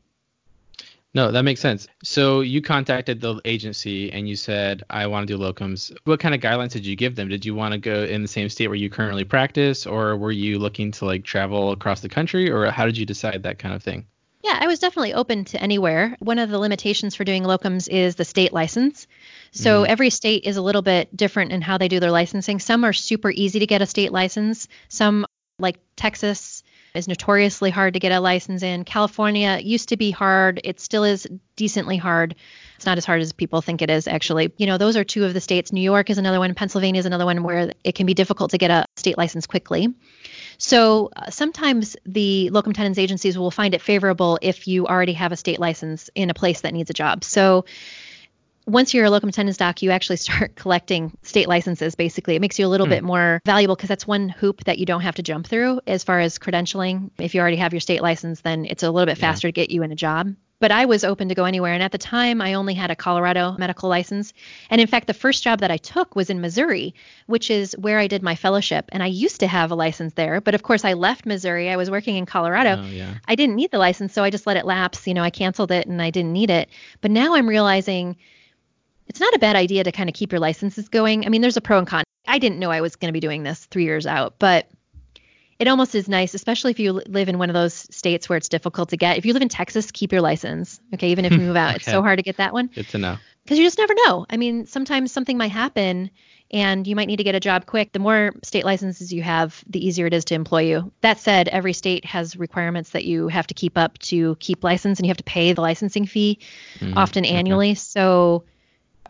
No, 1.15 1.33
that 1.33 1.45
makes 1.45 1.62
sense. 1.62 1.89
So 2.03 2.43
you 2.43 2.61
contacted 2.61 3.23
the 3.23 3.41
agency 3.47 4.12
and 4.12 4.29
you 4.29 4.37
said, 4.37 4.83
I 4.91 5.07
want 5.07 5.27
to 5.27 5.35
do 5.35 5.43
locums. 5.43 5.91
What 6.05 6.21
kind 6.21 6.35
of 6.35 6.43
guidelines 6.43 6.73
did 6.73 6.85
you 6.85 6.95
give 6.95 7.17
them? 7.17 7.29
Did 7.29 7.43
you 7.47 7.55
want 7.55 7.73
to 7.73 7.79
go 7.79 8.03
in 8.03 8.21
the 8.21 8.29
same 8.29 8.51
state 8.51 8.69
where 8.69 8.77
you 8.77 8.91
currently 8.91 9.25
practice, 9.25 9.87
or 9.87 10.19
were 10.19 10.31
you 10.31 10.59
looking 10.59 10.93
to 10.93 11.07
like 11.07 11.25
travel 11.25 11.73
across 11.73 12.03
the 12.03 12.11
country, 12.11 12.51
or 12.51 12.71
how 12.71 12.85
did 12.85 12.99
you 12.99 13.07
decide 13.07 13.45
that 13.45 13.59
kind 13.59 13.75
of 13.75 13.83
thing? 13.83 14.05
Yeah, 14.47 14.59
I 14.61 14.69
was 14.69 14.79
definitely 14.79 15.13
open 15.13 15.45
to 15.47 15.61
anywhere. 15.61 16.17
One 16.21 16.39
of 16.39 16.51
the 16.51 16.59
limitations 16.61 17.17
for 17.17 17.25
doing 17.25 17.43
locums 17.43 17.89
is 17.89 18.15
the 18.15 18.25
state 18.25 18.53
license. 18.53 19.09
So 19.51 19.83
mm. 19.83 19.89
every 19.89 20.09
state 20.11 20.45
is 20.45 20.57
a 20.57 20.63
little 20.63 20.83
bit 20.83 21.15
different 21.17 21.51
in 21.51 21.63
how 21.63 21.79
they 21.79 21.89
do 21.89 21.99
their 21.99 22.13
licensing. 22.13 22.61
Some 22.61 22.85
are 22.85 22.93
super 22.93 23.29
easy 23.29 23.59
to 23.59 23.67
get 23.67 23.83
a 23.83 23.87
state 23.87 24.13
license. 24.13 24.69
Some, 24.89 25.27
like 25.59 25.81
Texas, 25.97 26.63
is 26.95 27.09
notoriously 27.09 27.71
hard 27.71 27.95
to 27.95 28.01
get 28.01 28.13
a 28.13 28.21
license 28.21 28.63
in. 28.63 28.85
California 28.85 29.59
used 29.61 29.89
to 29.89 29.97
be 29.97 30.13
hard. 30.13 30.61
It 30.63 30.79
still 30.79 31.03
is 31.03 31.27
decently 31.57 31.97
hard. 31.97 32.37
It's 32.77 32.87
not 32.87 32.99
as 32.99 33.05
hard 33.05 33.23
as 33.23 33.33
people 33.33 33.63
think 33.63 33.83
it 33.83 33.91
is, 33.91 34.07
actually. 34.07 34.53
You 34.59 34.67
know, 34.67 34.79
those 34.79 34.97
are 34.97 35.03
two 35.03 35.25
of 35.25 35.35
the 35.35 35.41
states. 35.41 35.73
New 35.73 35.81
York 35.81 36.09
is 36.09 36.19
another 36.19 36.39
one. 36.39 36.55
Pennsylvania 36.55 37.01
is 37.01 37.07
another 37.07 37.25
one 37.25 37.43
where 37.43 37.73
it 37.83 37.97
can 37.97 38.07
be 38.07 38.15
difficult 38.15 38.53
to 38.53 38.59
get 38.59 38.71
a 38.71 38.87
state 38.97 39.19
license 39.19 39.49
quickly. 39.49 39.93
So 40.59 41.11
uh, 41.16 41.31
sometimes 41.31 41.97
the 42.05 42.51
locum 42.51 42.73
tenens 42.73 42.99
agencies 42.99 43.38
will 43.38 43.51
find 43.51 43.75
it 43.75 43.83
favorable 43.83 44.38
if 44.42 44.69
you 44.69 44.87
already 44.87 45.14
have 45.14 45.33
a 45.33 45.37
state 45.37 45.59
license 45.59 46.11
in 46.14 46.31
a 46.31 46.35
place 46.35 46.62
that 46.62 46.73
needs 46.73 46.90
a 46.90 46.95
job. 46.95 47.25
So 47.25 47.64
once 48.66 48.92
you're 48.92 49.05
a 49.05 49.11
locum 49.11 49.31
tenens 49.31 49.57
doc, 49.57 49.83
you 49.83 49.90
actually 49.90 50.16
start 50.16 50.57
collecting 50.57 51.16
state 51.23 51.49
licenses. 51.49 51.95
Basically, 51.95 52.37
it 52.37 52.40
makes 52.40 52.59
you 52.59 52.66
a 52.66 52.69
little 52.69 52.87
hmm. 52.87 52.90
bit 52.90 53.05
more 53.05 53.40
valuable 53.45 53.77
because 53.77 53.88
that's 53.88 54.07
one 54.07 54.29
hoop 54.29 54.64
that 54.64 54.79
you 54.79 54.87
don't 54.87 55.03
have 55.03 55.14
to 55.16 55.23
jump 55.23 55.47
through 55.47 55.81
as 55.87 56.05
far 56.05 56.21
as 56.21 56.38
credentialing. 56.38 57.11
If 57.19 57.35
you 57.35 57.40
already 57.40 57.57
have 57.57 57.73
your 57.73 57.81
state 57.81 58.03
license, 58.03 58.40
then 58.40 58.66
it's 58.66 58.83
a 58.83 58.90
little 58.90 59.07
bit 59.07 59.19
faster 59.19 59.49
yeah. 59.49 59.53
to 59.53 59.55
get 59.55 59.71
you 59.71 59.83
in 59.83 59.92
a 59.92 59.97
job. 59.97 60.35
But 60.59 60.73
I 60.73 60.87
was 60.87 61.05
open 61.05 61.29
to 61.29 61.35
go 61.35 61.45
anywhere, 61.45 61.75
and 61.75 61.83
at 61.83 61.92
the 61.92 61.99
time, 61.99 62.40
I 62.40 62.55
only 62.55 62.73
had 62.73 62.90
a 62.90 62.97
Colorado 62.97 63.57
medical 63.59 63.90
license. 63.90 64.33
And 64.71 64.81
in 64.81 64.87
fact, 64.87 65.07
the 65.07 65.14
first 65.14 65.45
job 65.45 65.61
that 65.61 65.71
I 65.71 65.77
took 65.77 66.16
was 66.16 66.31
in 66.31 66.40
Missouri, 66.40 66.95
which 67.27 67.51
is 67.51 67.77
where 67.79 67.99
I 67.99 68.07
did 68.07 68.23
my 68.23 68.37
fellowship. 68.37 68.88
And 68.90 69.03
I 69.03 69.07
used 69.07 69.40
to 69.40 69.47
have 69.47 69.71
a 69.71 69.75
license 69.75 70.14
there, 70.14 70.40
but 70.40 70.55
of 70.55 70.62
course, 70.62 70.85
I 70.85 70.95
left 70.95 71.27
Missouri. 71.27 71.69
I 71.69 71.77
was 71.77 71.90
working 71.90 72.16
in 72.16 72.25
Colorado. 72.25 72.83
Oh, 72.83 72.87
yeah. 72.87 73.14
I 73.29 73.35
didn't 73.35 73.57
need 73.57 73.71
the 73.71 73.79
license, 73.79 74.14
so 74.14 74.25
I 74.25 74.31
just 74.31 74.47
let 74.47 74.57
it 74.57 74.64
lapse. 74.64 75.07
You 75.07 75.14
know, 75.14 75.23
I 75.23 75.31
canceled 75.31 75.73
it, 75.73 75.87
and 75.87 76.01
I 76.01 76.11
didn't 76.11 76.33
need 76.33 76.51
it. 76.51 76.71
But 77.03 77.11
now 77.11 77.35
I'm 77.35 77.49
realizing 77.49 78.16
it's 79.09 79.21
not 79.21 79.35
a 79.35 79.38
bad 79.38 79.57
idea 79.57 79.85
to 79.85 79.92
kind 79.92 80.09
of 80.09 80.14
keep 80.14 80.33
your 80.33 80.40
licenses 80.40 80.88
going. 80.88 81.27
I 81.27 81.29
mean, 81.29 81.42
there's 81.42 81.57
a 81.57 81.61
pro 81.61 81.79
and 81.79 81.87
con. 81.87 82.05
I 82.27 82.38
didn't 82.38 82.59
know 82.59 82.71
I 82.71 82.81
was 82.81 82.97
going 82.97 83.09
to 83.09 83.12
be 83.12 83.21
doing 83.21 83.42
this 83.42 83.64
three 83.66 83.85
years 83.85 84.07
out, 84.07 84.35
but 84.38 84.69
it 85.59 85.69
almost 85.69 85.95
is 85.95 86.09
nice, 86.09 86.35
especially 86.35 86.71
if 86.71 86.79
you 86.79 86.92
live 86.92 87.29
in 87.29 87.38
one 87.38 87.49
of 87.49 87.55
those 87.55 87.75
states 87.75 88.29
where 88.29 88.37
it's 88.37 88.49
difficult 88.49 88.90
to 88.90 88.97
get. 88.97 89.16
If 89.16 89.25
you 89.25 89.33
live 89.33 89.42
in 89.42 89.49
Texas, 89.49 89.90
keep 89.90 90.12
your 90.12 90.21
license. 90.21 90.81
Okay, 90.95 91.11
even 91.11 91.25
if 91.25 91.33
you 91.33 91.38
move 91.47 91.57
out, 91.57 91.71
okay. 91.71 91.77
it's 91.77 91.87
so 91.87 92.03
hard 92.03 92.19
to 92.19 92.23
get 92.23 92.37
that 92.37 92.53
one. 92.53 92.66
Good 92.66 92.88
to 92.88 92.99
know. 92.99 93.16
Because 93.45 93.59
you 93.59 93.64
just 93.64 93.79
never 93.79 93.95
know. 94.05 94.27
I 94.29 94.37
mean, 94.37 94.66
sometimes 94.66 95.12
something 95.12 95.38
might 95.38 95.53
happen 95.53 96.11
and 96.51 96.87
you 96.87 96.95
might 96.95 97.07
need 97.07 97.16
to 97.16 97.25
get 97.25 97.35
a 97.35 97.40
job 97.40 97.66
quick. 97.66 97.92
The 97.92 97.99
more 97.99 98.33
state 98.42 98.64
licenses 98.64 99.12
you 99.12 99.23
have, 99.23 99.62
the 99.69 99.85
easier 99.85 100.07
it 100.07 100.14
is 100.14 100.25
to 100.27 100.35
employ 100.35 100.62
you. 100.62 100.92
That 101.01 101.19
said, 101.19 101.49
every 101.49 101.73
state 101.73 102.05
has 102.05 102.37
requirements 102.37 102.90
that 102.90 103.05
you 103.05 103.29
have 103.29 103.47
to 103.49 103.55
keep 103.55 103.79
up 103.79 103.99
to 103.99 104.37
keep 104.37 104.62
license, 104.62 104.99
and 104.99 105.07
you 105.07 105.11
have 105.11 105.16
to 105.16 105.25
pay 105.25 105.53
the 105.53 105.61
licensing 105.61 106.07
fee, 106.07 106.38
mm, 106.79 106.97
often 106.97 107.25
annually. 107.25 107.71
Okay. 107.71 107.75
So 107.75 108.45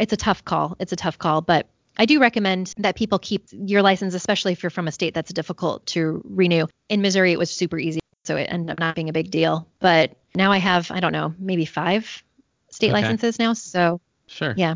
it's 0.01 0.13
a 0.13 0.17
tough 0.17 0.45
call. 0.45 0.77
It's 0.79 0.93
a 0.93 0.97
tough 0.97 1.19
call, 1.19 1.41
but 1.43 1.69
I 1.99 2.07
do 2.07 2.21
recommend 2.21 2.75
that 2.79 2.97
people 2.97 3.19
keep 3.19 3.47
your 3.53 3.83
license, 3.83 4.15
especially 4.15 4.53
if 4.53 4.63
you're 4.63 4.71
from 4.71 4.89
a 4.89 4.93
state 4.93 5.15
that's 5.15 5.33
difficult 5.33 5.87
to 5.87 6.23
renew. 6.25 6.67
In 6.89 7.01
Missouri, 7.01 7.33
it 7.33 7.39
was 7.39 7.51
super 7.51 7.79
easy, 7.79 8.01
so 8.25 8.37
it 8.37 8.45
ended 8.51 8.71
up 8.71 8.79
not 8.79 8.95
being 8.95 9.09
a 9.09 9.13
big 9.13 9.31
deal. 9.31 9.67
But 9.81 10.17
now 10.35 10.53
I 10.53 10.59
have, 10.59 10.91
I 10.91 11.01
don't 11.01 11.13
know, 11.13 11.35
maybe 11.39 11.65
five 11.65 12.23
state 12.71 12.93
okay. 12.93 13.03
licenses 13.03 13.39
now. 13.39 13.55
So 13.55 14.01
sure, 14.27 14.55
yeah. 14.57 14.75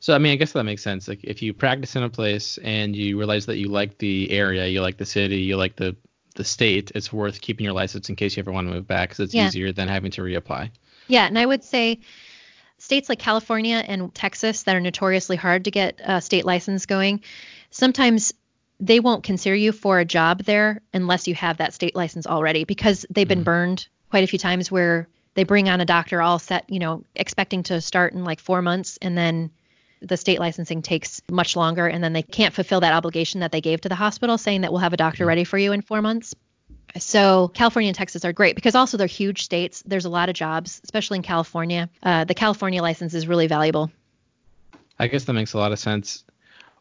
So 0.00 0.14
I 0.14 0.18
mean, 0.18 0.32
I 0.32 0.36
guess 0.36 0.52
that 0.52 0.64
makes 0.64 0.82
sense. 0.82 1.08
Like 1.08 1.24
if 1.24 1.42
you 1.42 1.52
practice 1.52 1.96
in 1.96 2.02
a 2.02 2.10
place 2.10 2.58
and 2.62 2.94
you 2.94 3.18
realize 3.18 3.46
that 3.46 3.58
you 3.58 3.68
like 3.68 3.98
the 3.98 4.30
area, 4.30 4.66
you 4.66 4.80
like 4.80 4.98
the 4.98 5.06
city, 5.06 5.38
you 5.38 5.56
like 5.56 5.76
the 5.76 5.96
the 6.36 6.44
state, 6.44 6.92
it's 6.94 7.12
worth 7.12 7.40
keeping 7.40 7.64
your 7.64 7.72
license 7.72 8.08
in 8.08 8.16
case 8.16 8.36
you 8.36 8.42
ever 8.42 8.52
want 8.52 8.68
to 8.68 8.72
move 8.74 8.86
back 8.86 9.08
because 9.08 9.20
it's 9.20 9.34
yeah. 9.34 9.46
easier 9.46 9.72
than 9.72 9.88
having 9.88 10.10
to 10.12 10.20
reapply. 10.20 10.70
Yeah, 11.08 11.26
and 11.26 11.38
I 11.38 11.46
would 11.46 11.64
say 11.64 12.00
states 12.78 13.08
like 13.08 13.18
California 13.18 13.76
and 13.76 14.14
Texas 14.14 14.64
that 14.64 14.76
are 14.76 14.80
notoriously 14.80 15.36
hard 15.36 15.64
to 15.64 15.70
get 15.70 16.00
a 16.04 16.20
state 16.20 16.44
license 16.44 16.86
going, 16.86 17.22
sometimes 17.70 18.32
they 18.78 19.00
won't 19.00 19.24
consider 19.24 19.54
you 19.54 19.72
for 19.72 19.98
a 19.98 20.04
job 20.04 20.42
there 20.42 20.82
unless 20.92 21.26
you 21.26 21.34
have 21.34 21.58
that 21.58 21.74
state 21.74 21.96
license 21.96 22.26
already 22.26 22.64
because 22.64 23.06
they've 23.10 23.28
been 23.28 23.40
mm. 23.40 23.44
burned 23.44 23.88
quite 24.10 24.24
a 24.24 24.26
few 24.26 24.38
times 24.38 24.70
where 24.70 25.08
they 25.34 25.44
bring 25.44 25.68
on 25.68 25.80
a 25.80 25.86
doctor 25.86 26.20
all 26.20 26.38
set, 26.38 26.68
you 26.68 26.78
know, 26.78 27.02
expecting 27.14 27.62
to 27.64 27.80
start 27.80 28.12
in 28.12 28.24
like 28.24 28.40
four 28.40 28.62
months 28.62 28.98
and 29.00 29.16
then 29.16 29.50
the 30.00 30.16
state 30.16 30.38
licensing 30.38 30.82
takes 30.82 31.22
much 31.30 31.56
longer 31.56 31.86
and 31.86 32.04
then 32.04 32.12
they 32.12 32.22
can't 32.22 32.54
fulfill 32.54 32.80
that 32.80 32.92
obligation 32.92 33.40
that 33.40 33.50
they 33.50 33.62
gave 33.62 33.80
to 33.80 33.88
the 33.88 33.94
hospital 33.94 34.36
saying 34.36 34.60
that 34.60 34.72
we'll 34.72 34.80
have 34.80 34.92
a 34.92 34.98
doctor 34.98 35.24
mm. 35.24 35.28
ready 35.28 35.44
for 35.44 35.56
you 35.56 35.72
in 35.72 35.80
four 35.80 36.02
months. 36.02 36.34
So 36.98 37.48
California 37.48 37.88
and 37.88 37.96
Texas 37.96 38.24
are 38.24 38.32
great 38.32 38.54
because 38.54 38.74
also 38.74 38.96
they're 38.96 39.06
huge 39.06 39.42
states. 39.42 39.82
There's 39.86 40.04
a 40.04 40.10
lot 40.10 40.28
of 40.28 40.34
jobs, 40.34 40.80
especially 40.84 41.16
in 41.16 41.22
California. 41.22 41.88
Uh, 42.02 42.24
the 42.24 42.34
California 42.34 42.82
license 42.82 43.14
is 43.14 43.26
really 43.26 43.46
valuable. 43.46 43.90
I 44.98 45.08
guess 45.08 45.24
that 45.24 45.34
makes 45.34 45.52
a 45.52 45.58
lot 45.58 45.72
of 45.72 45.78
sense. 45.78 46.24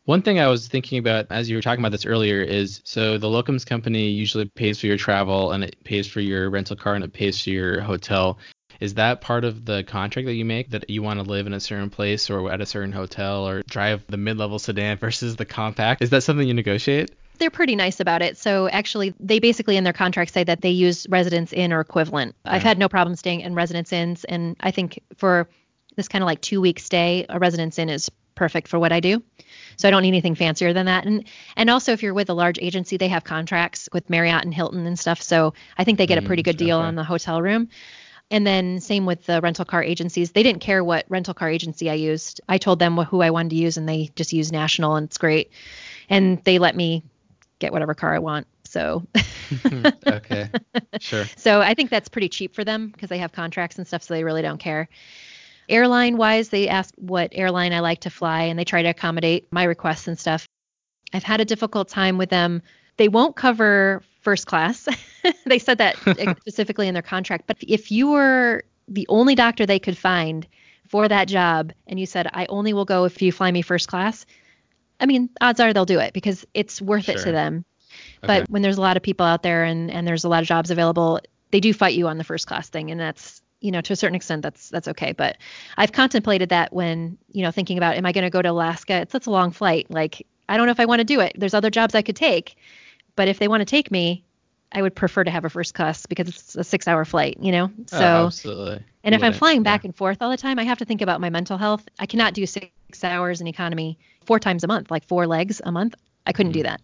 One 0.05 0.21
thing 0.21 0.39
I 0.39 0.47
was 0.47 0.67
thinking 0.67 0.99
about 0.99 1.25
as 1.31 1.49
you 1.49 1.55
were 1.57 1.61
talking 1.61 1.81
about 1.81 1.91
this 1.91 2.05
earlier 2.05 2.41
is 2.41 2.81
so 2.83 3.17
the 3.17 3.27
locums 3.27 3.65
company 3.65 4.09
usually 4.09 4.45
pays 4.45 4.79
for 4.79 4.85
your 4.85 4.97
travel 4.97 5.51
and 5.51 5.63
it 5.63 5.83
pays 5.83 6.07
for 6.07 6.21
your 6.21 6.49
rental 6.49 6.75
car 6.75 6.93
and 6.93 7.03
it 7.03 7.11
pays 7.11 7.41
for 7.41 7.49
your 7.49 7.81
hotel. 7.81 8.37
Is 8.79 8.93
that 8.95 9.21
part 9.21 9.45
of 9.45 9.65
the 9.65 9.83
contract 9.83 10.27
that 10.27 10.35
you 10.35 10.45
make 10.45 10.69
that 10.71 10.89
you 10.89 11.01
want 11.01 11.19
to 11.19 11.25
live 11.25 11.47
in 11.47 11.53
a 11.53 11.59
certain 11.59 11.89
place 11.89 12.29
or 12.29 12.51
at 12.51 12.61
a 12.61 12.65
certain 12.65 12.91
hotel 12.91 13.47
or 13.47 13.63
drive 13.63 14.03
the 14.07 14.17
mid-level 14.17 14.59
sedan 14.59 14.97
versus 14.99 15.37
the 15.37 15.45
compact? 15.45 16.03
Is 16.03 16.11
that 16.11 16.21
something 16.21 16.47
you 16.47 16.53
negotiate? 16.53 17.11
They're 17.37 17.49
pretty 17.49 17.75
nice 17.75 17.99
about 17.99 18.21
it. 18.21 18.37
So 18.37 18.67
actually, 18.69 19.13
they 19.19 19.39
basically 19.39 19.77
in 19.77 19.83
their 19.83 19.93
contract 19.93 20.33
say 20.33 20.43
that 20.43 20.61
they 20.61 20.69
use 20.69 21.07
residence 21.09 21.53
inn 21.53 21.73
or 21.73 21.79
equivalent. 21.79 22.35
I've 22.45 22.63
had 22.63 22.77
no 22.77 22.89
problem 22.89 23.15
staying 23.15 23.41
in 23.41 23.55
residence 23.55 23.91
inns, 23.93 24.23
and 24.23 24.55
I 24.59 24.71
think 24.71 24.99
for 25.17 25.47
this 25.95 26.07
kind 26.07 26.23
of 26.23 26.25
like 26.25 26.41
two 26.41 26.61
week 26.61 26.79
stay, 26.79 27.25
a 27.29 27.39
residence 27.39 27.79
inn 27.79 27.89
is 27.89 28.09
perfect 28.35 28.67
for 28.67 28.77
what 28.77 28.91
I 28.91 28.99
do. 28.99 29.23
So 29.77 29.87
I 29.87 29.91
don't 29.91 30.01
need 30.01 30.09
anything 30.09 30.35
fancier 30.35 30.73
than 30.73 30.85
that. 30.85 31.05
And 31.05 31.25
and 31.55 31.69
also 31.69 31.93
if 31.93 32.03
you're 32.03 32.13
with 32.13 32.29
a 32.29 32.33
large 32.33 32.59
agency, 32.59 32.97
they 32.97 33.07
have 33.07 33.23
contracts 33.23 33.89
with 33.93 34.09
Marriott 34.09 34.43
and 34.43 34.53
Hilton 34.53 34.85
and 34.85 34.99
stuff. 34.99 35.21
So 35.21 35.53
I 35.77 35.83
think 35.83 35.97
they 35.97 36.07
get 36.07 36.17
a 36.17 36.21
pretty 36.21 36.43
mm, 36.43 36.45
good 36.45 36.57
deal 36.57 36.79
on 36.79 36.95
the 36.95 37.03
hotel 37.03 37.41
room. 37.41 37.69
And 38.31 38.45
then 38.45 38.79
same 38.81 39.05
with 39.05 39.25
the 39.25 39.39
rental 39.41 39.65
car 39.65 39.83
agencies. 39.83 40.31
They 40.31 40.43
didn't 40.43 40.61
care 40.61 40.83
what 40.83 41.05
rental 41.09 41.33
car 41.33 41.49
agency 41.49 41.89
I 41.89 41.93
used. 41.93 42.41
I 42.49 42.57
told 42.57 42.79
them 42.79 42.97
who 42.97 43.21
I 43.21 43.29
wanted 43.29 43.49
to 43.51 43.55
use 43.55 43.77
and 43.77 43.87
they 43.87 44.09
just 44.15 44.33
used 44.33 44.51
National 44.51 44.95
and 44.95 45.05
it's 45.05 45.17
great. 45.17 45.51
And 46.09 46.43
they 46.43 46.59
let 46.59 46.75
me 46.75 47.03
get 47.59 47.71
whatever 47.71 47.93
car 47.93 48.13
I 48.13 48.19
want. 48.19 48.47
So 48.63 49.05
okay, 50.07 50.49
sure. 50.99 51.25
So 51.37 51.61
I 51.61 51.73
think 51.73 51.89
that's 51.89 52.09
pretty 52.09 52.29
cheap 52.29 52.55
for 52.55 52.63
them 52.63 52.89
because 52.89 53.09
they 53.09 53.17
have 53.19 53.31
contracts 53.31 53.77
and 53.77 53.87
stuff, 53.87 54.03
so 54.03 54.13
they 54.13 54.23
really 54.23 54.41
don't 54.41 54.59
care. 54.59 54.89
Airline 55.67 56.17
wise, 56.17 56.49
they 56.49 56.67
ask 56.67 56.93
what 56.97 57.29
airline 57.31 57.73
I 57.73 57.79
like 57.79 58.01
to 58.01 58.09
fly, 58.09 58.43
and 58.43 58.59
they 58.59 58.65
try 58.65 58.83
to 58.83 58.89
accommodate 58.89 59.47
my 59.51 59.63
requests 59.63 60.07
and 60.07 60.17
stuff. 60.17 60.47
I've 61.13 61.23
had 61.23 61.41
a 61.41 61.45
difficult 61.45 61.87
time 61.87 62.17
with 62.17 62.29
them. 62.29 62.61
They 62.97 63.07
won't 63.07 63.35
cover 63.35 64.03
first 64.21 64.47
class. 64.47 64.87
they 65.45 65.59
said 65.59 65.77
that 65.77 65.97
specifically 66.41 66.87
in 66.87 66.93
their 66.93 67.03
contract. 67.03 67.47
But 67.47 67.57
if 67.61 67.91
you 67.91 68.09
were 68.09 68.63
the 68.87 69.05
only 69.09 69.35
doctor 69.35 69.65
they 69.65 69.79
could 69.79 69.97
find 69.97 70.47
for 70.87 71.07
that 71.07 71.27
job, 71.27 71.71
and 71.87 71.99
you 71.99 72.05
said 72.05 72.27
I 72.33 72.45
only 72.47 72.73
will 72.73 72.85
go 72.85 73.05
if 73.05 73.21
you 73.21 73.31
fly 73.31 73.51
me 73.51 73.61
first 73.61 73.87
class, 73.87 74.25
I 74.99 75.05
mean, 75.05 75.29
odds 75.41 75.59
are 75.59 75.73
they'll 75.73 75.85
do 75.85 75.99
it 75.99 76.13
because 76.13 76.45
it's 76.53 76.81
worth 76.81 77.05
sure. 77.05 77.15
it 77.15 77.23
to 77.23 77.31
them. 77.31 77.65
Okay. 78.23 78.39
But 78.39 78.49
when 78.49 78.61
there's 78.61 78.77
a 78.77 78.81
lot 78.81 78.97
of 78.97 79.03
people 79.03 79.25
out 79.25 79.43
there 79.43 79.63
and, 79.63 79.91
and 79.91 80.07
there's 80.07 80.23
a 80.23 80.29
lot 80.29 80.41
of 80.41 80.47
jobs 80.47 80.71
available, 80.71 81.19
they 81.51 81.59
do 81.59 81.73
fight 81.73 81.95
you 81.95 82.07
on 82.07 82.17
the 82.17 82.23
first 82.23 82.47
class 82.47 82.69
thing. 82.69 82.91
And 82.91 82.99
that's, 82.99 83.41
you 83.61 83.71
know, 83.71 83.81
to 83.81 83.93
a 83.93 83.95
certain 83.95 84.15
extent, 84.15 84.41
that's 84.41 84.69
that's 84.69 84.87
okay. 84.89 85.11
But 85.11 85.37
I've 85.77 85.91
contemplated 85.91 86.49
that 86.49 86.73
when, 86.73 87.17
you 87.31 87.43
know, 87.43 87.51
thinking 87.51 87.77
about 87.77 87.95
am 87.95 88.05
I 88.05 88.11
going 88.11 88.23
to 88.23 88.29
go 88.29 88.41
to 88.41 88.51
Alaska? 88.51 89.01
It's 89.01 89.11
such 89.11 89.27
a 89.27 89.31
long 89.31 89.51
flight. 89.51 89.89
Like, 89.89 90.25
I 90.49 90.57
don't 90.57 90.65
know 90.65 90.71
if 90.71 90.79
I 90.79 90.85
want 90.85 90.99
to 90.99 91.05
do 91.05 91.19
it. 91.19 91.33
There's 91.37 91.53
other 91.53 91.69
jobs 91.69 91.95
I 91.95 92.01
could 92.01 92.15
take. 92.15 92.55
But 93.15 93.27
if 93.27 93.39
they 93.39 93.47
want 93.47 93.61
to 93.61 93.65
take 93.65 93.91
me, 93.91 94.23
I 94.71 94.81
would 94.81 94.95
prefer 94.95 95.23
to 95.23 95.31
have 95.31 95.45
a 95.45 95.49
first 95.49 95.73
class 95.73 96.05
because 96.05 96.27
it's 96.29 96.55
a 96.55 96.63
six 96.63 96.87
hour 96.87 97.05
flight, 97.05 97.37
you 97.41 97.51
know? 97.51 97.71
Oh, 97.91 97.97
So, 97.97 98.25
absolutely. 98.25 98.83
and 99.03 99.15
if 99.15 99.23
I'm 99.23 99.33
flying 99.33 99.63
back 99.63 99.83
yeah. 99.83 99.85
and 99.85 99.95
forth 99.95 100.21
all 100.21 100.29
the 100.31 100.37
time, 100.37 100.59
I 100.59 100.63
have 100.63 100.79
to 100.79 100.85
think 100.85 101.01
about 101.01 101.21
my 101.21 101.29
mental 101.29 101.57
health. 101.57 101.87
I 101.99 102.05
cannot 102.05 102.33
do 102.33 102.45
six 102.45 102.71
hours 103.03 103.41
in 103.41 103.47
economy 103.47 103.97
four 104.25 104.39
times 104.39 104.63
a 104.63 104.67
month, 104.67 104.91
like 104.91 105.05
four 105.05 105.27
legs 105.27 105.61
a 105.63 105.71
month. 105.71 105.95
I 106.25 106.33
couldn't 106.33 106.53
do 106.53 106.63
that. 106.63 106.81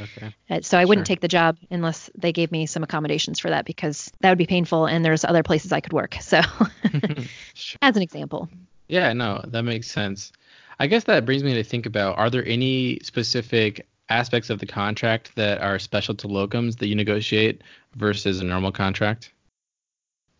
Okay. 0.00 0.32
Uh, 0.50 0.60
So 0.62 0.78
I 0.78 0.84
wouldn't 0.84 1.06
Sure. 1.06 1.06
take 1.06 1.20
the 1.20 1.28
job 1.28 1.58
unless 1.70 2.10
they 2.16 2.32
gave 2.32 2.52
me 2.52 2.66
some 2.66 2.82
accommodations 2.82 3.38
for 3.40 3.50
that 3.50 3.64
because 3.64 4.10
that 4.20 4.30
would 4.30 4.38
be 4.38 4.46
painful 4.46 4.86
and 4.86 5.04
there's 5.04 5.24
other 5.24 5.42
places 5.42 5.72
I 5.72 5.80
could 5.80 5.92
work. 5.92 6.16
So 6.20 6.40
Sure. 7.54 7.78
as 7.82 7.96
an 7.96 8.02
example. 8.02 8.48
Yeah, 8.88 9.12
no, 9.12 9.40
that 9.48 9.62
makes 9.62 9.90
sense. 9.90 10.32
I 10.78 10.86
guess 10.86 11.04
that 11.04 11.24
brings 11.24 11.42
me 11.44 11.54
to 11.54 11.64
think 11.64 11.86
about 11.86 12.18
are 12.18 12.30
there 12.30 12.44
any 12.46 12.98
specific 13.02 13.86
aspects 14.08 14.50
of 14.50 14.58
the 14.58 14.66
contract 14.66 15.34
that 15.36 15.60
are 15.60 15.78
special 15.78 16.14
to 16.16 16.28
locums 16.28 16.78
that 16.78 16.88
you 16.88 16.94
negotiate 16.94 17.62
versus 17.96 18.40
a 18.40 18.44
normal 18.44 18.72
contract? 18.72 19.32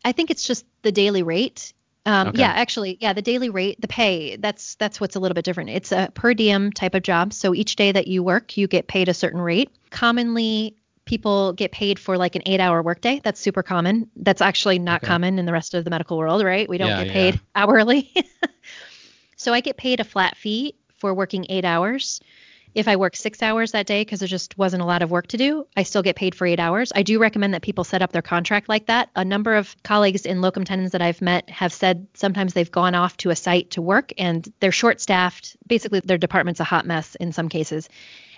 I 0.05 0.12
think 0.12 0.31
it's 0.31 0.46
just 0.46 0.66
the 0.83 0.92
daily 0.92 1.22
rate. 1.22 1.72
Um, 2.05 2.29
Okay. 2.29 2.38
Yeah, 2.40 2.48
actually, 2.48 2.98
yeah, 3.01 3.12
the 3.12 3.22
daily 3.22 3.48
rate, 3.51 3.81
the 3.81 3.87
pay, 3.87 4.35
that's 4.37 4.75
that's 4.75 5.01
what's 5.01 5.14
a 5.14 5.20
little 5.20 5.35
bit 5.35 5.44
different. 5.44 5.70
It's 5.70 5.92
a 5.92 6.11
per 6.14 6.35
diem 6.35 6.72
type 6.72 6.94
of 6.96 7.03
job. 7.05 7.33
So 7.33 7.55
each 7.55 7.77
day 7.77 7.92
that 7.92 8.09
you 8.09 8.25
work, 8.25 8.57
you 8.57 8.66
get 8.66 8.88
paid 8.88 9.09
a 9.09 9.14
certain 9.14 9.40
rate. 9.40 9.70
Commonly, 9.90 10.75
people 11.05 11.53
get 11.53 11.70
paid 11.70 12.01
for 12.01 12.18
like 12.18 12.35
an 12.35 12.42
eight-hour 12.46 12.83
workday. 12.83 13.20
That's 13.22 13.40
super 13.40 13.62
common. 13.62 14.11
That's 14.16 14.42
actually 14.42 14.81
not 14.81 15.03
Okay. 15.03 15.07
common 15.09 15.38
in 15.38 15.46
the 15.46 15.53
rest 15.53 15.75
of 15.75 15.85
the 15.85 15.90
medical 15.90 16.18
world, 16.18 16.42
right? 16.42 16.68
We 16.68 16.77
don't 16.79 16.88
Yeah, 16.88 17.05
get 17.05 17.12
paid 17.12 17.35
yeah. 17.35 17.40
hourly. 17.55 18.12
so 19.37 19.53
I 19.53 19.61
get 19.61 19.77
paid 19.77 20.01
a 20.01 20.05
flat 20.05 20.37
fee 20.37 20.75
for 20.98 21.14
working 21.14 21.46
eight 21.48 21.64
hours. 21.64 22.20
If 22.74 22.88
I 22.88 22.96
work 22.96 23.16
six 23.16 23.42
hours 23.42 23.72
that 23.72 23.87
day 23.87 24.00
because 24.00 24.20
there 24.20 24.28
just 24.28 24.56
wasn't 24.56 24.82
a 24.82 24.87
lot 24.87 25.02
of 25.02 25.11
work 25.11 25.26
to 25.28 25.37
do, 25.37 25.66
I 25.76 25.82
still 25.82 26.02
get 26.02 26.16
paid 26.16 26.35
for 26.35 26.46
eight 26.46 26.61
hours. 26.61 26.90
I 26.94 27.02
do 27.02 27.18
recommend 27.18 27.52
that 27.52 27.62
people 27.62 27.85
set 27.85 28.00
up 28.00 28.12
their 28.12 28.22
contract 28.22 28.68
like 28.68 28.87
that. 28.87 29.11
A 29.14 29.24
number 29.24 29.54
of 29.54 29.76
colleagues 29.82 30.24
in 30.24 30.40
locum 30.40 30.64
tenens 30.64 30.92
that 30.92 31.02
I've 31.02 31.20
met 31.20 31.50
have 31.50 31.72
said 31.72 32.06
sometimes 32.14 32.54
they've 32.54 32.70
gone 32.70 32.94
off 32.94 33.16
to 33.18 33.30
a 33.30 33.37
site 33.37 33.72
to 33.72 33.82
work 33.82 34.12
and 34.16 34.50
they're 34.61 34.72
short 34.72 35.00
staffed. 35.00 35.56
Basically, 35.66 36.00
their 36.00 36.18
department's 36.18 36.61
a 36.61 36.64
hot 36.64 36.87
mess 36.87 37.14
in 37.16 37.32
some 37.32 37.48
cases. 37.48 37.88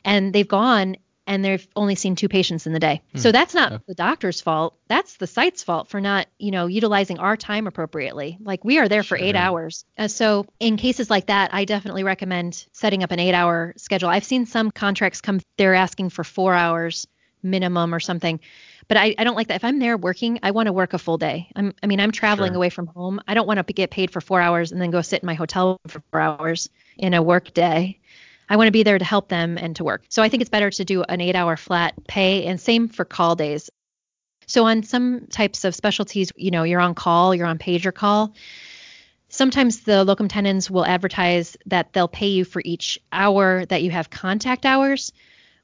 And 0.05 0.33
they've 0.33 0.49
gone 0.49 0.97
and 1.27 1.45
they've 1.45 1.67
only 1.75 1.95
seen 1.95 2.17
two 2.17 2.29
patients 2.29 2.67
in 2.67 2.73
the 2.73 2.79
day. 2.79 3.01
So 3.15 3.33
that's 3.33 3.55
not 3.55 3.73
Okay. 3.73 3.83
the 3.89 3.95
doctor's 3.95 4.41
fault. 4.41 4.77
That's 4.89 5.17
the 5.17 5.27
site's 5.27 5.63
fault 5.63 5.89
for 5.89 6.01
not, 6.01 6.27
you 6.39 6.51
know, 6.51 6.67
utilizing 6.67 7.19
our 7.19 7.37
time 7.37 7.67
appropriately. 7.67 8.37
Like 8.41 8.65
we 8.65 8.79
are 8.79 8.89
there 8.89 9.03
for 9.03 9.17
eight 9.17 9.35
hours. 9.37 9.85
Uh, 9.97 10.09
so 10.09 10.47
in 10.61 10.77
cases 10.77 11.09
like 11.09 11.27
that, 11.27 11.55
I 11.55 11.65
definitely 11.65 12.05
recommend 12.05 12.67
setting 12.73 13.03
up 13.03 13.11
an 13.11 13.21
eight 13.21 13.35
hour 13.35 13.73
schedule. 13.77 14.11
I've 14.11 14.25
seen 14.25 14.45
some 14.47 14.71
contracts 14.71 15.21
come, 15.21 15.41
they're 15.57 15.75
asking 15.75 16.11
for 16.11 16.25
four 16.25 16.53
hours 16.55 17.07
minimum 17.43 17.95
or 17.95 18.01
something. 18.01 18.41
But 18.89 18.97
I, 18.99 19.15
I 19.19 19.25
don't 19.25 19.35
like 19.37 19.49
that. 19.49 19.57
If 19.57 19.65
I'm 19.65 19.79
there 19.79 19.97
working, 19.97 20.41
I 20.43 20.51
want 20.51 20.67
to 20.67 20.73
work 20.73 20.93
a 20.95 20.99
full 20.99 21.17
day. 21.19 21.49
I'm, 21.57 21.75
I 21.83 21.87
mean, 21.87 22.01
I'm 22.01 22.11
traveling 22.11 22.51
Sure. 22.53 22.57
away 22.57 22.71
from 22.71 22.87
home. 22.87 23.21
I 23.27 23.35
don't 23.35 23.47
want 23.47 23.67
to 23.67 23.73
get 23.73 23.91
paid 23.91 24.11
for 24.11 24.21
four 24.21 24.41
hours 24.41 24.73
and 24.73 24.81
then 24.81 24.91
go 24.91 25.01
sit 25.03 25.23
in 25.23 25.27
my 25.27 25.35
hotel 25.35 25.79
for 25.87 26.03
four 26.11 26.21
hours 26.21 26.69
in 26.99 27.15
a 27.15 27.23
work 27.23 27.53
day. 27.55 27.99
I 28.49 28.57
want 28.57 28.69
to 28.69 28.73
be 28.73 28.83
there 28.83 28.99
to 28.99 29.05
help 29.05 29.29
them 29.29 29.59
and 29.59 29.77
to 29.77 29.85
work. 29.85 30.05
So 30.09 30.23
I 30.23 30.29
think 30.29 30.41
it's 30.41 30.51
better 30.51 30.71
to 30.71 30.85
do 30.85 31.03
an 31.03 31.21
eight 31.21 31.37
hour 31.37 31.57
flat 31.57 31.95
pay 32.07 32.47
and 32.47 32.61
same 32.61 32.89
for 32.89 33.05
call 33.05 33.37
days. 33.37 33.71
So 34.47 34.67
on 34.67 34.83
some 34.83 35.27
types 35.29 35.65
of 35.65 35.75
specialties, 35.75 36.31
you 36.37 36.51
know, 36.51 36.65
you're 36.65 36.81
on 36.81 36.95
call, 36.95 37.35
you're 37.35 37.47
on 37.47 37.59
pager 37.59 37.95
call. 37.95 38.35
Sometimes 39.29 39.81
the 39.81 40.05
locum 40.05 40.29
tenens 40.29 40.71
will 40.71 40.85
advertise 40.85 41.57
that 41.67 41.93
they'll 41.93 42.09
pay 42.09 42.29
you 42.29 42.45
for 42.45 42.63
each 42.65 42.99
hour 43.11 43.65
that 43.67 43.83
you 43.83 43.91
have 43.91 44.11
contact 44.11 44.67
hours. 44.67 45.13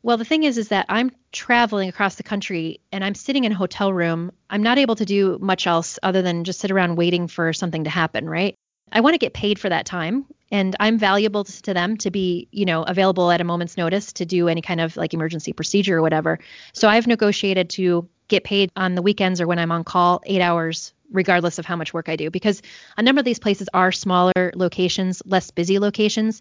Well, 0.02 0.16
the 0.16 0.24
thing 0.24 0.44
is, 0.44 0.56
is 0.56 0.68
that 0.68 0.86
I'm 0.88 1.12
traveling 1.30 1.90
across 1.90 2.14
the 2.14 2.22
country 2.22 2.80
and 2.90 3.04
I'm 3.04 3.14
sitting 3.14 3.44
in 3.44 3.52
a 3.52 3.56
hotel 3.56 3.92
room. 3.92 4.32
I'm 4.48 4.62
not 4.62 4.78
able 4.78 4.96
to 4.96 5.04
do 5.04 5.38
much 5.40 5.66
else 5.66 5.98
other 6.02 6.22
than 6.22 6.44
just 6.44 6.60
sit 6.60 6.70
around 6.70 6.96
waiting 6.96 7.28
for 7.28 7.52
something 7.52 7.84
to 7.84 7.90
happen, 7.90 8.28
right? 8.28 8.54
I 8.90 9.02
want 9.02 9.14
to 9.14 9.18
get 9.18 9.34
paid 9.34 9.58
for 9.58 9.68
that 9.68 9.86
time 9.86 10.24
and 10.50 10.74
I'm 10.80 10.98
valuable 10.98 11.44
to 11.44 11.74
them 11.74 11.96
to 11.98 12.10
be, 12.10 12.48
you 12.50 12.64
know, 12.64 12.82
available 12.82 13.30
at 13.30 13.40
a 13.40 13.44
moment's 13.44 13.76
notice 13.76 14.12
to 14.14 14.26
do 14.26 14.48
any 14.48 14.62
kind 14.62 14.80
of 14.80 14.96
like 14.96 15.14
emergency 15.14 15.52
procedure 15.52 15.98
or 15.98 16.02
whatever. 16.02 16.38
So 16.72 16.88
I've 16.88 17.06
negotiated 17.06 17.70
to 17.70 18.08
get 18.28 18.44
paid 18.44 18.70
on 18.76 18.94
the 18.94 19.02
weekends 19.02 19.40
or 19.40 19.46
when 19.46 19.58
I'm 19.58 19.72
on 19.72 19.84
call 19.84 20.22
8 20.24 20.40
hours 20.40 20.92
regardless 21.12 21.58
of 21.58 21.66
how 21.66 21.76
much 21.76 21.92
work 21.92 22.08
I 22.08 22.16
do 22.16 22.30
because 22.30 22.62
a 22.96 23.02
number 23.02 23.18
of 23.18 23.24
these 23.24 23.38
places 23.40 23.68
are 23.74 23.90
smaller 23.92 24.52
locations, 24.54 25.22
less 25.26 25.50
busy 25.50 25.78
locations. 25.78 26.40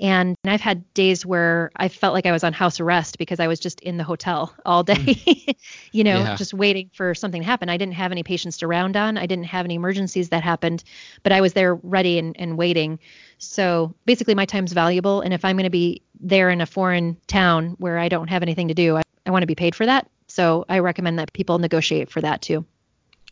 And 0.00 0.36
I've 0.44 0.60
had 0.60 0.92
days 0.94 1.26
where 1.26 1.70
I 1.76 1.88
felt 1.88 2.14
like 2.14 2.26
I 2.26 2.32
was 2.32 2.44
on 2.44 2.52
house 2.52 2.78
arrest 2.80 3.18
because 3.18 3.40
I 3.40 3.48
was 3.48 3.58
just 3.58 3.80
in 3.80 3.96
the 3.96 4.04
hotel 4.04 4.54
all 4.64 4.84
hmm. 4.84 4.94
day, 4.94 5.56
you 5.92 6.04
know, 6.04 6.18
Yeah. 6.18 6.36
just 6.36 6.54
waiting 6.54 6.90
for 6.92 7.14
something 7.14 7.42
to 7.42 7.46
happen. 7.46 7.68
I 7.68 7.76
didn't 7.76 7.94
have 7.94 8.12
any 8.12 8.22
patients 8.22 8.58
to 8.58 8.66
round 8.66 8.96
on. 8.96 9.18
I 9.18 9.26
didn't 9.26 9.46
have 9.46 9.64
any 9.64 9.74
emergencies 9.74 10.28
that 10.28 10.42
happened, 10.42 10.84
but 11.22 11.32
I 11.32 11.40
was 11.40 11.52
there 11.52 11.74
ready 11.74 12.18
and, 12.18 12.36
and 12.38 12.56
waiting. 12.56 12.98
So 13.38 13.94
basically, 14.04 14.34
my 14.34 14.44
time's 14.44 14.72
valuable. 14.72 15.20
And 15.20 15.34
if 15.34 15.44
I'm 15.44 15.56
going 15.56 15.64
to 15.64 15.70
be 15.70 16.02
there 16.20 16.50
in 16.50 16.60
a 16.60 16.66
foreign 16.66 17.16
town 17.26 17.76
where 17.78 17.98
I 17.98 18.08
don't 18.08 18.28
have 18.28 18.42
anything 18.42 18.68
to 18.68 18.74
do, 18.74 18.96
I, 18.96 19.02
I 19.26 19.30
want 19.30 19.42
to 19.42 19.46
be 19.46 19.54
paid 19.54 19.74
for 19.74 19.86
that. 19.86 20.08
So 20.28 20.64
I 20.68 20.80
recommend 20.80 21.18
that 21.18 21.32
people 21.32 21.58
negotiate 21.58 22.10
for 22.10 22.20
that 22.20 22.42
too. 22.42 22.64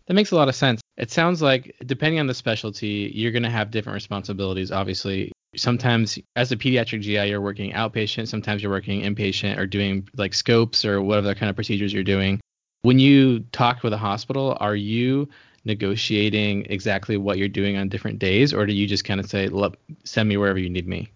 That 0.07 0.15
makes 0.15 0.31
a 0.31 0.37
lot 0.37 0.49
of 0.49 0.55
sense. 0.55 0.81
It 0.97 1.11
sounds 1.11 1.43
like 1.43 1.75
depending 1.85 2.21
on 2.21 2.27
the 2.27 2.35
specialty, 2.35 3.11
you're 3.15 3.33
going 3.33 3.43
to 3.43 3.51
have 3.51 3.71
different 3.71 3.95
responsibilities. 3.95 4.71
Obviously, 4.71 5.33
sometimes 5.55 6.19
as 6.35 6.53
a 6.53 6.57
pediatric 6.57 7.03
GI, 7.03 7.29
you're 7.29 7.41
working 7.41 7.73
outpatient. 7.73 8.29
Sometimes 8.29 8.63
you're 8.63 8.73
working 8.73 9.03
inpatient 9.03 9.59
or 9.59 9.67
doing 9.67 10.09
like 10.17 10.35
scopes 10.35 10.85
or 10.85 11.01
whatever 11.01 11.35
kind 11.35 11.51
of 11.51 11.57
procedures 11.57 11.93
you're 11.93 12.03
doing. 12.03 12.41
When 12.83 12.99
you 12.99 13.41
talk 13.53 13.83
with 13.83 13.93
a 13.93 13.99
hospital, 13.99 14.57
are 14.61 14.77
you 14.77 15.29
negotiating 15.65 16.67
exactly 16.71 17.17
what 17.17 17.39
you're 17.39 17.49
doing 17.49 17.77
on 17.77 17.89
different 17.89 18.19
days, 18.19 18.55
or 18.55 18.67
do 18.67 18.73
you 18.73 18.87
just 18.87 19.05
kind 19.05 19.19
of 19.19 19.29
say, 19.29 19.49
"Look, 19.49 19.77
send 20.05 20.29
me 20.29 20.37
wherever 20.37 20.59
you 20.59 20.71
need 20.71 20.87
me"? 20.87 21.09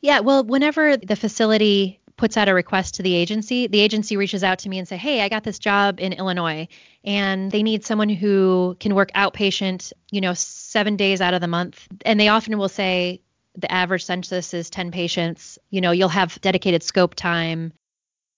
Yeah, 0.00 0.20
well, 0.20 0.44
whenever 0.44 0.96
the 0.96 1.16
facility 1.16 1.98
puts 2.16 2.36
out 2.36 2.48
a 2.48 2.54
request 2.54 2.94
to 2.94 3.02
the 3.02 3.14
agency, 3.14 3.66
the 3.66 3.80
agency 3.80 4.16
reaches 4.16 4.44
out 4.44 4.60
to 4.60 4.68
me 4.68 4.78
and 4.78 4.86
say, 4.86 4.96
"Hey, 4.96 5.22
I 5.22 5.28
got 5.28 5.42
this 5.42 5.58
job 5.58 5.98
in 5.98 6.12
Illinois 6.12 6.68
and 7.02 7.50
they 7.50 7.62
need 7.62 7.84
someone 7.84 8.10
who 8.10 8.76
can 8.78 8.94
work 8.94 9.10
outpatient, 9.12 9.92
you 10.10 10.20
know, 10.20 10.34
7 10.70 10.96
days 10.96 11.20
out 11.20 11.34
of 11.34 11.40
the 11.40 11.48
month." 11.48 11.88
And 12.06 12.18
they 12.18 12.28
often 12.28 12.56
will 12.58 12.68
say 12.68 13.20
the 13.56 13.70
average 13.70 14.04
census 14.04 14.54
is 14.54 14.70
10 14.70 14.92
patients. 14.92 15.58
You 15.70 15.80
know, 15.80 15.90
you'll 15.90 16.08
have 16.08 16.40
dedicated 16.40 16.82
scope 16.82 17.14
time. 17.16 17.72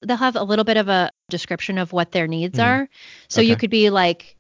They'll 0.01 0.17
have 0.17 0.37
a 0.37 0.43
little 0.43 0.65
bit 0.65 0.79
of 0.79 0.89
a 0.89 1.11
description 1.29 1.77
of 1.79 1.93
what 1.93 2.13
their 2.13 2.27
needs 2.27 2.59
Mhm. 2.59 2.65
are. 2.65 2.89
So 3.29 3.41
you 3.43 3.57
could 3.57 3.71
be 3.71 3.91
like, 3.91 4.37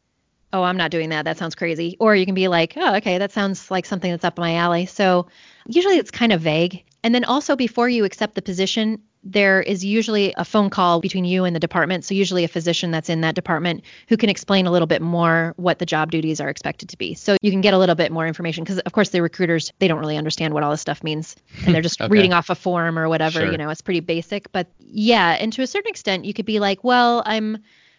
"Oh, 0.53 0.63
I'm 0.63 0.79
not 0.79 0.91
doing 0.91 1.11
that. 1.11 1.25
That 1.27 1.37
sounds 1.39 1.55
crazy." 1.55 1.97
Or 2.01 2.17
you 2.17 2.25
can 2.25 2.35
be 2.35 2.49
like, 2.49 2.73
"Oh, 2.77 2.97
okay, 2.97 3.19
that 3.19 3.33
sounds 3.33 3.71
like 3.71 3.87
something 3.87 4.11
that's 4.11 4.25
up 4.25 4.39
my 4.39 4.57
alley." 4.57 4.87
So 4.87 5.27
usually 5.67 5.99
it's 5.99 6.11
kind 6.11 6.33
of 6.33 6.41
vague. 6.41 6.85
And 7.05 7.15
then 7.15 7.25
also 7.25 7.57
before 7.57 7.89
you 7.89 8.05
accept 8.05 8.35
the 8.35 8.43
position, 8.43 9.03
there 9.25 9.63
is 9.63 9.85
usually 9.85 10.35
a 10.37 10.45
phone 10.45 10.69
call 10.69 11.01
between 11.01 11.25
you 11.25 11.45
and 11.45 11.55
the 11.55 11.61
department. 11.61 12.05
So 12.05 12.15
usually 12.15 12.43
a 12.45 12.49
physician 12.49 12.91
that's 12.91 13.09
in 13.09 13.21
that 13.21 13.35
department 13.35 13.85
who 14.09 14.17
can 14.17 14.29
explain 14.29 14.67
a 14.67 14.71
little 14.71 14.87
bit 14.87 15.01
more 15.01 15.55
what 15.57 15.79
the 15.79 15.87
job 15.87 16.11
duties 16.11 16.41
are 16.41 16.49
expected 16.49 16.89
to 16.89 16.99
be. 16.99 17.15
So 17.15 17.37
you 17.41 17.51
can 17.51 17.61
get 17.61 17.73
a 17.73 17.79
little 17.79 17.95
bit 17.95 18.11
more 18.11 18.27
information 18.27 18.65
because 18.65 18.81
of 18.81 18.93
course 18.93 19.11
the 19.11 19.23
recruiters 19.23 19.73
they 19.79 19.87
don't 19.87 20.01
really 20.01 20.17
understand 20.17 20.55
what 20.55 20.63
all 20.65 20.71
this 20.73 20.81
stuff 20.81 21.05
means 21.05 21.37
and 21.65 21.75
they're 21.75 21.83
just 21.83 22.01
Okay. 22.01 22.11
reading 22.11 22.33
off 22.33 22.51
a 22.51 22.55
form 22.55 22.99
or 22.99 23.09
whatever, 23.09 23.41
Sure. 23.41 23.51
you 23.53 23.59
know, 23.59 23.71
it's 23.71 23.81
pretty 23.81 24.01
basic, 24.01 24.51
but 24.51 24.67
yeah, 24.81 25.37
and 25.39 25.53
to 25.53 25.63
a 25.63 25.67
certain 25.67 25.89
extent 25.91 26.25
you 26.25 26.35
could 26.35 26.47
be 26.47 26.59
like, 26.59 26.83
"Well, 26.83 27.23
I'm 27.25 27.59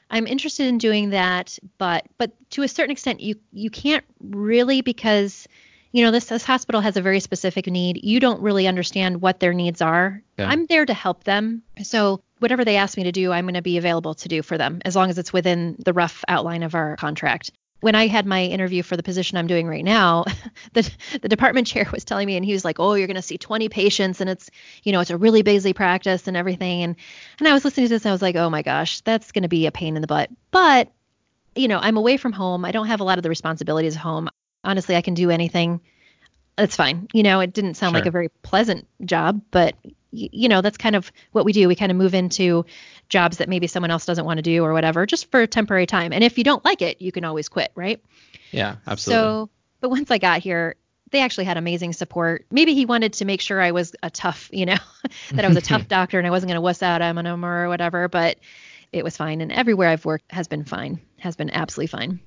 I'm 0.10 0.28
interested 0.28 0.68
in 0.68 0.78
doing 0.78 1.12
that, 1.12 1.58
but 1.78 2.06
but 2.18 2.32
to 2.52 2.64
a 2.64 2.68
certain 2.68 2.92
extent 2.92 3.22
you 3.22 3.36
you 3.54 3.70
can't 3.70 4.04
really 4.20 4.82
because 4.82 5.48
you 5.94 6.04
know 6.04 6.12
this 6.12 6.26
this 6.26 6.44
hospital 6.44 6.82
has 6.82 6.98
a 6.98 7.02
very 7.02 7.20
specific 7.20 7.68
need. 7.68 8.04
You 8.04 8.20
don't 8.20 8.42
really 8.42 8.68
understand 8.68 9.22
what 9.22 9.40
their 9.40 9.54
needs 9.54 9.80
are. 9.80 10.22
Yeah. 10.38 10.50
I'm 10.50 10.66
there 10.66 10.86
to 10.86 10.94
help 10.94 11.24
them. 11.24 11.62
So 11.84 12.22
whatever 12.40 12.66
they 12.66 12.78
ask 12.78 12.98
me 12.98 13.04
to 13.04 13.12
do, 13.12 13.32
I'm 13.32 13.46
going 13.46 13.54
to 13.54 13.62
be 13.62 13.78
available 13.78 14.16
to 14.16 14.28
do 14.28 14.42
for 14.42 14.58
them 14.58 14.82
as 14.84 14.96
long 14.96 15.12
as 15.12 15.20
it's 15.20 15.32
within 15.32 15.76
the 15.78 15.94
rough 15.94 16.26
outline 16.28 16.64
of 16.64 16.74
our 16.74 16.98
contract. 16.98 17.52
When 17.82 17.94
I 17.94 18.08
had 18.08 18.26
my 18.26 18.44
interview 18.44 18.82
for 18.82 18.98
the 18.98 19.04
position 19.04 19.38
I'm 19.38 19.46
doing 19.46 19.68
right 19.68 19.84
now, 19.84 20.26
the 20.74 20.90
the 21.22 21.30
department 21.30 21.68
chair 21.68 21.88
was 21.94 22.04
telling 22.04 22.26
me 22.26 22.38
and 22.38 22.46
he 22.46 22.54
was 22.54 22.66
like, 22.66 22.80
"Oh, 22.80 22.96
you're 22.96 23.08
going 23.08 23.16
to 23.16 23.22
see 23.22 23.38
20 23.38 23.70
patients 23.70 24.20
and 24.20 24.30
it's, 24.32 24.50
you 24.82 24.94
know, 24.94 25.00
it's 25.00 25.12
a 25.12 25.18
really 25.18 25.44
busy 25.44 25.74
practice 25.74 26.28
and 26.28 26.36
everything." 26.36 26.82
And 26.82 26.96
and 27.38 27.48
I 27.48 27.54
was 27.54 27.64
listening 27.64 27.86
to 27.86 27.94
this 27.94 28.04
and 28.04 28.10
I 28.10 28.14
was 28.14 28.22
like, 28.24 28.36
"Oh 28.36 28.50
my 28.50 28.64
gosh, 28.64 29.02
that's 29.02 29.32
going 29.32 29.44
to 29.44 29.50
be 29.50 29.68
a 29.68 29.72
pain 29.72 29.96
in 29.96 30.02
the 30.02 30.08
butt." 30.08 30.32
But 30.50 30.92
you 31.56 31.68
know, 31.68 31.78
I'm 31.78 31.98
away 31.98 32.18
from 32.18 32.32
home. 32.32 32.66
I 32.66 32.72
don't 32.72 32.88
have 32.88 33.00
a 33.00 33.04
lot 33.04 33.20
of 33.20 33.24
the 33.24 33.30
responsibilities 33.30 33.94
of 33.94 34.02
home. 34.02 34.28
Honestly, 34.64 34.96
I 34.96 35.02
can 35.02 35.14
do 35.14 35.30
anything. 35.30 35.82
That's 36.56 36.76
fine. 36.76 37.08
You 37.14 37.24
know, 37.24 37.40
it 37.40 37.52
didn't 37.54 37.76
sound 37.76 37.94
like 37.94 38.06
a 38.10 38.12
very 38.12 38.30
pleasant 38.30 38.88
job, 39.04 39.42
but 39.52 39.76
y- 39.84 39.92
you 40.12 40.50
know, 40.50 40.62
that's 40.62 40.78
kind 40.78 40.96
of 40.96 41.12
what 41.32 41.46
we 41.46 41.52
do. 41.52 41.68
We 41.68 41.76
kind 41.76 41.92
of 41.92 41.98
move 41.98 42.14
into 42.14 42.66
jobs 43.10 43.38
that 43.38 43.50
maybe 43.50 43.68
someone 43.68 43.92
else 43.92 44.06
doesn't 44.06 44.26
want 44.26 44.38
to 44.38 44.44
do 44.44 44.64
or 44.64 44.72
whatever, 44.74 45.06
just 45.06 45.32
for 45.32 45.42
a 45.42 45.48
temporary 45.48 45.88
time. 45.88 46.14
And 46.14 46.24
if 46.24 46.38
you 46.38 46.44
don't 46.44 46.64
like 46.64 46.82
it, 46.82 47.02
you 47.02 47.12
can 47.12 47.26
always 47.26 47.50
quit, 47.50 47.72
right? 47.76 48.02
Yeah, 48.52 48.76
absolutely. 48.86 49.28
So, 49.28 49.50
but 49.82 49.90
once 49.90 50.12
I 50.12 50.20
got 50.20 50.40
here, 50.42 50.76
they 51.10 51.22
actually 51.22 51.46
had 51.46 51.58
amazing 51.58 51.94
support. 51.94 52.46
Maybe 52.52 52.74
he 52.74 52.86
wanted 52.86 53.14
to 53.14 53.26
make 53.26 53.42
sure 53.42 53.60
I 53.62 53.72
was 53.72 53.96
a 54.02 54.10
tough, 54.10 54.50
you 54.54 54.66
know, 54.66 54.78
that 55.32 55.44
I 55.44 55.48
was 55.48 55.58
a 55.58 55.62
tough 55.70 55.88
doctor 55.88 56.18
and 56.20 56.28
I 56.28 56.32
wasn't 56.32 56.50
going 56.50 56.58
to 56.58 56.62
wuss 56.62 56.84
out 56.84 57.02
on 57.02 57.26
him 57.26 57.46
or 57.46 57.68
whatever. 57.68 58.08
But 58.08 58.38
it 58.92 59.04
was 59.04 59.18
fine. 59.18 59.42
And 59.42 59.52
everywhere 59.52 59.90
I've 59.90 60.06
worked 60.06 60.32
has 60.32 60.48
been 60.48 60.66
fine, 60.66 61.02
has 61.18 61.36
been 61.36 61.50
absolutely 61.50 61.88
fine. 61.88 62.20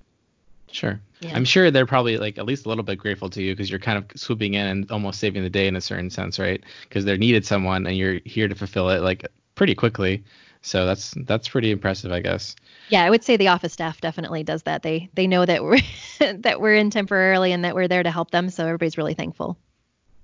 Sure. 0.72 1.00
Yeah. 1.20 1.34
I'm 1.34 1.44
sure 1.44 1.70
they're 1.70 1.86
probably 1.86 2.18
like 2.18 2.38
at 2.38 2.44
least 2.44 2.66
a 2.66 2.68
little 2.68 2.84
bit 2.84 2.98
grateful 2.98 3.30
to 3.30 3.42
you 3.42 3.54
because 3.54 3.70
you're 3.70 3.78
kind 3.78 3.98
of 3.98 4.04
swooping 4.18 4.54
in 4.54 4.66
and 4.66 4.90
almost 4.90 5.20
saving 5.20 5.42
the 5.42 5.50
day 5.50 5.66
in 5.66 5.76
a 5.76 5.80
certain 5.80 6.10
sense, 6.10 6.38
right? 6.38 6.62
Because 6.82 7.04
they 7.04 7.16
needed 7.16 7.46
someone 7.46 7.86
and 7.86 7.96
you're 7.96 8.20
here 8.24 8.48
to 8.48 8.54
fulfill 8.54 8.90
it 8.90 9.00
like 9.00 9.26
pretty 9.54 9.74
quickly. 9.74 10.24
So 10.62 10.84
that's 10.84 11.14
that's 11.18 11.48
pretty 11.48 11.70
impressive, 11.70 12.10
I 12.10 12.20
guess. 12.20 12.56
Yeah, 12.88 13.04
I 13.04 13.10
would 13.10 13.22
say 13.22 13.36
the 13.36 13.48
office 13.48 13.72
staff 13.72 14.00
definitely 14.00 14.42
does 14.42 14.64
that. 14.64 14.82
They 14.82 15.08
they 15.14 15.26
know 15.26 15.46
that 15.46 15.62
we're 15.62 15.78
that 16.18 16.60
we're 16.60 16.74
in 16.74 16.90
temporarily 16.90 17.52
and 17.52 17.64
that 17.64 17.74
we're 17.74 17.88
there 17.88 18.02
to 18.02 18.10
help 18.10 18.32
them, 18.32 18.50
so 18.50 18.64
everybody's 18.64 18.98
really 18.98 19.14
thankful. 19.14 19.56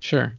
Sure. 0.00 0.34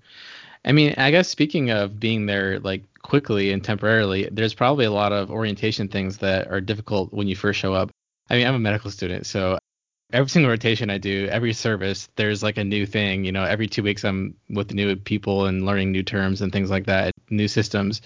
I 0.66 0.72
mean, 0.72 0.94
I 0.98 1.12
guess 1.12 1.30
speaking 1.30 1.72
of 1.72 2.00
being 2.00 2.26
there 2.26 2.60
like 2.60 2.84
quickly 3.02 3.52
and 3.52 3.64
temporarily, 3.64 4.28
there's 4.32 4.54
probably 4.54 4.86
a 4.86 4.92
lot 4.92 5.14
of 5.14 5.32
orientation 5.32 5.88
things 5.88 6.18
that 6.18 6.52
are 6.52 6.62
difficult 6.62 7.14
when 7.14 7.28
you 7.28 7.36
first 7.36 7.60
show 7.60 7.74
up. 7.74 7.90
I 8.30 8.36
mean, 8.38 8.48
I'm 8.48 8.56
a 8.56 8.60
medical 8.60 8.92
student, 8.92 9.26
so 9.26 9.58
every 10.14 10.30
single 10.30 10.52
rotation 10.52 10.90
I 10.90 11.00
do, 11.00 11.28
every 11.30 11.54
service, 11.54 12.08
there's 12.16 12.44
like 12.44 12.58
a 12.58 12.64
new 12.64 12.86
thing. 12.86 13.26
You 13.26 13.32
know, 13.32 13.44
every 13.44 13.68
two 13.68 13.84
weeks 13.84 14.06
I'm 14.06 14.36
with 14.50 14.74
new 14.74 14.96
people 14.96 15.48
and 15.48 15.66
learning 15.66 15.92
new 15.92 16.04
terms 16.04 16.42
and 16.42 16.52
things 16.52 16.70
like 16.70 16.86
that, 16.86 17.12
new 17.30 17.48
systems. 17.48 18.02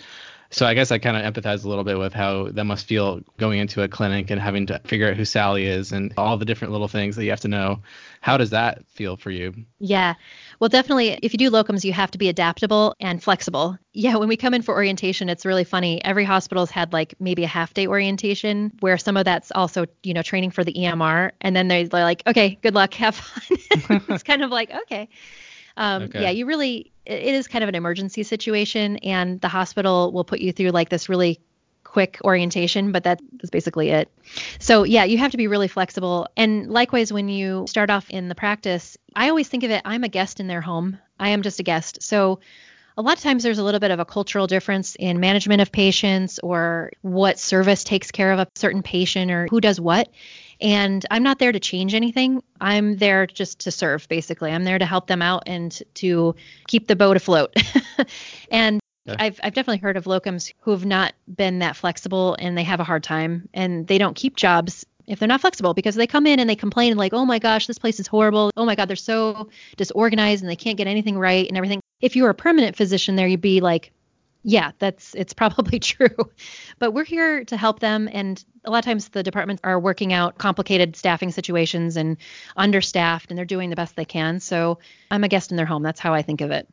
So 0.50 0.66
I 0.66 0.74
guess 0.74 0.92
I 0.92 0.98
kind 0.98 1.18
of 1.18 1.34
empathize 1.34 1.66
a 1.66 1.70
little 1.70 1.84
bit 1.84 1.98
with 1.98 2.14
how 2.14 2.50
that 2.50 2.64
must 2.64 2.88
feel 2.88 3.22
going 3.38 3.60
into 3.60 3.84
a 3.84 3.88
clinic 3.88 4.30
and 4.30 4.40
having 4.40 4.68
to 4.68 4.80
figure 4.86 5.10
out 5.10 5.18
who 5.18 5.26
Sally 5.26 5.66
is 5.66 5.92
and 5.92 6.14
all 6.18 6.38
the 6.38 6.46
different 6.46 6.72
little 6.72 6.88
things 6.88 7.16
that 7.16 7.24
you 7.24 7.32
have 7.32 7.42
to 7.42 7.48
know. 7.48 7.82
How 8.22 8.38
does 8.38 8.52
that 8.52 8.86
feel 8.88 9.18
for 9.18 9.30
you? 9.30 9.54
Yeah. 9.80 10.16
Well, 10.60 10.70
definitely, 10.70 11.20
if 11.22 11.34
you 11.34 11.38
do 11.38 11.52
locums, 11.52 11.84
you 11.84 11.94
have 11.94 12.12
to 12.12 12.18
be 12.18 12.30
adaptable 12.30 12.96
and 13.00 13.22
flexible. 13.22 13.78
Yeah, 13.94 14.16
when 14.16 14.28
we 14.28 14.38
come 14.38 14.54
in 14.54 14.62
for 14.62 14.74
orientation, 14.74 15.30
it's 15.30 15.46
really 15.46 15.64
funny. 15.64 16.04
Every 16.04 16.24
hospital's 16.24 16.72
had 16.72 16.94
like 16.94 17.14
maybe 17.20 17.44
a 17.44 17.48
half 17.48 17.74
day 17.74 17.88
orientation 17.88 18.72
where 18.80 18.98
some 18.98 19.18
of 19.18 19.26
that's 19.26 19.52
also, 19.52 19.86
you 20.04 20.14
know, 20.14 20.22
training 20.22 20.52
for 20.52 20.64
the 20.64 20.74
EMR. 20.74 21.32
And 21.42 21.56
then 21.56 21.68
they're 21.68 21.86
like, 21.86 22.24
okay, 22.26 22.58
good 22.62 22.74
luck, 22.74 22.94
have 22.96 23.16
fun. 23.16 23.58
it's 24.10 24.24
kind 24.24 24.44
of 24.44 24.50
like, 24.50 24.72
okay. 24.72 25.10
Um, 25.78 26.04
Okay. 26.04 26.24
Yeah, 26.24 26.30
you 26.32 26.46
really, 26.46 26.92
it 27.06 27.34
is 27.34 27.48
kind 27.48 27.64
of 27.64 27.70
an 27.70 27.76
emergency 27.76 28.24
situation, 28.24 28.98
and 28.98 29.40
the 29.40 29.48
hospital 29.48 30.12
will 30.12 30.26
put 30.26 30.40
you 30.40 30.52
through 30.52 30.72
like 30.72 30.90
this 30.90 31.08
really 31.08 31.40
quick 31.84 32.20
orientation, 32.26 32.92
but 32.92 33.06
that 33.06 33.22
is 33.42 33.50
basically 33.50 33.90
it. 33.92 34.12
So, 34.60 34.84
yeah, 34.84 35.06
you 35.06 35.18
have 35.20 35.32
to 35.32 35.38
be 35.38 35.48
really 35.48 35.70
flexible. 35.70 36.28
And 36.36 36.70
likewise, 36.70 37.14
when 37.14 37.30
you 37.30 37.66
start 37.68 37.90
off 37.90 38.10
in 38.10 38.28
the 38.28 38.36
practice, 38.36 38.98
I 39.16 39.30
always 39.30 39.48
think 39.48 39.64
of 39.64 39.72
it 39.72 39.82
I'm 39.86 40.04
a 40.04 40.10
guest 40.10 40.40
in 40.40 40.48
their 40.48 40.62
home, 40.62 40.98
I 41.20 41.30
am 41.30 41.42
just 41.44 41.60
a 41.60 41.64
guest. 41.64 42.04
So, 42.04 42.40
a 42.98 43.02
lot 43.04 43.16
of 43.16 43.24
times 43.24 43.44
there's 43.44 43.60
a 43.60 43.64
little 43.64 43.80
bit 43.80 43.92
of 43.92 44.00
a 44.00 44.06
cultural 44.06 44.48
difference 44.48 44.96
in 44.96 45.20
management 45.20 45.62
of 45.62 45.72
patients 45.72 46.40
or 46.40 46.92
what 47.04 47.38
service 47.38 47.84
takes 47.84 48.10
care 48.10 48.32
of 48.32 48.40
a 48.40 48.48
certain 48.56 48.82
patient 48.82 49.30
or 49.30 49.48
who 49.52 49.62
does 49.62 49.80
what. 49.80 50.10
And 50.60 51.06
I'm 51.12 51.24
not 51.24 51.40
there 51.40 51.52
to 51.52 51.60
change 51.60 51.94
anything. 51.94 52.42
I'm 52.60 52.98
there 52.98 53.28
just 53.28 53.60
to 53.60 53.72
serve, 53.72 54.08
basically. 54.08 54.52
I'm 54.52 54.64
there 54.64 54.80
to 54.80 54.86
help 54.86 55.08
them 55.08 55.22
out 55.22 55.44
and 55.46 55.82
to 55.96 56.36
keep 56.68 56.88
the 56.88 56.96
boat 56.96 57.18
afloat. 57.18 57.56
and 58.52 58.80
Yeah. 59.06 59.16
I've, 59.20 59.40
I've 59.44 59.54
definitely 59.54 59.80
heard 59.80 59.98
of 59.98 60.06
locums 60.06 60.54
who 60.60 60.72
have 60.72 60.86
not 60.86 61.14
been 61.34 61.60
that 61.60 61.76
flexible 61.76 62.36
and 62.40 62.58
they 62.58 62.64
have 62.64 62.80
a 62.80 62.84
hard 62.84 63.04
time 63.04 63.48
and 63.54 63.88
they 63.88 63.98
don't 63.98 64.16
keep 64.16 64.36
jobs 64.36 64.86
if 65.08 65.20
they're 65.20 65.28
not 65.28 65.40
flexible 65.40 65.74
because 65.74 65.96
they 65.96 66.08
come 66.08 66.28
in 66.28 66.40
and 66.40 66.50
they 66.50 66.56
complain 66.56 66.98
like, 66.98 67.14
oh 67.14 67.26
my 67.26 67.40
gosh, 67.40 67.68
this 67.68 67.80
place 67.80 68.00
is 68.00 68.08
horrible. 68.08 68.52
Oh 68.58 68.66
my 68.66 68.76
God, 68.76 68.90
they're 68.90 68.98
so 68.98 69.50
disorganized 69.78 70.44
and 70.44 70.50
they 70.50 70.58
can't 70.58 70.78
get 70.78 70.88
anything 70.88 71.18
right 71.18 71.48
and 71.48 71.56
everything. 71.56 71.80
If 72.02 72.16
you 72.16 72.24
were 72.24 72.30
a 72.30 72.36
permanent 72.36 72.76
physician 72.76 73.16
there, 73.16 73.28
you'd 73.28 73.40
be 73.40 73.62
like, 73.62 73.92
yeah, 74.48 74.72
that's 74.80 75.14
it's 75.14 75.34
probably 75.34 75.78
true. 75.94 76.32
But 76.80 76.92
we're 76.92 77.04
here 77.04 77.44
to 77.46 77.58
help 77.58 77.82
them 77.82 78.08
and 78.10 78.44
a 78.64 78.72
lot 78.72 78.80
of 78.80 78.86
times 78.86 79.10
the 79.10 79.22
departments 79.22 79.60
are 79.66 79.78
working 79.78 80.14
out 80.14 80.38
complicated 80.38 80.96
staffing 80.96 81.32
situations 81.32 81.98
and 81.98 82.16
understaffed 82.56 83.30
and 83.30 83.38
they're 83.38 83.44
doing 83.44 83.70
the 83.70 83.76
best 83.76 83.98
they 83.98 84.06
can. 84.06 84.40
So 84.40 84.80
I'm 85.12 85.26
a 85.26 85.28
guest 85.28 85.52
in 85.52 85.58
their 85.58 85.66
home. 85.66 85.84
That's 85.84 86.00
how 86.00 86.14
I 86.14 86.22
think 86.22 86.40
of 86.40 86.52
it. 86.52 86.66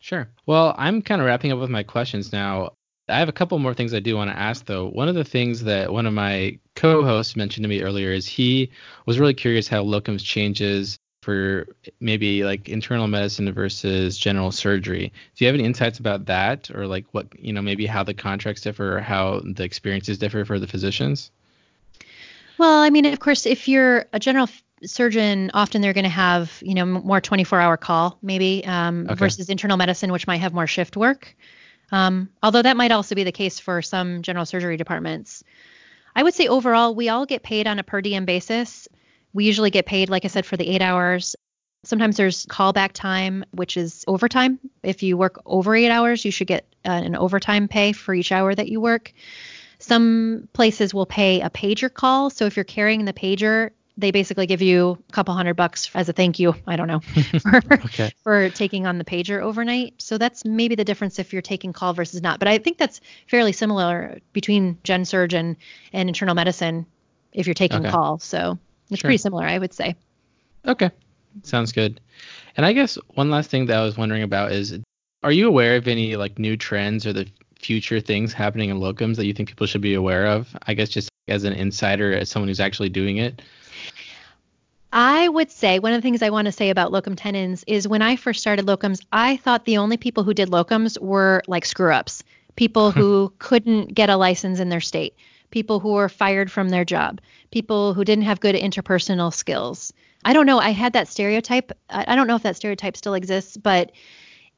Sure. 0.00 0.28
Well, 0.44 0.74
I'm 0.76 1.02
kind 1.02 1.20
of 1.20 1.26
wrapping 1.26 1.52
up 1.52 1.60
with 1.60 1.70
my 1.70 1.84
questions 1.84 2.32
now. 2.32 2.72
I 3.08 3.20
have 3.20 3.28
a 3.28 3.32
couple 3.32 3.58
more 3.60 3.74
things 3.74 3.94
I 3.94 4.00
do 4.00 4.16
want 4.16 4.30
to 4.30 4.38
ask, 4.38 4.64
though. 4.64 4.88
One 4.88 5.08
of 5.08 5.14
the 5.14 5.24
things 5.24 5.62
that 5.64 5.92
one 5.92 6.06
of 6.06 6.12
my 6.12 6.58
co 6.74 7.04
hosts 7.04 7.36
mentioned 7.36 7.62
to 7.62 7.68
me 7.68 7.82
earlier 7.82 8.10
is 8.10 8.26
he 8.26 8.70
was 9.06 9.20
really 9.20 9.34
curious 9.34 9.68
how 9.68 9.84
locums 9.84 10.24
changes 10.24 10.98
for 11.22 11.68
maybe 12.00 12.42
like 12.44 12.68
internal 12.68 13.06
medicine 13.06 13.50
versus 13.52 14.18
general 14.18 14.50
surgery. 14.50 15.12
Do 15.36 15.44
you 15.44 15.46
have 15.46 15.54
any 15.54 15.64
insights 15.64 16.00
about 16.00 16.26
that 16.26 16.68
or 16.74 16.86
like 16.86 17.06
what, 17.12 17.28
you 17.38 17.52
know, 17.52 17.62
maybe 17.62 17.86
how 17.86 18.02
the 18.02 18.12
contracts 18.12 18.60
differ 18.60 18.98
or 18.98 19.00
how 19.00 19.40
the 19.44 19.62
experiences 19.62 20.18
differ 20.18 20.44
for 20.44 20.58
the 20.58 20.66
physicians? 20.66 21.30
Well, 22.58 22.82
I 22.82 22.90
mean, 22.90 23.06
of 23.06 23.20
course, 23.20 23.46
if 23.46 23.68
you're 23.68 24.06
a 24.12 24.18
general 24.18 24.48
surgeon, 24.84 25.52
often 25.54 25.80
they're 25.80 25.92
going 25.92 26.04
to 26.04 26.10
have, 26.10 26.60
you 26.60 26.74
know, 26.74 26.84
more 26.84 27.20
24-hour 27.20 27.76
call 27.76 28.18
maybe 28.20 28.64
um, 28.66 29.06
Okay. 29.06 29.14
versus 29.14 29.48
internal 29.48 29.76
medicine, 29.76 30.10
which 30.10 30.26
might 30.26 30.38
have 30.40 30.52
more 30.52 30.66
shift 30.66 30.96
work. 30.96 31.36
Um, 31.92 32.30
although 32.42 32.62
that 32.62 32.76
might 32.76 32.90
also 32.90 33.14
be 33.14 33.22
the 33.22 33.32
case 33.32 33.60
for 33.60 33.80
some 33.80 34.22
general 34.22 34.44
surgery 34.44 34.76
departments. 34.76 35.44
I 36.16 36.22
would 36.24 36.34
say 36.34 36.48
overall, 36.48 36.96
we 36.96 37.08
all 37.10 37.26
get 37.26 37.44
paid 37.44 37.68
on 37.68 37.78
a 37.78 37.84
per 37.84 38.00
diem 38.00 38.24
basis. 38.24 38.88
We 39.32 39.44
usually 39.44 39.70
get 39.70 39.86
paid, 39.86 40.10
like 40.10 40.24
I 40.24 40.28
said, 40.28 40.46
for 40.46 40.56
the 40.56 40.68
eight 40.68 40.82
hours. 40.82 41.34
Sometimes 41.84 42.16
there's 42.16 42.46
callback 42.46 42.92
time, 42.92 43.44
which 43.52 43.76
is 43.76 44.04
overtime. 44.06 44.60
If 44.82 45.02
you 45.02 45.16
work 45.16 45.40
over 45.46 45.74
eight 45.74 45.90
hours, 45.90 46.24
you 46.24 46.30
should 46.30 46.46
get 46.46 46.64
uh, 46.84 46.90
an 46.90 47.16
overtime 47.16 47.66
pay 47.68 47.92
for 47.92 48.14
each 48.14 48.30
hour 48.30 48.54
that 48.54 48.68
you 48.68 48.80
work. 48.80 49.12
Some 49.78 50.48
places 50.52 50.94
will 50.94 51.06
pay 51.06 51.40
a 51.40 51.50
pager 51.50 51.92
call. 51.92 52.30
So 52.30 52.46
if 52.46 52.56
you're 52.56 52.64
carrying 52.64 53.04
the 53.04 53.12
pager, 53.12 53.70
they 53.96 54.12
basically 54.12 54.46
give 54.46 54.62
you 54.62 55.02
a 55.08 55.12
couple 55.12 55.34
hundred 55.34 55.54
bucks 55.54 55.90
as 55.94 56.08
a 56.08 56.12
thank 56.12 56.38
you. 56.38 56.54
I 56.66 56.76
don't 56.76 56.86
know 56.86 57.00
for, 57.40 57.60
Okay. 57.84 58.10
for 58.22 58.50
taking 58.50 58.86
on 58.86 58.98
the 58.98 59.04
pager 59.04 59.42
overnight. 59.42 59.94
So 59.98 60.18
that's 60.18 60.44
maybe 60.44 60.76
the 60.76 60.84
difference 60.84 61.18
if 61.18 61.32
you're 61.32 61.42
taking 61.42 61.72
call 61.72 61.94
versus 61.94 62.22
not. 62.22 62.38
But 62.38 62.46
I 62.48 62.58
think 62.58 62.78
that's 62.78 63.00
fairly 63.28 63.52
similar 63.52 64.18
between 64.32 64.78
gen 64.84 65.04
surg 65.04 65.34
and, 65.34 65.56
and 65.92 66.08
internal 66.08 66.36
medicine 66.36 66.86
if 67.32 67.46
you're 67.46 67.54
taking 67.54 67.80
Okay. 67.80 67.90
call. 67.90 68.18
So 68.20 68.58
it's 68.92 69.00
Sure. 69.00 69.08
pretty 69.08 69.18
similar, 69.18 69.44
I 69.44 69.58
would 69.58 69.72
say. 69.72 69.96
Okay. 70.66 70.90
Sounds 71.42 71.72
good. 71.72 72.00
And 72.56 72.66
I 72.66 72.72
guess 72.72 72.98
one 73.14 73.30
last 73.30 73.50
thing 73.50 73.66
that 73.66 73.78
I 73.78 73.82
was 73.82 73.96
wondering 73.96 74.22
about 74.22 74.52
is 74.52 74.78
are 75.22 75.32
you 75.32 75.48
aware 75.48 75.76
of 75.76 75.88
any 75.88 76.16
like 76.16 76.38
new 76.38 76.56
trends 76.56 77.06
or 77.06 77.12
the 77.12 77.26
future 77.58 78.00
things 78.00 78.32
happening 78.32 78.70
in 78.70 78.78
locums 78.78 79.16
that 79.16 79.26
you 79.26 79.32
think 79.32 79.48
people 79.48 79.66
should 79.66 79.80
be 79.80 79.94
aware 79.94 80.26
of? 80.26 80.54
I 80.66 80.74
guess 80.74 80.88
just 80.88 81.08
as 81.28 81.44
an 81.44 81.52
insider, 81.52 82.12
as 82.12 82.28
someone 82.28 82.48
who's 82.48 82.60
actually 82.60 82.88
doing 82.88 83.18
it. 83.18 83.40
I 84.92 85.28
would 85.28 85.50
say 85.50 85.78
one 85.78 85.92
of 85.92 85.98
the 85.98 86.02
things 86.02 86.22
I 86.22 86.30
want 86.30 86.46
to 86.46 86.52
say 86.52 86.68
about 86.68 86.92
locum 86.92 87.16
tenens 87.16 87.64
is 87.66 87.88
when 87.88 88.02
I 88.02 88.16
first 88.16 88.40
started 88.40 88.66
locums, 88.66 89.00
I 89.10 89.38
thought 89.38 89.64
the 89.64 89.78
only 89.78 89.96
people 89.96 90.22
who 90.22 90.34
did 90.34 90.50
locums 90.50 91.00
were 91.00 91.42
like 91.46 91.64
screw 91.64 91.92
ups, 91.92 92.22
people 92.56 92.90
who 92.92 93.32
couldn't 93.38 93.94
get 93.94 94.10
a 94.10 94.16
license 94.16 94.60
in 94.60 94.68
their 94.68 94.80
state, 94.80 95.14
people 95.52 95.78
who 95.78 95.92
were 95.92 96.08
fired 96.08 96.50
from 96.50 96.68
their 96.68 96.84
job, 96.84 97.20
people 97.52 97.94
who 97.94 98.04
didn't 98.04 98.24
have 98.24 98.40
good 98.40 98.56
interpersonal 98.56 99.32
skills. 99.32 99.92
I 100.24 100.32
don't 100.32 100.46
know. 100.46 100.58
I 100.58 100.70
had 100.70 100.94
that 100.94 101.08
stereotype. 101.08 101.70
I 101.88 102.16
don't 102.16 102.26
know 102.26 102.36
if 102.36 102.42
that 102.42 102.56
stereotype 102.56 102.96
still 102.96 103.14
exists, 103.14 103.56
but 103.56 103.92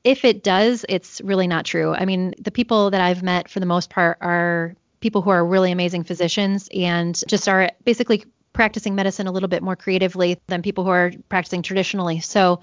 if 0.05 0.24
it 0.24 0.42
does, 0.42 0.84
it's 0.88 1.20
really 1.22 1.47
not 1.47 1.64
true. 1.64 1.95
I 1.95 2.05
mean, 2.05 2.34
the 2.38 2.51
people 2.51 2.90
that 2.90 3.01
I've 3.01 3.22
met 3.22 3.49
for 3.49 3.61
the 3.61 3.66
most 3.66 3.90
part 3.90 4.18
are 4.20 4.74
people 5.01 5.22
who 5.22 5.30
are 5.30 5.45
really 5.45 5.72
amazing 5.72 6.05
physicians 6.05 6.68
and 6.74 7.20
just 7.28 7.49
are 7.49 7.70
basically 7.84 8.24
practicing 8.53 8.95
medicine 8.95 9.26
a 9.26 9.32
little 9.32 9.49
bit 9.49 9.62
more 9.62 9.76
creatively 9.76 10.38
than 10.47 10.62
people 10.62 10.84
who 10.84 10.90
are 10.90 11.12
practicing 11.28 11.61
traditionally. 11.61 12.20
So 12.20 12.61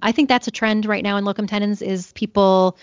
I 0.00 0.10
think 0.10 0.28
that's 0.28 0.48
a 0.48 0.50
trend 0.50 0.86
right 0.86 1.02
now 1.02 1.16
in 1.18 1.24
locum 1.24 1.46
tenens 1.46 1.82
is 1.82 2.12
people 2.12 2.78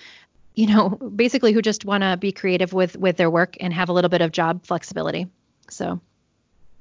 you 0.55 0.67
know 0.67 0.89
basically 0.89 1.53
who 1.53 1.61
just 1.61 1.85
want 1.85 2.03
to 2.03 2.17
be 2.17 2.31
creative 2.31 2.73
with 2.73 2.97
with 2.97 3.17
their 3.17 3.29
work 3.29 3.57
and 3.59 3.73
have 3.73 3.89
a 3.89 3.93
little 3.93 4.09
bit 4.09 4.21
of 4.21 4.31
job 4.31 4.65
flexibility. 4.65 5.27
So 5.69 5.99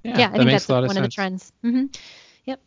Yeah, 0.03 0.19
yeah, 0.19 0.31
I 0.33 0.37
think 0.39 0.51
that's 0.51 0.69
one 0.69 0.85
of 0.85 0.97
of 0.97 1.03
the 1.03 1.09
trends. 1.09 1.53
hmm 1.63 1.87
Yep. 2.45 2.61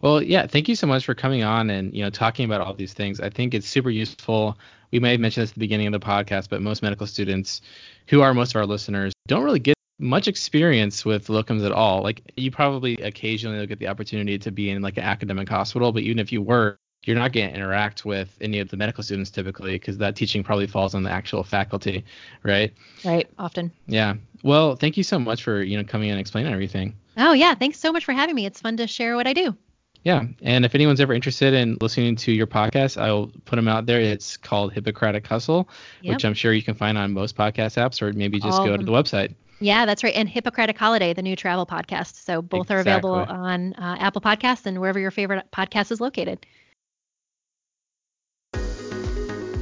Well, 0.00 0.22
yeah, 0.22 0.46
thank 0.46 0.68
you 0.68 0.74
so 0.74 0.86
much 0.86 1.04
for 1.04 1.14
coming 1.14 1.42
on 1.42 1.70
and 1.70 1.94
you 1.94 2.02
know 2.02 2.10
talking 2.10 2.44
about 2.44 2.60
all 2.60 2.74
these 2.74 2.92
things. 2.92 3.20
I 3.20 3.30
think 3.30 3.54
it's 3.54 3.68
super 3.68 3.90
useful. 3.90 4.58
We 4.90 4.98
may 4.98 5.12
have 5.12 5.20
mentioned 5.20 5.42
this 5.44 5.50
at 5.50 5.54
the 5.54 5.60
beginning 5.60 5.86
of 5.86 5.92
the 5.92 6.04
podcast, 6.04 6.48
but 6.48 6.60
most 6.60 6.82
medical 6.82 7.06
students, 7.06 7.62
who 8.08 8.20
are 8.22 8.34
most 8.34 8.52
of 8.52 8.56
our 8.56 8.66
listeners, 8.66 9.12
don't 9.28 9.44
really 9.44 9.60
get 9.60 9.74
much 10.00 10.26
experience 10.26 11.04
with 11.04 11.28
locums 11.28 11.64
at 11.64 11.72
all. 11.72 12.02
Like 12.02 12.22
you 12.36 12.50
probably 12.50 12.94
occasionally 12.96 13.58
will 13.58 13.66
get 13.66 13.78
the 13.78 13.86
opportunity 13.86 14.38
to 14.38 14.50
be 14.50 14.70
in 14.70 14.82
like 14.82 14.96
an 14.96 15.04
academic 15.04 15.48
hospital, 15.48 15.92
but 15.92 16.02
even 16.02 16.18
if 16.18 16.32
you 16.32 16.42
were, 16.42 16.78
you're 17.04 17.16
not 17.16 17.32
going 17.32 17.48
to 17.48 17.54
interact 17.54 18.04
with 18.04 18.36
any 18.40 18.58
of 18.60 18.68
the 18.68 18.76
medical 18.76 19.02
students 19.02 19.30
typically 19.30 19.72
because 19.72 19.98
that 19.98 20.16
teaching 20.16 20.42
probably 20.42 20.66
falls 20.66 20.94
on 20.94 21.02
the 21.02 21.10
actual 21.10 21.42
faculty, 21.42 22.04
right? 22.42 22.74
Right. 23.04 23.28
Often. 23.38 23.72
Yeah. 23.86 24.14
Well, 24.42 24.76
thank 24.76 24.96
you 24.96 25.02
so 25.02 25.18
much 25.18 25.42
for 25.42 25.62
you 25.62 25.76
know 25.76 25.84
coming 25.84 26.08
in 26.08 26.12
and 26.12 26.20
explaining 26.20 26.52
everything. 26.52 26.94
Oh 27.16 27.32
yeah. 27.32 27.54
Thanks 27.54 27.78
so 27.78 27.92
much 27.92 28.04
for 28.04 28.12
having 28.12 28.34
me. 28.34 28.46
It's 28.46 28.60
fun 28.60 28.76
to 28.78 28.86
share 28.86 29.16
what 29.16 29.26
I 29.26 29.32
do. 29.32 29.56
Yeah, 30.02 30.24
and 30.40 30.64
if 30.64 30.74
anyone's 30.74 31.00
ever 31.00 31.12
interested 31.12 31.52
in 31.52 31.76
listening 31.78 32.16
to 32.16 32.32
your 32.32 32.46
podcast, 32.46 32.98
I'll 32.98 33.30
put 33.44 33.56
them 33.56 33.68
out 33.68 33.84
there. 33.84 34.00
It's 34.00 34.38
called 34.38 34.72
Hippocratic 34.72 35.26
Hustle, 35.26 35.68
Yep. 36.00 36.14
which 36.14 36.24
I'm 36.24 36.32
sure 36.32 36.54
you 36.54 36.62
can 36.62 36.74
find 36.74 36.96
on 36.96 37.12
most 37.12 37.36
podcast 37.36 37.76
apps, 37.76 38.00
or 38.00 38.10
maybe 38.14 38.40
just 38.40 38.60
All 38.60 38.66
go 38.66 38.78
to 38.78 38.82
the 38.82 38.92
website. 38.92 39.34
Yeah, 39.60 39.84
that's 39.84 40.02
right. 40.02 40.14
And 40.14 40.26
Hippocratic 40.26 40.78
Holiday, 40.78 41.12
the 41.12 41.20
new 41.20 41.36
travel 41.36 41.66
podcast. 41.66 42.24
So 42.24 42.40
both 42.40 42.70
are 42.70 42.78
available 42.78 43.12
on 43.12 43.74
uh, 43.74 43.96
Apple 44.00 44.22
Podcasts 44.22 44.64
and 44.64 44.80
wherever 44.80 44.98
your 44.98 45.10
favorite 45.10 45.44
podcast 45.52 45.92
is 45.92 46.00
located. 46.00 46.46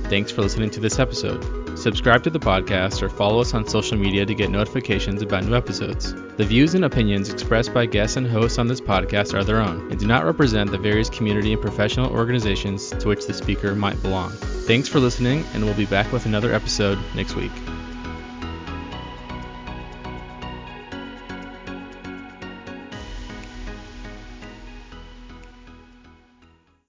Thanks 0.09 0.31
for 0.31 0.41
listening 0.41 0.71
to 0.71 0.81
this 0.81 0.99
episode. 0.99 1.79
Subscribe 1.79 2.23
to 2.25 2.31
the 2.31 2.41
podcast 2.41 3.03
or 3.03 3.11
follow 3.11 3.41
us 3.41 3.53
on 3.53 3.69
social 3.69 3.99
media 3.99 4.25
to 4.25 4.35
get 4.35 4.51
notifications 4.51 5.21
about 5.21 5.45
new 5.45 5.55
episodes. 5.55 6.15
The 6.37 6.45
views 6.45 6.75
and 6.75 6.87
opinions 6.87 7.29
expressed 7.29 7.75
by 7.75 7.85
guests 7.85 8.17
and 8.17 8.27
hosts 8.27 8.59
on 8.59 8.69
this 8.69 8.81
podcast 8.81 9.35
are 9.35 9.45
their 9.45 9.61
own 9.61 9.91
and 9.91 10.01
do 10.01 10.07
not 10.07 10.25
represent 10.25 10.71
the 10.71 10.79
various 10.79 11.11
community 11.11 11.53
and 11.53 11.61
professional 11.61 12.11
organizations 12.11 12.89
to 12.91 13.09
which 13.09 13.27
the 13.27 13.35
speaker 13.35 13.75
might 13.75 14.01
belong. 14.01 14.31
Thanks 14.67 14.89
for 14.89 14.99
listening, 14.99 15.45
and 15.53 15.65
we'll 15.65 15.75
be 15.75 15.87
back 15.87 16.11
with 16.11 16.25
another 16.25 16.55
episode 16.55 16.99
next 17.15 17.37
week. 17.37 17.53